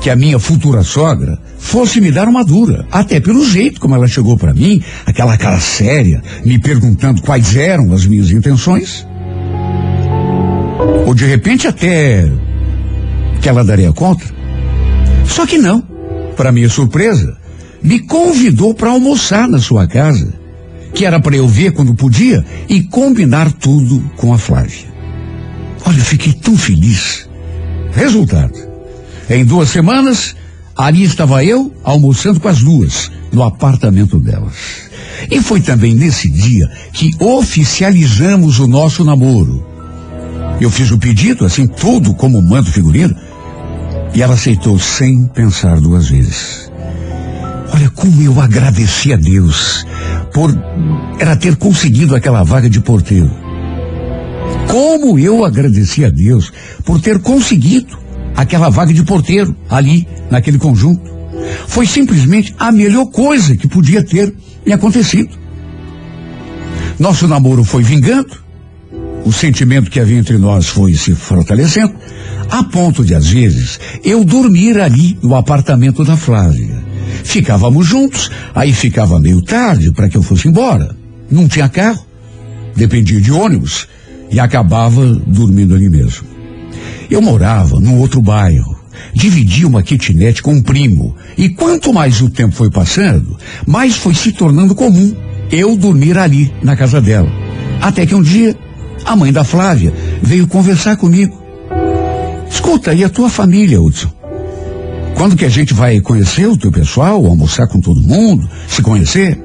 que 0.00 0.10
a 0.10 0.16
minha 0.16 0.38
futura 0.38 0.82
sogra 0.82 1.38
fosse 1.58 2.00
me 2.00 2.12
dar 2.12 2.28
uma 2.28 2.44
dura, 2.44 2.86
até 2.92 3.18
pelo 3.18 3.44
jeito 3.44 3.80
como 3.80 3.94
ela 3.94 4.06
chegou 4.06 4.36
para 4.36 4.54
mim, 4.54 4.80
aquela 5.04 5.36
cara 5.36 5.58
séria, 5.58 6.22
me 6.44 6.58
perguntando 6.58 7.22
quais 7.22 7.56
eram 7.56 7.92
as 7.92 8.06
minhas 8.06 8.30
intenções. 8.30 9.06
Ou 11.06 11.14
de 11.14 11.24
repente 11.24 11.66
até 11.66 12.30
que 13.40 13.48
ela 13.48 13.64
daria 13.64 13.92
conta. 13.92 14.24
Só 15.28 15.46
que 15.46 15.58
não. 15.58 15.82
Para 16.36 16.52
minha 16.52 16.68
surpresa, 16.68 17.36
me 17.82 18.00
convidou 18.00 18.74
para 18.74 18.90
almoçar 18.90 19.48
na 19.48 19.58
sua 19.58 19.86
casa, 19.86 20.32
que 20.92 21.04
era 21.04 21.20
para 21.20 21.36
eu 21.36 21.46
ver 21.46 21.72
quando 21.72 21.94
podia 21.94 22.44
e 22.68 22.82
combinar 22.82 23.52
tudo 23.52 24.10
com 24.16 24.32
a 24.32 24.38
Flávia. 24.38 24.86
Olha, 25.84 25.98
eu 25.98 26.04
fiquei 26.04 26.32
tão 26.32 26.56
feliz. 26.56 27.28
Resultado: 27.92 28.54
em 29.30 29.44
duas 29.44 29.70
semanas, 29.70 30.34
ali 30.76 31.02
estava 31.02 31.44
eu 31.44 31.72
almoçando 31.82 32.40
com 32.40 32.48
as 32.48 32.62
duas 32.62 33.10
no 33.32 33.42
apartamento 33.42 34.18
delas. 34.18 34.86
E 35.30 35.40
foi 35.40 35.60
também 35.60 35.94
nesse 35.94 36.30
dia 36.30 36.68
que 36.92 37.14
oficializamos 37.18 38.58
o 38.58 38.66
nosso 38.66 39.04
namoro. 39.04 39.64
Eu 40.60 40.70
fiz 40.70 40.90
o 40.90 40.98
pedido, 40.98 41.44
assim, 41.44 41.66
tudo 41.66 42.14
como 42.14 42.40
manda 42.40 42.68
o 42.68 42.72
figurino, 42.72 43.16
e 44.16 44.22
ela 44.22 44.32
aceitou 44.32 44.78
sem 44.78 45.26
pensar 45.26 45.78
duas 45.78 46.08
vezes. 46.08 46.72
Olha 47.74 47.90
como 47.90 48.22
eu 48.22 48.40
agradeci 48.40 49.12
a 49.12 49.16
Deus 49.16 49.84
por 50.32 50.50
ela 51.18 51.36
ter 51.36 51.54
conseguido 51.56 52.16
aquela 52.16 52.42
vaga 52.42 52.70
de 52.70 52.80
porteiro. 52.80 53.30
Como 54.68 55.18
eu 55.18 55.44
agradeci 55.44 56.02
a 56.02 56.08
Deus 56.08 56.50
por 56.82 56.98
ter 56.98 57.18
conseguido 57.18 57.98
aquela 58.34 58.70
vaga 58.70 58.94
de 58.94 59.02
porteiro 59.02 59.54
ali, 59.68 60.08
naquele 60.30 60.58
conjunto. 60.58 61.14
Foi 61.66 61.86
simplesmente 61.86 62.54
a 62.58 62.72
melhor 62.72 63.06
coisa 63.10 63.54
que 63.54 63.68
podia 63.68 64.02
ter 64.02 64.34
me 64.64 64.72
acontecido. 64.72 65.36
Nosso 66.98 67.28
namoro 67.28 67.62
foi 67.64 67.82
vingando, 67.82 68.34
o 69.26 69.32
sentimento 69.32 69.90
que 69.90 70.00
havia 70.00 70.18
entre 70.18 70.38
nós 70.38 70.68
foi 70.68 70.94
se 70.94 71.14
fortalecendo, 71.14 71.92
a 72.50 72.62
ponto 72.64 73.04
de, 73.04 73.14
às 73.14 73.26
vezes, 73.26 73.78
eu 74.04 74.24
dormir 74.24 74.78
ali 74.78 75.18
no 75.22 75.34
apartamento 75.34 76.04
da 76.04 76.16
Flávia. 76.16 76.84
Ficávamos 77.24 77.86
juntos, 77.86 78.30
aí 78.54 78.72
ficava 78.72 79.18
meio 79.18 79.42
tarde 79.42 79.90
para 79.92 80.08
que 80.08 80.16
eu 80.16 80.22
fosse 80.22 80.48
embora. 80.48 80.94
Não 81.30 81.48
tinha 81.48 81.68
carro, 81.68 82.04
dependia 82.74 83.20
de 83.20 83.32
ônibus 83.32 83.88
e 84.30 84.38
acabava 84.38 85.04
dormindo 85.26 85.74
ali 85.74 85.88
mesmo. 85.88 86.26
Eu 87.10 87.20
morava 87.20 87.80
num 87.80 87.98
outro 87.98 88.20
bairro, 88.20 88.76
dividia 89.14 89.66
uma 89.66 89.82
kitnet 89.82 90.42
com 90.42 90.54
um 90.54 90.62
primo, 90.62 91.14
e 91.36 91.48
quanto 91.48 91.92
mais 91.92 92.20
o 92.20 92.30
tempo 92.30 92.54
foi 92.54 92.70
passando, 92.70 93.36
mais 93.66 93.96
foi 93.96 94.14
se 94.14 94.32
tornando 94.32 94.74
comum 94.74 95.14
eu 95.50 95.76
dormir 95.76 96.18
ali 96.18 96.52
na 96.62 96.76
casa 96.76 97.00
dela. 97.00 97.30
Até 97.80 98.04
que 98.04 98.14
um 98.14 98.22
dia, 98.22 98.56
a 99.04 99.14
mãe 99.14 99.32
da 99.32 99.44
Flávia 99.44 99.92
veio 100.22 100.46
conversar 100.46 100.96
comigo. 100.96 101.45
Escuta, 102.50 102.94
e 102.94 103.04
a 103.04 103.08
tua 103.08 103.28
família, 103.28 103.80
Hudson? 103.80 104.10
Quando 105.14 105.36
que 105.36 105.44
a 105.44 105.48
gente 105.48 105.72
vai 105.72 106.00
conhecer 106.00 106.46
o 106.46 106.58
teu 106.58 106.70
pessoal, 106.70 107.24
almoçar 107.24 107.66
com 107.66 107.80
todo 107.80 108.00
mundo, 108.02 108.48
se 108.68 108.82
conhecer? 108.82 109.40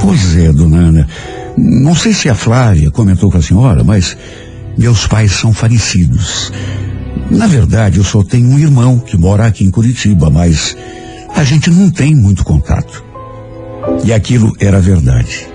Pois 0.00 0.36
é, 0.36 0.52
dona 0.52 0.76
Ana. 0.76 1.08
Não 1.56 1.94
sei 1.94 2.12
se 2.12 2.28
a 2.28 2.34
Flávia 2.34 2.90
comentou 2.90 3.30
com 3.30 3.38
a 3.38 3.42
senhora, 3.42 3.82
mas 3.82 4.16
meus 4.78 5.06
pais 5.06 5.32
são 5.32 5.52
falecidos. 5.52 6.52
Na 7.30 7.46
verdade, 7.46 7.98
eu 7.98 8.04
só 8.04 8.22
tenho 8.22 8.48
um 8.48 8.58
irmão 8.58 8.98
que 8.98 9.16
mora 9.16 9.46
aqui 9.46 9.64
em 9.64 9.70
Curitiba, 9.70 10.30
mas 10.30 10.76
a 11.34 11.42
gente 11.42 11.70
não 11.70 11.90
tem 11.90 12.14
muito 12.14 12.44
contato. 12.44 13.04
E 14.04 14.12
aquilo 14.12 14.52
era 14.60 14.80
verdade. 14.80 15.46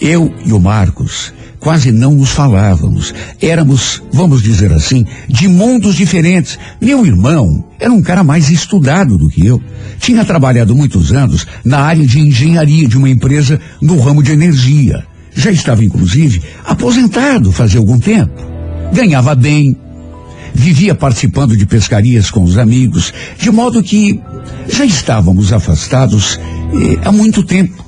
Eu 0.00 0.32
e 0.44 0.52
o 0.52 0.60
Marcos 0.60 1.32
quase 1.60 1.92
não 1.92 2.14
nos 2.14 2.30
falávamos. 2.30 3.14
Éramos, 3.40 4.02
vamos 4.10 4.42
dizer 4.42 4.72
assim, 4.72 5.04
de 5.28 5.46
mundos 5.46 5.94
diferentes. 5.94 6.58
Meu 6.80 7.06
irmão 7.06 7.64
era 7.78 7.92
um 7.92 8.02
cara 8.02 8.24
mais 8.24 8.50
estudado 8.50 9.18
do 9.18 9.28
que 9.28 9.46
eu. 9.46 9.62
Tinha 10.00 10.24
trabalhado 10.24 10.74
muitos 10.74 11.12
anos 11.12 11.46
na 11.64 11.80
área 11.80 12.04
de 12.04 12.18
engenharia 12.18 12.88
de 12.88 12.96
uma 12.96 13.10
empresa 13.10 13.60
no 13.80 14.00
ramo 14.00 14.22
de 14.22 14.32
energia. 14.32 15.04
Já 15.34 15.50
estava, 15.50 15.84
inclusive, 15.84 16.42
aposentado 16.64 17.52
fazia 17.52 17.78
algum 17.78 17.98
tempo. 17.98 18.32
Ganhava 18.92 19.34
bem. 19.34 19.76
Vivia 20.52 20.96
participando 20.96 21.56
de 21.56 21.64
pescarias 21.64 22.28
com 22.28 22.42
os 22.42 22.58
amigos, 22.58 23.14
de 23.38 23.52
modo 23.52 23.80
que 23.84 24.20
já 24.68 24.84
estávamos 24.84 25.52
afastados 25.52 26.40
eh, 26.74 26.98
há 27.04 27.12
muito 27.12 27.44
tempo. 27.44 27.84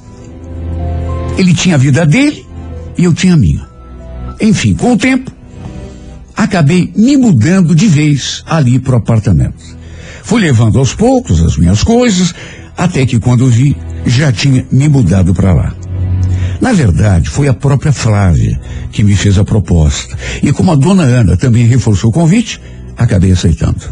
Ele 1.37 1.53
tinha 1.53 1.75
a 1.75 1.79
vida 1.79 2.07
dele 2.07 2.47
e 2.97 3.05
eu 3.05 3.15
tinha 3.15 3.35
a 3.35 3.37
minha. 3.37 3.67
Enfim, 4.41 4.75
com 4.75 4.93
o 4.93 4.99
tempo, 4.99 5.31
acabei 6.37 6.93
me 6.97 7.17
mudando 7.17 7.75
de 7.75 7.87
vez 7.87 8.43
ali 8.47 8.79
pro 8.79 8.97
apartamento. 8.97 9.63
Fui 10.23 10.41
levando 10.41 10.79
aos 10.79 10.95
poucos 10.95 11.43
as 11.43 11.57
minhas 11.57 11.83
coisas, 11.83 12.35
até 12.77 13.05
que 13.05 13.19
quando 13.19 13.49
vi, 13.49 13.77
já 14.07 14.33
tinha 14.33 14.67
me 14.71 14.89
mudado 14.89 15.35
para 15.35 15.53
lá. 15.53 15.75
Na 16.61 16.73
verdade, 16.73 17.29
foi 17.29 17.49
a 17.49 17.55
própria 17.55 17.93
Flávia 17.93 18.59
que 18.93 19.03
me 19.03 19.17
fez 19.17 19.37
a 19.37 19.45
proposta. 19.45 20.17
E 20.43 20.53
como 20.53 20.71
a 20.71 20.77
dona 20.77 21.03
Ana 21.03 21.37
também 21.37 21.67
reforçou 21.67 22.11
o 22.11 22.13
convite, 22.13 22.61
acabei 22.97 23.33
aceitando. 23.33 23.83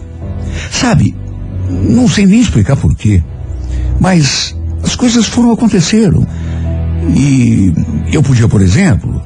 Sabe, 0.71 1.17
não 1.69 2.09
sei 2.09 2.27
nem 2.27 2.41
explicar 2.41 2.77
porquê, 2.77 3.23
mas 3.99 4.57
as 4.83 4.95
coisas 4.95 5.27
foram 5.27 5.53
aconteceram. 5.53 6.27
E 7.17 7.73
eu 8.13 8.23
podia, 8.23 8.49
por 8.49 8.61
exemplo, 8.61 9.23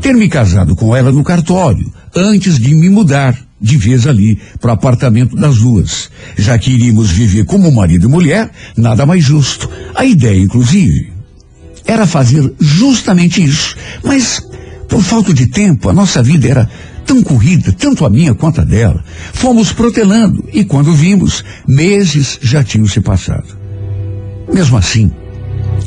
ter 0.00 0.14
me 0.14 0.28
casado 0.28 0.76
com 0.76 0.94
ela 0.94 1.10
no 1.10 1.24
cartório, 1.24 1.92
antes 2.14 2.58
de 2.58 2.74
me 2.74 2.88
mudar 2.88 3.36
de 3.60 3.76
vez 3.76 4.06
ali 4.06 4.38
para 4.60 4.70
o 4.70 4.74
apartamento 4.74 5.34
das 5.34 5.58
duas. 5.58 6.10
Já 6.36 6.58
que 6.58 6.70
iríamos 6.70 7.10
viver 7.10 7.44
como 7.44 7.72
marido 7.72 8.08
e 8.08 8.10
mulher, 8.10 8.50
nada 8.76 9.06
mais 9.06 9.24
justo. 9.24 9.68
A 9.94 10.04
ideia, 10.04 10.40
inclusive, 10.40 11.12
era 11.84 12.06
fazer 12.06 12.52
justamente 12.60 13.42
isso. 13.42 13.76
Mas, 14.04 14.40
por 14.88 15.02
falta 15.02 15.32
de 15.32 15.46
tempo, 15.46 15.88
a 15.88 15.92
nossa 15.92 16.22
vida 16.22 16.48
era 16.48 16.70
tão 17.06 17.22
corrida, 17.22 17.72
tanto 17.72 18.04
a 18.04 18.10
minha 18.10 18.34
quanto 18.34 18.60
a 18.60 18.64
dela. 18.64 19.02
Fomos 19.32 19.72
protelando 19.72 20.44
e 20.52 20.64
quando 20.64 20.92
vimos, 20.92 21.44
meses 21.66 22.38
já 22.42 22.62
tinham 22.62 22.86
se 22.86 23.00
passado. 23.00 23.56
Mesmo 24.52 24.76
assim, 24.76 25.10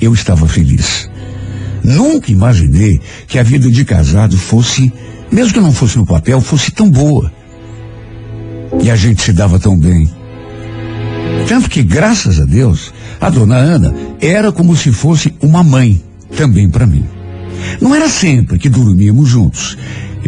eu 0.01 0.13
estava 0.13 0.47
feliz. 0.47 1.09
Nunca 1.84 2.32
imaginei 2.32 2.99
que 3.27 3.39
a 3.39 3.43
vida 3.43 3.69
de 3.69 3.86
casado 3.86 4.38
fosse, 4.38 4.91
mesmo 5.32 5.53
que 5.53 5.59
não 5.59 5.71
fosse 5.71 5.97
no 5.97 6.05
papel, 6.05 6.41
fosse 6.41 6.71
tão 6.71 6.89
boa. 6.89 7.32
E 8.82 8.89
a 8.89 8.95
gente 8.95 9.21
se 9.21 9.34
dava 9.34 9.59
tão 9.59 9.77
bem. 9.77 10.09
Tanto 11.47 11.69
que, 11.69 11.84
graças 11.84 12.39
a 12.39 12.45
Deus, 12.45 12.93
a 13.19 13.30
dona 13.30 13.55
Ana 13.55 13.93
era 14.21 14.51
como 14.51 14.75
se 14.75 14.91
fosse 14.91 15.34
uma 15.41 15.63
mãe 15.63 16.01
também 16.36 16.69
para 16.69 16.86
mim. 16.86 17.05
Não 17.82 17.93
era 17.95 18.07
sempre 18.07 18.57
que 18.57 18.69
dormíamos 18.69 19.30
juntos, 19.30 19.77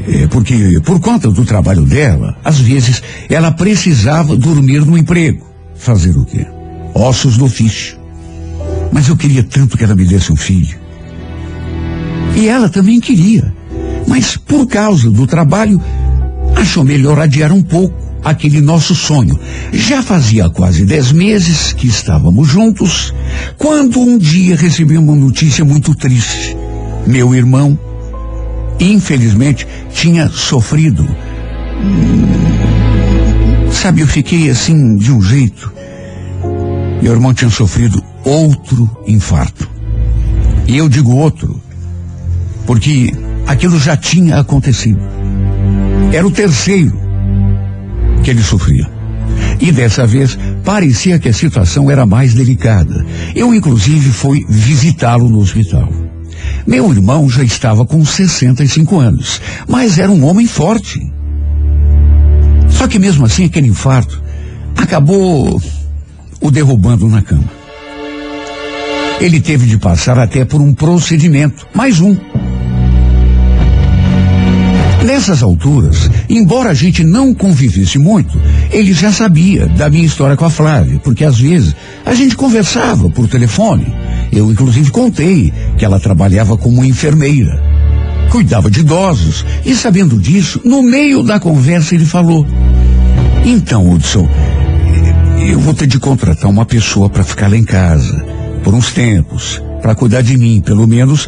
é, 0.07 0.27
porque 0.27 0.79
por 0.83 0.99
conta 0.99 1.29
do 1.29 1.45
trabalho 1.45 1.83
dela, 1.83 2.37
às 2.43 2.59
vezes 2.59 3.01
ela 3.29 3.51
precisava 3.51 4.35
dormir 4.35 4.85
no 4.85 4.97
emprego. 4.97 5.45
Fazer 5.75 6.15
o 6.17 6.25
quê? 6.25 6.45
Ossos 6.93 7.37
do 7.37 7.45
ofício. 7.45 7.97
Mas 8.91 9.07
eu 9.07 9.15
queria 9.15 9.43
tanto 9.43 9.77
que 9.77 9.83
ela 9.83 9.95
me 9.95 10.05
desse 10.05 10.31
um 10.31 10.35
filho. 10.35 10.80
E 12.35 12.47
ela 12.47 12.69
também 12.69 12.99
queria. 12.99 13.53
Mas 14.07 14.35
por 14.35 14.67
causa 14.67 15.09
do 15.09 15.27
trabalho, 15.27 15.81
achou 16.55 16.83
melhor 16.83 17.19
adiar 17.19 17.51
um 17.51 17.61
pouco 17.61 18.11
aquele 18.23 18.61
nosso 18.61 18.93
sonho. 18.95 19.39
Já 19.71 20.01
fazia 20.01 20.49
quase 20.49 20.85
dez 20.85 21.11
meses 21.11 21.73
que 21.73 21.87
estávamos 21.87 22.47
juntos, 22.47 23.13
quando 23.57 23.99
um 23.99 24.17
dia 24.17 24.55
recebi 24.55 24.97
uma 24.97 25.15
notícia 25.15 25.65
muito 25.65 25.95
triste. 25.95 26.55
Meu 27.05 27.33
irmão, 27.33 27.77
infelizmente, 28.79 29.67
tinha 29.93 30.29
sofrido. 30.29 31.03
Hum, 31.83 33.71
sabe, 33.71 34.01
eu 34.01 34.07
fiquei 34.07 34.49
assim 34.49 34.95
de 34.95 35.11
um 35.11 35.21
jeito. 35.21 35.73
Meu 37.01 37.13
irmão 37.13 37.33
tinha 37.33 37.49
sofrido 37.49 38.03
outro 38.23 38.89
infarto. 39.07 39.67
E 40.67 40.77
eu 40.77 40.87
digo 40.87 41.11
outro, 41.15 41.59
porque 42.65 43.13
aquilo 43.47 43.79
já 43.79 43.95
tinha 43.97 44.39
acontecido. 44.39 45.01
Era 46.11 46.25
o 46.25 46.31
terceiro 46.31 46.99
que 48.23 48.29
ele 48.29 48.43
sofria. 48.43 48.89
E 49.59 49.71
dessa 49.71 50.05
vez 50.07 50.37
parecia 50.63 51.19
que 51.19 51.29
a 51.29 51.33
situação 51.33 51.89
era 51.89 52.05
mais 52.05 52.33
delicada. 52.33 53.05
Eu, 53.35 53.53
inclusive, 53.53 54.09
fui 54.09 54.43
visitá-lo 54.49 55.29
no 55.29 55.39
hospital. 55.39 55.89
Meu 56.65 56.91
irmão 56.91 57.29
já 57.29 57.43
estava 57.43 57.85
com 57.85 58.03
65 58.03 58.99
anos, 58.99 59.41
mas 59.67 59.99
era 59.99 60.11
um 60.11 60.25
homem 60.25 60.47
forte. 60.47 60.99
Só 62.69 62.87
que 62.87 62.97
mesmo 62.97 63.25
assim, 63.25 63.45
aquele 63.45 63.67
infarto 63.67 64.21
acabou 64.75 65.61
o 66.39 66.51
derrubando 66.51 67.07
na 67.07 67.21
cama. 67.21 67.49
Ele 69.19 69.39
teve 69.39 69.67
de 69.67 69.77
passar 69.77 70.17
até 70.17 70.43
por 70.43 70.59
um 70.59 70.73
procedimento, 70.73 71.67
mais 71.75 71.99
um. 71.99 72.17
Nessas 75.05 75.41
alturas, 75.41 76.09
embora 76.29 76.69
a 76.69 76.73
gente 76.75 77.03
não 77.03 77.33
convivesse 77.33 77.97
muito, 77.97 78.39
ele 78.71 78.93
já 78.93 79.11
sabia 79.11 79.65
da 79.67 79.89
minha 79.89 80.05
história 80.05 80.37
com 80.37 80.45
a 80.45 80.49
Flávia, 80.49 80.99
porque 81.03 81.25
às 81.25 81.39
vezes 81.39 81.75
a 82.05 82.13
gente 82.13 82.35
conversava 82.35 83.09
por 83.09 83.27
telefone. 83.27 83.91
Eu, 84.31 84.51
inclusive, 84.51 84.91
contei 84.91 85.51
que 85.77 85.83
ela 85.83 85.99
trabalhava 85.99 86.55
como 86.55 86.85
enfermeira, 86.85 87.61
cuidava 88.29 88.69
de 88.69 88.81
idosos, 88.81 89.43
e 89.65 89.75
sabendo 89.75 90.19
disso, 90.19 90.61
no 90.63 90.83
meio 90.83 91.23
da 91.23 91.39
conversa 91.39 91.95
ele 91.95 92.05
falou: 92.05 92.45
Então, 93.43 93.91
Hudson, 93.91 94.29
eu 95.47 95.59
vou 95.59 95.73
ter 95.73 95.87
de 95.87 95.99
contratar 95.99 96.49
uma 96.49 96.65
pessoa 96.65 97.09
para 97.09 97.23
ficar 97.23 97.49
lá 97.49 97.57
em 97.57 97.63
casa, 97.63 98.23
por 98.63 98.75
uns 98.75 98.93
tempos, 98.93 99.61
para 99.81 99.95
cuidar 99.95 100.21
de 100.21 100.37
mim, 100.37 100.61
pelo 100.61 100.87
menos 100.87 101.27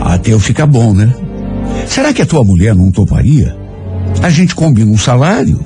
até 0.00 0.32
eu 0.32 0.38
ficar 0.38 0.66
bom, 0.66 0.94
né? 0.94 1.12
Será 1.86 2.12
que 2.12 2.22
a 2.22 2.26
tua 2.26 2.44
mulher 2.44 2.74
não 2.74 2.90
toparia? 2.90 3.56
A 4.22 4.30
gente 4.30 4.54
combina 4.54 4.90
um 4.90 4.98
salário. 4.98 5.60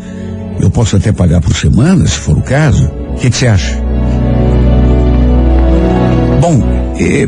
Eu 0.60 0.70
posso 0.70 0.96
até 0.96 1.12
pagar 1.12 1.40
por 1.40 1.54
semana, 1.54 2.06
se 2.06 2.18
for 2.18 2.36
o 2.36 2.42
caso. 2.42 2.90
O 3.12 3.16
que 3.16 3.30
você 3.30 3.46
acha? 3.46 3.80
Bom, 6.40 6.60
eh, 6.98 7.26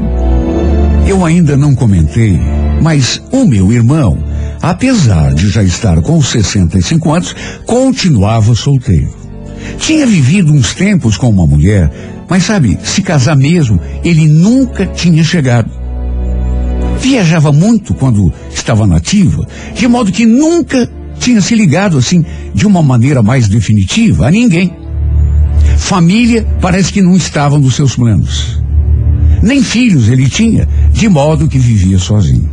eu 1.06 1.24
ainda 1.24 1.56
não 1.56 1.74
comentei, 1.74 2.38
mas 2.80 3.22
o 3.30 3.44
meu 3.44 3.72
irmão, 3.72 4.18
apesar 4.60 5.34
de 5.34 5.48
já 5.48 5.62
estar 5.62 6.00
com 6.00 6.20
65 6.20 7.12
anos, 7.12 7.34
continuava 7.66 8.54
solteiro. 8.54 9.14
Tinha 9.78 10.06
vivido 10.06 10.52
uns 10.52 10.74
tempos 10.74 11.16
com 11.16 11.28
uma 11.28 11.46
mulher, 11.46 11.90
mas 12.28 12.44
sabe, 12.44 12.78
se 12.82 13.02
casar 13.02 13.36
mesmo, 13.36 13.80
ele 14.02 14.26
nunca 14.26 14.86
tinha 14.86 15.22
chegado. 15.22 15.83
Viajava 17.04 17.52
muito 17.52 17.92
quando 17.92 18.32
estava 18.50 18.86
nativa, 18.86 19.46
de 19.74 19.86
modo 19.86 20.10
que 20.10 20.24
nunca 20.24 20.90
tinha 21.20 21.38
se 21.42 21.54
ligado 21.54 21.98
assim 21.98 22.24
de 22.54 22.66
uma 22.66 22.82
maneira 22.82 23.22
mais 23.22 23.46
definitiva 23.46 24.26
a 24.26 24.30
ninguém. 24.30 24.74
Família 25.76 26.46
parece 26.62 26.90
que 26.90 27.02
não 27.02 27.14
estava 27.14 27.58
nos 27.58 27.74
seus 27.74 27.94
planos. 27.94 28.58
Nem 29.42 29.62
filhos 29.62 30.08
ele 30.08 30.30
tinha, 30.30 30.66
de 30.94 31.06
modo 31.06 31.46
que 31.46 31.58
vivia 31.58 31.98
sozinho. 31.98 32.50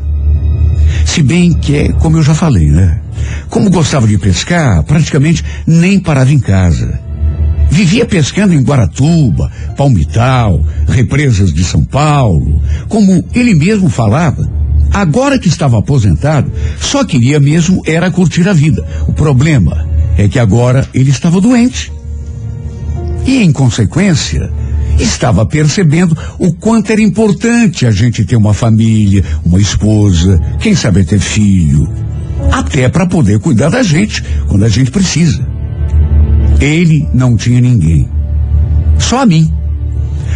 Se 1.06 1.24
bem 1.24 1.54
que 1.54 1.78
é 1.78 1.94
como 1.94 2.18
eu 2.18 2.22
já 2.22 2.36
falei, 2.36 2.70
né? 2.70 3.00
Como 3.50 3.72
gostava 3.72 4.06
de 4.06 4.18
pescar, 4.18 4.84
praticamente 4.84 5.46
nem 5.66 5.98
parava 5.98 6.34
em 6.34 6.40
casa. 6.40 7.00
Vivia 7.72 8.06
pescando 8.06 8.54
em 8.54 8.62
Guaratuba, 8.62 9.50
Palmital, 9.78 10.62
represas 10.90 11.54
de 11.54 11.64
São 11.64 11.86
Paulo. 11.86 12.62
Como 12.90 13.24
ele 13.34 13.56
mesmo 13.56 13.90
falava, 13.90 14.46
agora 14.92 15.40
que 15.40 15.48
estava 15.48 15.80
aposentado, 15.80 16.52
só 16.82 17.06
queria 17.06 17.40
mesmo 17.40 17.82
era 17.88 18.12
curtir 18.12 18.48
a 18.50 18.54
vida. 18.54 18.86
O 19.08 19.14
problema 19.14 19.88
é 20.18 20.28
que 20.28 20.38
agora 20.38 20.86
ele 20.94 21.12
estava 21.12 21.40
doente. 21.40 21.94
E, 23.26 23.42
em 23.42 23.54
consequência, 23.54 24.52
estava 25.00 25.46
percebendo 25.46 26.16
o 26.38 26.52
quanto 26.52 26.92
era 26.92 27.02
importante 27.02 27.86
a 27.86 27.92
gente 27.92 28.26
ter 28.26 28.36
uma 28.36 28.54
família, 28.54 29.24
uma 29.46 29.62
esposa, 29.62 30.42
quem 30.60 30.76
sabe 30.76 31.06
ter 31.06 31.20
filho, 31.20 31.88
até 32.52 32.90
para 32.90 33.08
poder 33.08 33.40
cuidar 33.40 33.70
da 33.70 33.82
gente 33.82 34.22
quando 34.50 34.66
a 34.66 34.70
gente 34.70 34.92
precisa. 34.92 35.51
Ele 36.62 37.08
não 37.12 37.36
tinha 37.36 37.60
ninguém, 37.60 38.08
só 39.00 39.24
a 39.24 39.26
mim. 39.26 39.52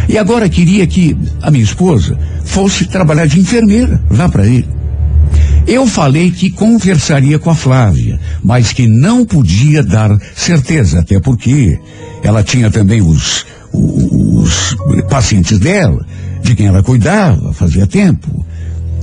E 0.08 0.18
agora 0.18 0.48
queria 0.48 0.86
que 0.86 1.16
a 1.40 1.50
minha 1.50 1.64
esposa 1.64 2.18
fosse 2.44 2.86
trabalhar 2.86 3.26
de 3.26 3.40
enfermeira 3.40 4.02
lá 4.10 4.28
para 4.28 4.46
ele. 4.46 4.68
Eu 5.66 5.86
falei 5.86 6.30
que 6.30 6.50
conversaria 6.50 7.38
com 7.38 7.50
a 7.50 7.54
Flávia, 7.54 8.20
mas 8.42 8.72
que 8.72 8.86
não 8.86 9.24
podia 9.24 9.82
dar 9.82 10.16
certeza, 10.34 11.00
até 11.00 11.18
porque 11.18 11.78
ela 12.22 12.42
tinha 12.42 12.70
também 12.70 13.02
os, 13.02 13.44
os 13.72 14.76
pacientes 15.08 15.58
dela, 15.58 16.06
de 16.42 16.54
quem 16.54 16.66
ela 16.66 16.82
cuidava, 16.82 17.52
fazia 17.52 17.86
tempo. 17.86 18.46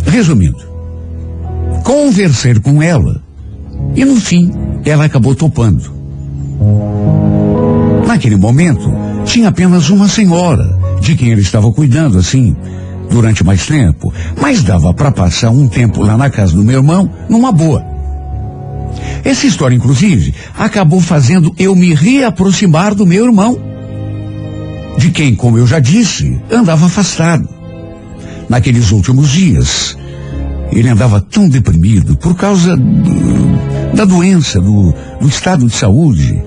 Resumindo, 0.06 0.60
conversei 1.84 2.56
com 2.56 2.82
ela 2.82 3.22
e 3.96 4.06
no 4.06 4.16
fim 4.16 4.52
ela 4.86 5.06
acabou 5.06 5.36
topando. 5.36 6.03
Naquele 8.08 8.38
momento, 8.38 8.92
tinha 9.26 9.50
apenas 9.50 9.90
uma 9.90 10.08
senhora, 10.08 10.64
de 11.02 11.16
quem 11.16 11.32
ele 11.32 11.42
estava 11.42 11.72
cuidando 11.72 12.18
assim, 12.18 12.56
durante 13.10 13.44
mais 13.44 13.66
tempo, 13.66 14.14
mas 14.40 14.64
dava 14.64 14.94
para 14.94 15.12
passar 15.12 15.50
um 15.50 15.68
tempo 15.68 16.02
lá 16.02 16.18
na 16.18 16.30
casa 16.30 16.54
do 16.54 16.64
meu 16.64 16.76
irmão, 16.76 17.10
numa 17.30 17.52
boa. 17.52 17.84
Essa 19.24 19.48
história, 19.48 19.76
inclusive, 19.76 20.34
acabou 20.58 21.00
fazendo 21.00 21.54
eu 21.58 21.76
me 21.76 21.94
reaproximar 21.94 22.94
do 22.94 23.06
meu 23.06 23.26
irmão, 23.26 23.58
de 24.98 25.10
quem, 25.10 25.36
como 25.36 25.58
eu 25.58 25.66
já 25.66 25.80
disse, 25.80 26.40
andava 26.52 26.86
afastado. 26.86 27.48
Naqueles 28.50 28.92
últimos 28.92 29.30
dias, 29.30 29.98
ele 30.72 30.90
andava 30.90 31.22
tão 31.22 31.48
deprimido 31.48 32.16
por 32.18 32.36
causa 32.36 32.76
do, 32.76 33.96
da 33.96 34.06
doença, 34.06 34.60
do, 34.60 34.94
do 35.20 35.28
estado 35.28 35.66
de 35.66 35.76
saúde, 35.76 36.44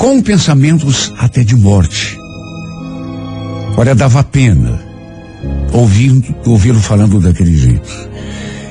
com 0.00 0.22
pensamentos 0.22 1.12
até 1.18 1.44
de 1.44 1.54
morte. 1.54 2.18
Olha, 3.76 3.94
dava 3.94 4.24
pena 4.24 4.80
ouvi-lo 5.74 6.24
ouvi 6.46 6.72
falando 6.72 7.20
daquele 7.20 7.54
jeito. 7.54 8.08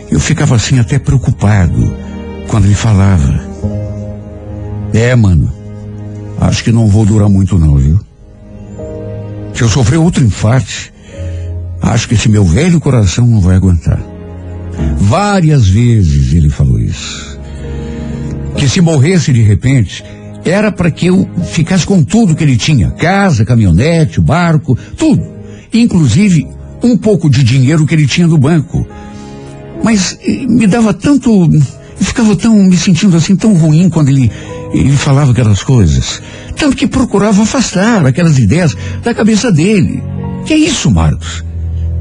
Eu 0.10 0.20
ficava 0.20 0.56
assim 0.56 0.80
até 0.80 0.98
preocupado 0.98 1.96
quando 2.48 2.66
ele 2.66 2.74
falava. 2.74 3.48
É, 4.92 5.16
mano, 5.16 5.54
acho 6.42 6.64
que 6.64 6.72
não 6.72 6.88
vou 6.88 7.06
durar 7.06 7.30
muito 7.30 7.60
não, 7.60 7.78
viu? 7.78 8.00
Se 9.54 9.62
eu 9.62 9.70
sofrer 9.70 9.98
outro 9.98 10.26
infarte, 10.26 10.92
acho 11.80 12.08
que 12.08 12.16
esse 12.16 12.28
meu 12.28 12.44
velho 12.44 12.80
coração 12.80 13.28
não 13.28 13.40
vai 13.40 13.56
aguentar. 13.56 14.02
Várias 14.98 15.68
vezes 15.68 16.34
ele 16.34 16.50
falou 16.50 16.80
isso. 16.80 17.38
Que 18.58 18.68
se 18.68 18.82
morresse 18.82 19.32
de 19.32 19.44
repente, 19.44 20.04
era 20.46 20.72
para 20.72 20.90
que 20.90 21.08
eu 21.08 21.30
ficasse 21.52 21.86
com 21.86 22.04
tudo 22.04 22.36
que 22.36 22.44
ele 22.44 22.58
tinha: 22.58 22.92
casa, 22.92 23.46
caminhonete, 23.46 24.22
barco, 24.22 24.78
tudo. 24.98 25.22
Inclusive 25.74 26.48
um 26.82 26.98
pouco 26.98 27.30
de 27.30 27.44
dinheiro 27.44 27.86
que 27.86 27.94
ele 27.94 28.08
tinha 28.08 28.28
do 28.28 28.38
banco. 28.38 28.86
Mas 29.84 30.18
eh, 30.22 30.46
me 30.48 30.68
dava 30.68 30.94
tanto. 30.94 31.30
Eu 31.30 32.06
ficava 32.06 32.36
tão 32.36 32.56
me 32.56 32.78
sentindo 32.78 33.16
assim 33.18 33.36
tão 33.36 33.54
ruim 33.54 33.90
quando 33.90 34.10
ele, 34.10 34.32
ele 34.74 34.92
falava 34.92 35.32
aquelas 35.32 35.62
coisas. 35.64 36.22
Tanto 36.56 36.76
que 36.76 36.88
procurava 36.88 37.44
afastar 37.44 38.06
aquelas 38.06 38.38
ideias 38.40 38.76
da 39.04 39.14
cabeça 39.14 39.52
dele. 39.52 40.02
Que 40.46 40.54
é 40.54 40.58
isso, 40.58 40.90
Marcos? 40.90 41.44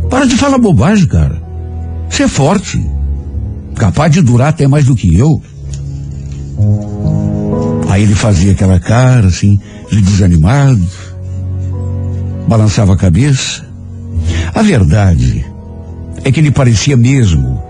Para 0.09 0.26
de 0.26 0.36
falar 0.36 0.59
bobagem, 0.59 1.07
cara. 1.07 1.43
Você 2.09 2.22
é 2.24 2.28
forte. 2.28 2.80
Capaz 3.76 4.12
de 4.12 4.22
durar 4.22 4.49
até 4.49 4.66
mais 4.66 4.86
do 4.86 4.95
que 4.95 5.16
eu. 5.16 5.43
Aí 7.99 8.05
ele 8.05 8.14
fazia 8.14 8.53
aquela 8.53 8.78
cara 8.78 9.26
assim, 9.26 9.59
de 9.90 10.01
desanimado, 10.01 10.86
balançava 12.46 12.94
a 12.94 12.96
cabeça. 12.96 13.68
A 14.55 14.62
verdade 14.62 15.44
é 16.22 16.30
que 16.30 16.38
ele 16.38 16.53
parecia 16.53 16.96
mesmo, 16.96 17.61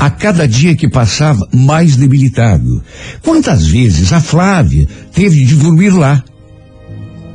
a 0.00 0.08
cada 0.08 0.48
dia 0.48 0.74
que 0.74 0.88
passava, 0.88 1.46
mais 1.52 1.96
debilitado. 1.96 2.82
Quantas 3.22 3.66
vezes 3.66 4.10
a 4.10 4.22
Flávia 4.22 4.88
teve 5.12 5.44
de 5.44 5.54
dormir 5.54 5.90
lá? 5.90 6.24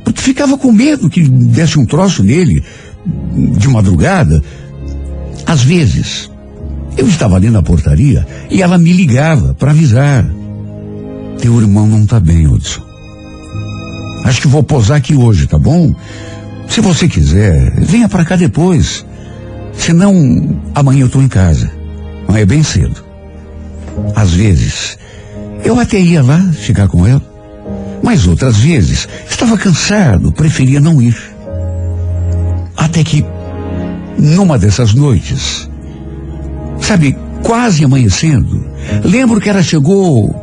Porque 0.02 0.20
ficava 0.20 0.58
com 0.58 0.72
medo 0.72 1.08
que 1.08 1.22
desse 1.22 1.78
um 1.78 1.86
troço 1.86 2.24
nele 2.24 2.64
de 3.58 3.68
madrugada. 3.68 4.42
Às 5.46 5.62
vezes, 5.62 6.28
eu 6.98 7.06
estava 7.06 7.36
ali 7.36 7.48
na 7.48 7.62
portaria 7.62 8.26
e 8.50 8.60
ela 8.60 8.76
me 8.76 8.92
ligava 8.92 9.54
para 9.54 9.70
avisar. 9.70 10.39
Teu 11.40 11.58
irmão 11.58 11.86
não 11.86 12.04
tá 12.04 12.20
bem, 12.20 12.46
Hudson. 12.46 12.82
Acho 14.24 14.42
que 14.42 14.48
vou 14.48 14.62
posar 14.62 14.98
aqui 14.98 15.14
hoje, 15.14 15.46
tá 15.46 15.58
bom? 15.58 15.94
Se 16.68 16.80
você 16.80 17.08
quiser, 17.08 17.72
venha 17.80 18.08
para 18.08 18.24
cá 18.24 18.36
depois. 18.36 19.04
Senão, 19.72 20.60
amanhã 20.74 21.00
eu 21.00 21.06
estou 21.06 21.22
em 21.22 21.28
casa. 21.28 21.70
Mas 22.28 22.36
é 22.36 22.44
bem 22.44 22.62
cedo. 22.62 23.02
Às 24.14 24.32
vezes, 24.32 24.98
eu 25.64 25.80
até 25.80 25.98
ia 25.98 26.22
lá 26.22 26.38
ficar 26.52 26.88
com 26.88 27.06
ela. 27.06 27.22
Mas 28.02 28.26
outras 28.26 28.58
vezes, 28.58 29.08
estava 29.28 29.56
cansado, 29.56 30.32
preferia 30.32 30.78
não 30.78 31.00
ir. 31.00 31.16
Até 32.76 33.02
que, 33.02 33.24
numa 34.18 34.58
dessas 34.58 34.92
noites, 34.92 35.68
sabe, 36.80 37.16
quase 37.42 37.84
amanhecendo, 37.84 38.64
lembro 39.04 39.40
que 39.40 39.48
ela 39.48 39.62
chegou 39.62 40.39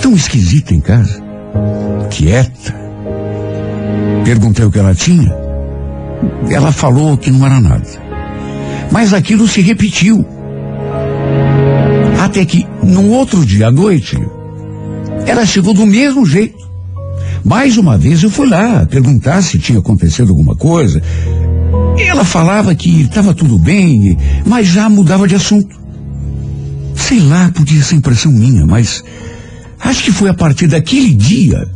tão 0.00 0.14
esquisita 0.14 0.74
em 0.74 0.80
casa, 0.80 1.22
quieta. 2.10 2.74
Perguntei 4.24 4.64
o 4.64 4.70
que 4.70 4.78
ela 4.78 4.94
tinha. 4.94 5.34
Ela 6.50 6.72
falou 6.72 7.16
que 7.16 7.30
não 7.30 7.46
era 7.46 7.60
nada. 7.60 7.88
Mas 8.90 9.12
aquilo 9.12 9.46
se 9.46 9.60
repetiu. 9.60 10.24
Até 12.20 12.44
que, 12.44 12.66
no 12.82 13.10
outro 13.10 13.44
dia 13.44 13.68
à 13.68 13.70
noite, 13.70 14.18
ela 15.26 15.46
chegou 15.46 15.72
do 15.72 15.86
mesmo 15.86 16.26
jeito. 16.26 16.68
Mais 17.44 17.78
uma 17.78 17.96
vez 17.96 18.22
eu 18.22 18.30
fui 18.30 18.48
lá 18.48 18.84
perguntar 18.86 19.42
se 19.42 19.58
tinha 19.58 19.78
acontecido 19.78 20.30
alguma 20.30 20.56
coisa. 20.56 21.02
Ela 21.98 22.24
falava 22.24 22.74
que 22.74 23.02
estava 23.02 23.34
tudo 23.34 23.58
bem, 23.58 24.16
mas 24.44 24.66
já 24.66 24.88
mudava 24.88 25.26
de 25.26 25.34
assunto. 25.34 25.78
Sei 26.94 27.20
lá, 27.20 27.50
podia 27.54 27.82
ser 27.82 27.96
impressão 27.96 28.32
minha, 28.32 28.66
mas 28.66 29.02
acho 29.80 30.04
que 30.04 30.12
foi 30.12 30.28
a 30.28 30.34
partir 30.34 30.66
daquele 30.66 31.14
dia 31.14 31.68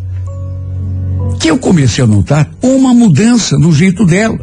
que 1.40 1.50
eu 1.50 1.58
comecei 1.58 2.04
a 2.04 2.06
notar 2.06 2.48
uma 2.62 2.94
mudança 2.94 3.58
no 3.58 3.72
jeito 3.72 4.06
dela. 4.06 4.38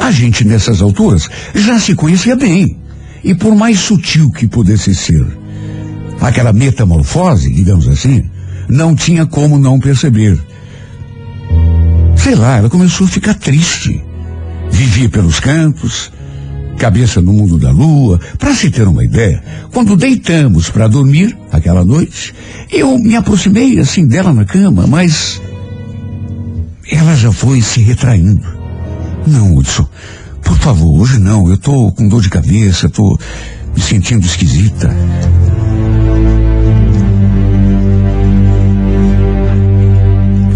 A 0.00 0.10
gente 0.10 0.44
nessas 0.44 0.80
alturas 0.80 1.28
já 1.54 1.78
se 1.78 1.94
conhecia 1.94 2.36
bem. 2.36 2.78
E 3.22 3.34
por 3.34 3.54
mais 3.56 3.80
sutil 3.80 4.30
que 4.30 4.46
pudesse 4.46 4.94
ser, 4.94 5.26
aquela 6.20 6.52
metamorfose, 6.52 7.52
digamos 7.52 7.88
assim, 7.88 8.24
não 8.68 8.94
tinha 8.94 9.26
como 9.26 9.58
não 9.58 9.80
perceber. 9.80 10.38
Sei 12.16 12.34
lá, 12.34 12.58
ela 12.58 12.70
começou 12.70 13.06
a 13.06 13.10
ficar 13.10 13.34
triste. 13.34 14.02
Vivia 14.70 15.08
pelos 15.08 15.40
cantos, 15.40 16.12
cabeça 16.78 17.20
no 17.20 17.32
mundo 17.32 17.58
da 17.58 17.70
lua. 17.70 18.18
Para 18.38 18.54
se 18.54 18.70
ter 18.70 18.88
uma 18.88 19.04
ideia, 19.04 19.42
quando 19.72 19.96
deitamos 19.96 20.70
para 20.70 20.88
dormir 20.88 21.36
aquela 21.52 21.84
noite, 21.84 22.34
eu 22.70 22.96
me 22.96 23.16
aproximei 23.16 23.78
assim 23.78 24.06
dela 24.06 24.32
na 24.32 24.44
cama, 24.44 24.86
mas 24.86 25.42
ela 26.90 27.14
já 27.14 27.30
foi 27.30 27.60
se 27.60 27.80
retraindo. 27.80 28.46
Não, 29.26 29.56
Hudson, 29.56 29.86
por 30.42 30.56
favor, 30.58 31.00
hoje 31.00 31.18
não. 31.18 31.50
Eu 31.50 31.58
tô 31.58 31.92
com 31.92 32.08
dor 32.08 32.22
de 32.22 32.30
cabeça, 32.30 32.88
tô 32.88 33.18
me 33.74 33.82
sentindo 33.82 34.24
esquisita. 34.24 34.88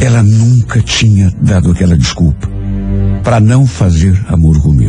Ela 0.01 0.23
nunca 0.23 0.81
tinha 0.81 1.33
dado 1.41 1.71
aquela 1.71 1.97
desculpa 1.97 2.51
para 3.23 3.39
não 3.39 3.67
fazer 3.67 4.21
amor 4.29 4.61
comigo. 4.61 4.82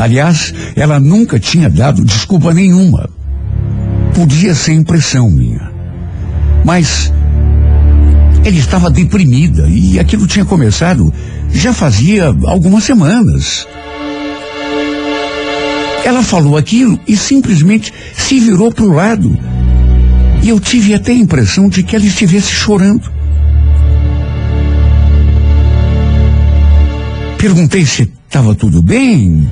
Aliás, 0.00 0.54
ela 0.74 0.98
nunca 0.98 1.38
tinha 1.38 1.68
dado 1.68 2.02
desculpa 2.02 2.54
nenhuma. 2.54 3.10
Podia 4.14 4.54
ser 4.54 4.72
impressão 4.72 5.28
minha. 5.28 5.70
Mas 6.64 7.12
ela 8.42 8.56
estava 8.56 8.88
deprimida 8.88 9.68
e 9.68 9.98
aquilo 9.98 10.26
tinha 10.26 10.46
começado 10.46 11.12
já 11.52 11.74
fazia 11.74 12.34
algumas 12.46 12.84
semanas. 12.84 13.68
Ela 16.02 16.22
falou 16.22 16.56
aquilo 16.56 16.98
e 17.06 17.14
simplesmente 17.14 17.92
se 18.16 18.40
virou 18.40 18.72
para 18.72 18.86
o 18.86 18.94
lado. 18.94 19.38
E 20.42 20.48
eu 20.48 20.58
tive 20.58 20.94
até 20.94 21.12
a 21.12 21.16
impressão 21.16 21.68
de 21.68 21.82
que 21.82 21.94
ela 21.94 22.06
estivesse 22.06 22.50
chorando. 22.50 23.12
Perguntei 27.36 27.84
se 27.84 28.10
estava 28.26 28.54
tudo 28.54 28.80
bem, 28.80 29.46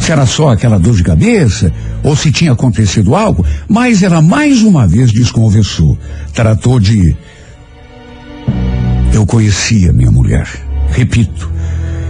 se 0.00 0.10
era 0.10 0.24
só 0.24 0.48
aquela 0.48 0.78
dor 0.78 0.96
de 0.96 1.04
cabeça, 1.04 1.72
ou 2.02 2.16
se 2.16 2.32
tinha 2.32 2.52
acontecido 2.52 3.14
algo, 3.14 3.44
mas 3.68 4.02
ela 4.02 4.22
mais 4.22 4.62
uma 4.62 4.86
vez 4.86 5.12
desconversou. 5.12 5.96
Tratou 6.32 6.80
de. 6.80 7.14
Eu 9.12 9.26
conhecia 9.26 9.92
minha 9.92 10.10
mulher, 10.10 10.48
repito, 10.90 11.50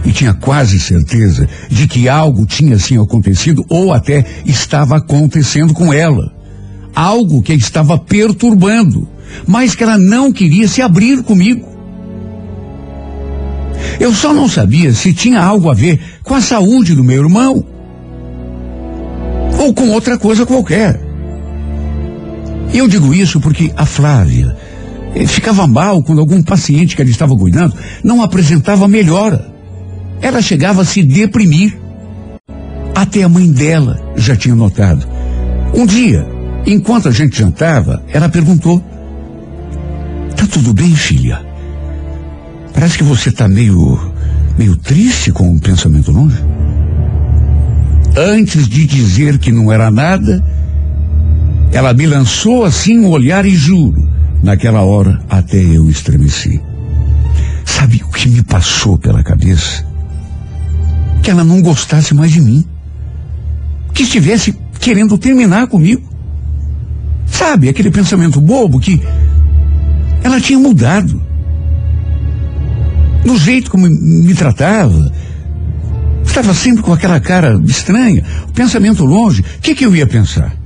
e 0.04 0.12
tinha 0.12 0.32
quase 0.32 0.78
certeza 0.78 1.48
de 1.68 1.88
que 1.88 2.08
algo 2.08 2.46
tinha 2.46 2.78
sim 2.78 2.96
acontecido 2.96 3.64
ou 3.68 3.92
até 3.92 4.24
estava 4.46 4.96
acontecendo 4.96 5.74
com 5.74 5.92
ela. 5.92 6.32
Algo 6.94 7.42
que 7.42 7.52
a 7.52 7.56
estava 7.56 7.98
perturbando, 7.98 9.08
mas 9.46 9.74
que 9.74 9.82
ela 9.82 9.98
não 9.98 10.32
queria 10.32 10.68
se 10.68 10.80
abrir 10.80 11.22
comigo. 11.22 11.68
Eu 13.98 14.14
só 14.14 14.32
não 14.32 14.48
sabia 14.48 14.92
se 14.92 15.12
tinha 15.12 15.40
algo 15.42 15.68
a 15.68 15.74
ver 15.74 16.00
com 16.22 16.34
a 16.34 16.40
saúde 16.40 16.94
do 16.94 17.02
meu 17.02 17.22
irmão 17.22 17.64
ou 19.60 19.74
com 19.74 19.90
outra 19.90 20.18
coisa 20.18 20.46
qualquer. 20.46 20.98
Eu 22.72 22.88
digo 22.88 23.12
isso 23.12 23.40
porque 23.40 23.70
a 23.76 23.84
Flávia 23.84 24.56
eh, 25.14 25.26
ficava 25.26 25.66
mal 25.66 26.02
quando 26.02 26.20
algum 26.20 26.42
paciente 26.42 26.96
que 26.96 27.02
ela 27.02 27.10
estava 27.10 27.36
cuidando 27.36 27.74
não 28.02 28.22
apresentava 28.22 28.88
melhora. 28.88 29.52
Ela 30.22 30.40
chegava 30.40 30.80
a 30.80 30.84
se 30.84 31.02
deprimir. 31.02 31.78
Até 32.94 33.22
a 33.22 33.28
mãe 33.28 33.50
dela 33.52 34.00
já 34.16 34.34
tinha 34.34 34.54
notado. 34.54 35.06
Um 35.74 35.84
dia, 35.84 36.26
enquanto 36.66 37.08
a 37.08 37.12
gente 37.12 37.38
jantava, 37.38 38.02
ela 38.08 38.28
perguntou: 38.28 38.82
Tá 40.36 40.46
tudo 40.46 40.72
bem, 40.72 40.94
filha? 40.94 41.44
Parece 42.72 42.96
que 42.96 43.04
você 43.04 43.30
tá 43.30 43.46
meio. 43.46 43.98
meio 44.56 44.76
triste 44.76 45.32
com 45.32 45.54
o 45.54 45.60
pensamento 45.60 46.10
longe. 46.10 46.49
Antes 48.16 48.68
de 48.68 48.86
dizer 48.86 49.38
que 49.38 49.52
não 49.52 49.70
era 49.70 49.90
nada, 49.90 50.42
ela 51.72 51.94
me 51.94 52.06
lançou 52.06 52.64
assim 52.64 52.98
um 52.98 53.08
olhar 53.08 53.46
e 53.46 53.54
juro, 53.54 54.08
naquela 54.42 54.82
hora 54.82 55.22
até 55.28 55.58
eu 55.58 55.88
estremeci. 55.88 56.60
Sabe 57.64 58.02
o 58.04 58.08
que 58.10 58.28
me 58.28 58.42
passou 58.42 58.98
pela 58.98 59.22
cabeça? 59.22 59.86
Que 61.22 61.30
ela 61.30 61.44
não 61.44 61.62
gostasse 61.62 62.12
mais 62.14 62.32
de 62.32 62.40
mim. 62.40 62.64
Que 63.94 64.02
estivesse 64.02 64.54
querendo 64.80 65.16
terminar 65.16 65.68
comigo. 65.68 66.02
Sabe, 67.26 67.68
aquele 67.68 67.90
pensamento 67.90 68.40
bobo 68.40 68.80
que 68.80 69.00
ela 70.22 70.40
tinha 70.40 70.58
mudado. 70.58 71.22
No 73.24 73.38
jeito 73.38 73.70
como 73.70 73.88
me 73.88 74.34
tratava. 74.34 75.12
Estava 76.30 76.54
sempre 76.54 76.80
com 76.80 76.92
aquela 76.92 77.18
cara 77.18 77.60
estranha, 77.66 78.22
o 78.48 78.52
pensamento 78.52 79.04
longe. 79.04 79.42
O 79.42 79.60
que, 79.60 79.74
que 79.74 79.84
eu 79.84 79.96
ia 79.96 80.06
pensar? 80.06 80.56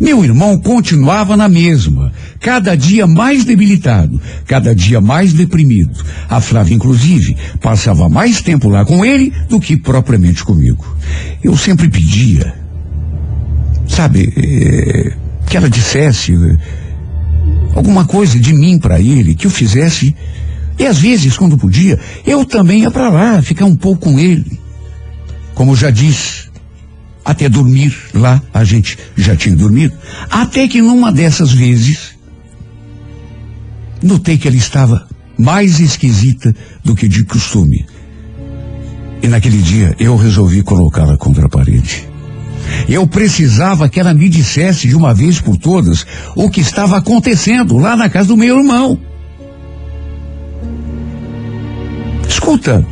Meu 0.00 0.24
irmão 0.24 0.56
continuava 0.56 1.36
na 1.36 1.48
mesma, 1.48 2.12
cada 2.38 2.76
dia 2.76 3.04
mais 3.04 3.44
debilitado, 3.44 4.20
cada 4.46 4.72
dia 4.72 5.00
mais 5.00 5.32
deprimido. 5.32 6.04
A 6.28 6.40
Flávia, 6.40 6.76
inclusive, 6.76 7.36
passava 7.60 8.08
mais 8.08 8.40
tempo 8.40 8.68
lá 8.68 8.84
com 8.84 9.04
ele 9.04 9.32
do 9.48 9.58
que 9.58 9.76
propriamente 9.76 10.44
comigo. 10.44 10.86
Eu 11.42 11.56
sempre 11.56 11.88
pedia, 11.88 12.54
sabe, 13.88 14.32
eh, 14.36 15.12
que 15.44 15.56
ela 15.56 15.68
dissesse 15.68 16.34
eh, 16.34 16.56
alguma 17.74 18.04
coisa 18.04 18.38
de 18.38 18.54
mim 18.54 18.78
para 18.78 19.00
ele, 19.00 19.34
que 19.34 19.48
eu 19.48 19.50
fizesse. 19.50 20.14
E 20.78 20.86
às 20.86 20.98
vezes, 20.98 21.36
quando 21.36 21.58
podia, 21.58 21.98
eu 22.26 22.44
também 22.44 22.82
ia 22.82 22.90
para 22.90 23.08
lá, 23.08 23.42
ficar 23.42 23.64
um 23.64 23.76
pouco 23.76 24.10
com 24.10 24.18
ele. 24.18 24.60
Como 25.54 25.76
já 25.76 25.90
disse, 25.90 26.50
até 27.24 27.48
dormir 27.48 27.94
lá, 28.14 28.42
a 28.52 28.64
gente 28.64 28.98
já 29.16 29.36
tinha 29.36 29.54
dormido. 29.54 29.94
Até 30.30 30.66
que 30.66 30.80
numa 30.80 31.12
dessas 31.12 31.52
vezes, 31.52 32.12
notei 34.02 34.36
que 34.36 34.48
ela 34.48 34.56
estava 34.56 35.06
mais 35.38 35.80
esquisita 35.80 36.54
do 36.84 36.94
que 36.94 37.08
de 37.08 37.24
costume. 37.24 37.86
E 39.22 39.28
naquele 39.28 39.58
dia 39.58 39.94
eu 39.98 40.16
resolvi 40.16 40.62
colocá-la 40.62 41.16
contra 41.16 41.46
a 41.46 41.48
parede. 41.48 42.08
Eu 42.88 43.06
precisava 43.06 43.88
que 43.88 44.00
ela 44.00 44.14
me 44.14 44.28
dissesse 44.28 44.88
de 44.88 44.96
uma 44.96 45.14
vez 45.14 45.40
por 45.40 45.56
todas 45.56 46.06
o 46.34 46.50
que 46.50 46.60
estava 46.60 46.96
acontecendo 46.96 47.76
lá 47.76 47.96
na 47.96 48.08
casa 48.08 48.28
do 48.28 48.36
meu 48.36 48.58
irmão. 48.58 48.98
Escuta, 52.32 52.84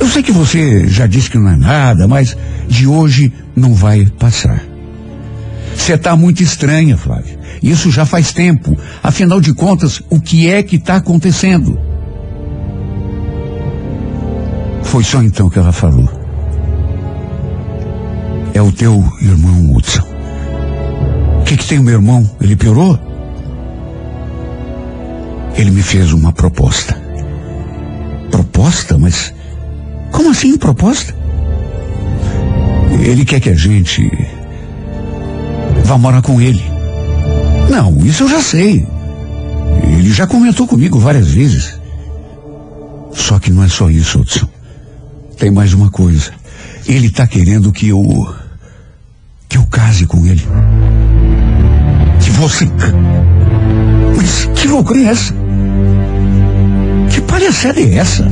eu 0.00 0.06
sei 0.06 0.22
que 0.22 0.30
você 0.30 0.86
já 0.86 1.08
disse 1.08 1.28
que 1.28 1.36
não 1.36 1.50
é 1.50 1.56
nada, 1.56 2.06
mas 2.06 2.36
de 2.68 2.86
hoje 2.86 3.32
não 3.54 3.74
vai 3.74 4.06
passar. 4.06 4.62
Você 5.76 5.94
está 5.94 6.14
muito 6.14 6.40
estranha, 6.40 6.96
Flávia. 6.96 7.36
Isso 7.60 7.90
já 7.90 8.06
faz 8.06 8.32
tempo. 8.32 8.78
Afinal 9.02 9.40
de 9.40 9.52
contas, 9.52 10.00
o 10.08 10.20
que 10.20 10.48
é 10.48 10.62
que 10.62 10.76
está 10.76 10.96
acontecendo? 10.96 11.76
Foi 14.84 15.02
só 15.02 15.20
então 15.20 15.50
que 15.50 15.58
ela 15.58 15.72
falou. 15.72 16.08
é 18.54 18.62
o 18.62 18.70
teu 18.70 19.02
irmão 19.20 19.74
Hudson. 19.74 20.06
O 21.40 21.44
que, 21.44 21.56
que 21.56 21.66
tem 21.66 21.80
o 21.80 21.82
meu 21.82 21.94
irmão? 21.94 22.30
Ele 22.40 22.54
piorou? 22.54 22.96
Ele 25.56 25.72
me 25.72 25.82
fez 25.82 26.12
uma 26.12 26.32
proposta. 26.32 27.01
Proposta? 28.52 28.98
Mas 28.98 29.32
como 30.10 30.30
assim 30.30 30.58
proposta? 30.58 31.14
Ele 33.00 33.24
quer 33.24 33.40
que 33.40 33.48
a 33.48 33.54
gente 33.54 34.08
vá 35.84 35.96
morar 35.96 36.20
com 36.22 36.40
ele. 36.40 36.62
Não, 37.70 37.98
isso 38.04 38.24
eu 38.24 38.28
já 38.28 38.42
sei. 38.42 38.86
Ele 39.84 40.12
já 40.12 40.26
comentou 40.26 40.66
comigo 40.66 40.98
várias 40.98 41.28
vezes. 41.28 41.80
Só 43.12 43.38
que 43.38 43.50
não 43.50 43.64
é 43.64 43.68
só 43.68 43.90
isso, 43.90 44.20
Hudson. 44.20 44.48
Tem 45.38 45.50
mais 45.50 45.72
uma 45.72 45.90
coisa. 45.90 46.30
Ele 46.86 47.10
tá 47.10 47.26
querendo 47.26 47.72
que 47.72 47.88
eu. 47.88 48.34
que 49.48 49.56
eu 49.56 49.64
case 49.64 50.06
com 50.06 50.26
ele. 50.26 50.46
Que 52.22 52.30
você. 52.32 52.68
Mas 54.16 54.44
que 54.54 54.68
loucura 54.68 55.00
é 55.00 55.04
essa? 55.04 55.34
Palhaçada 57.42 57.80
é 57.80 57.96
essa? 57.96 58.30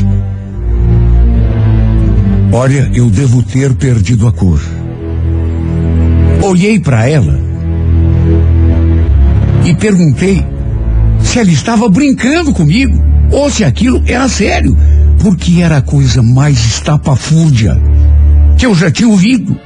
Olha, 2.53 2.89
eu 2.95 3.11
devo 3.11 3.43
ter 3.43 3.75
perdido 3.75 4.29
a 4.29 4.33
cor. 4.33 4.63
Olhei 6.41 6.79
para 6.79 7.09
ela 7.09 7.37
e 9.65 9.75
perguntei 9.75 10.47
se 11.19 11.41
ela 11.41 11.51
estava 11.51 11.89
brincando 11.89 12.53
comigo 12.53 13.03
ou 13.33 13.51
se 13.51 13.65
aquilo 13.65 14.01
era 14.07 14.29
sério, 14.29 14.79
porque 15.19 15.61
era 15.61 15.79
a 15.79 15.83
coisa 15.83 16.23
mais 16.23 16.65
estapafúrdia 16.65 17.77
que 18.57 18.65
eu 18.65 18.77
já 18.77 18.93
tinha 18.93 19.09
ouvido. 19.09 19.59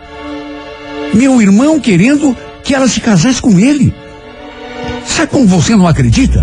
Meu 1.12 1.42
irmão 1.42 1.78
querendo 1.78 2.34
que 2.62 2.74
ela 2.74 2.88
se 2.88 2.98
casasse 2.98 3.42
com 3.42 3.58
ele. 3.60 3.92
Sabe 5.04 5.32
como 5.32 5.46
você 5.46 5.76
não 5.76 5.86
acredita? 5.86 6.42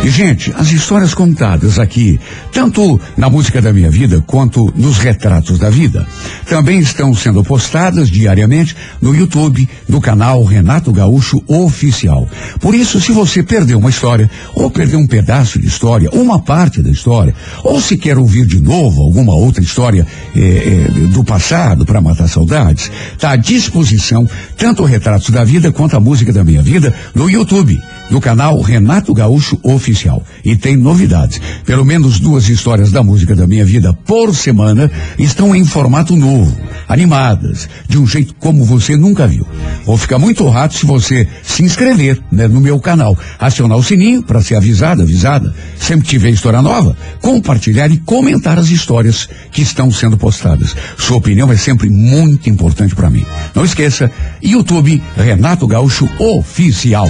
E, 0.05 0.11
gente, 0.11 0.53
as 0.55 0.71
histórias 0.71 1.15
contadas 1.15 1.79
aqui, 1.79 2.21
tanto 2.53 3.01
na 3.17 3.31
música 3.31 3.63
da 3.63 3.73
minha 3.73 3.91
vida 3.91 4.23
quanto 4.27 4.71
nos 4.77 4.99
retratos 4.99 5.59
da 5.59 5.71
vida, 5.71 6.07
também 6.47 6.79
estão 6.79 7.15
sendo 7.15 7.43
postadas 7.43 8.11
diariamente 8.11 8.77
no 9.01 9.17
YouTube 9.17 9.67
do 9.89 10.03
canal 10.03 10.45
Renato 10.45 10.93
Gaúcho 10.93 11.43
Oficial. 11.49 12.29
Por 12.61 12.75
isso, 12.75 13.01
se 13.01 13.13
você 13.13 13.43
perdeu 13.43 13.79
uma 13.79 13.89
história, 13.89 14.31
ou 14.55 14.71
perdeu 14.71 14.99
um 14.99 15.07
pedaço 15.07 15.59
de 15.59 15.67
história, 15.67 16.11
uma 16.13 16.39
parte 16.39 16.83
da 16.83 16.91
história, 16.91 17.35
ou 17.63 17.81
se 17.81 17.97
quer 17.97 18.19
ouvir 18.19 18.45
de 18.45 18.61
novo 18.61 19.01
alguma 19.01 19.35
outra 19.35 19.65
história 19.65 20.07
eh, 20.37 20.87
eh, 20.87 21.09
do 21.15 21.25
passado 21.25 21.87
para 21.87 22.03
matar 22.03 22.29
saudades, 22.29 22.91
está 23.15 23.31
à 23.31 23.37
disposição 23.37 24.29
tanto 24.55 24.83
o 24.83 24.87
Retratos 24.87 25.31
da 25.31 25.45
Vida 25.45 25.73
quanto 25.73 25.97
a 25.97 26.01
música 26.01 26.31
da 26.31 26.45
minha 26.45 26.61
vida 26.61 26.93
no 27.15 27.31
YouTube 27.31 27.81
do 28.11 28.21
canal 28.21 28.61
Renato 28.61 29.15
Gaúcho 29.15 29.59
Oficial. 29.63 30.23
E 30.45 30.57
tem 30.57 30.77
novidades. 30.77 31.41
Pelo 31.65 31.85
menos 31.85 32.21
duas 32.21 32.49
histórias 32.49 32.91
da 32.91 33.03
música 33.03 33.35
da 33.35 33.47
minha 33.47 33.65
vida 33.65 33.93
por 33.93 34.35
semana 34.35 34.91
estão 35.19 35.55
em 35.55 35.65
formato 35.65 36.15
novo, 36.17 36.57
animadas, 36.89 37.69
de 37.89 37.99
um 37.99 38.07
jeito 38.07 38.35
como 38.35 38.65
você 38.65 38.97
nunca 38.97 39.27
viu. 39.27 39.47
Vou 39.85 39.97
ficar 39.97 40.19
muito 40.19 40.45
honrado 40.45 40.75
se 40.75 40.87
você 40.87 41.27
se 41.43 41.63
inscrever 41.63 42.21
né, 42.31 42.47
no 42.47 42.61
meu 42.61 42.79
canal, 42.79 43.19
acionar 43.39 43.79
o 43.79 43.83
sininho 43.83 44.23
para 44.23 44.43
ser 44.43 44.57
avisado, 44.57 45.03
avisada. 45.03 45.55
Sempre 45.79 46.07
tiver 46.07 46.31
história 46.31 46.63
nova, 46.63 46.97
compartilhar 47.21 47.91
e 47.91 47.99
comentar 47.99 48.59
as 48.59 48.69
histórias 48.69 49.29
que 49.51 49.63
estão 49.63 49.91
sendo 49.91 50.17
postadas. 50.17 50.75
Sua 50.99 51.17
opinião 51.17 51.51
é 51.51 51.57
sempre 51.57 51.89
muito 51.91 52.49
importante 52.49 52.95
para 52.95 53.11
mim. 53.11 53.25
Não 53.55 53.65
esqueça, 53.65 54.11
YouTube 54.43 55.03
Renato 55.17 55.67
Gaúcho 55.67 56.09
Oficial. 56.19 57.09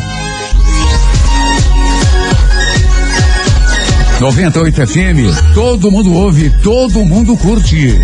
98 4.20 4.82
FM, 4.82 5.28
todo 5.54 5.90
mundo 5.90 6.12
ouve, 6.14 6.50
todo 6.62 7.04
mundo 7.04 7.36
curte. 7.36 8.00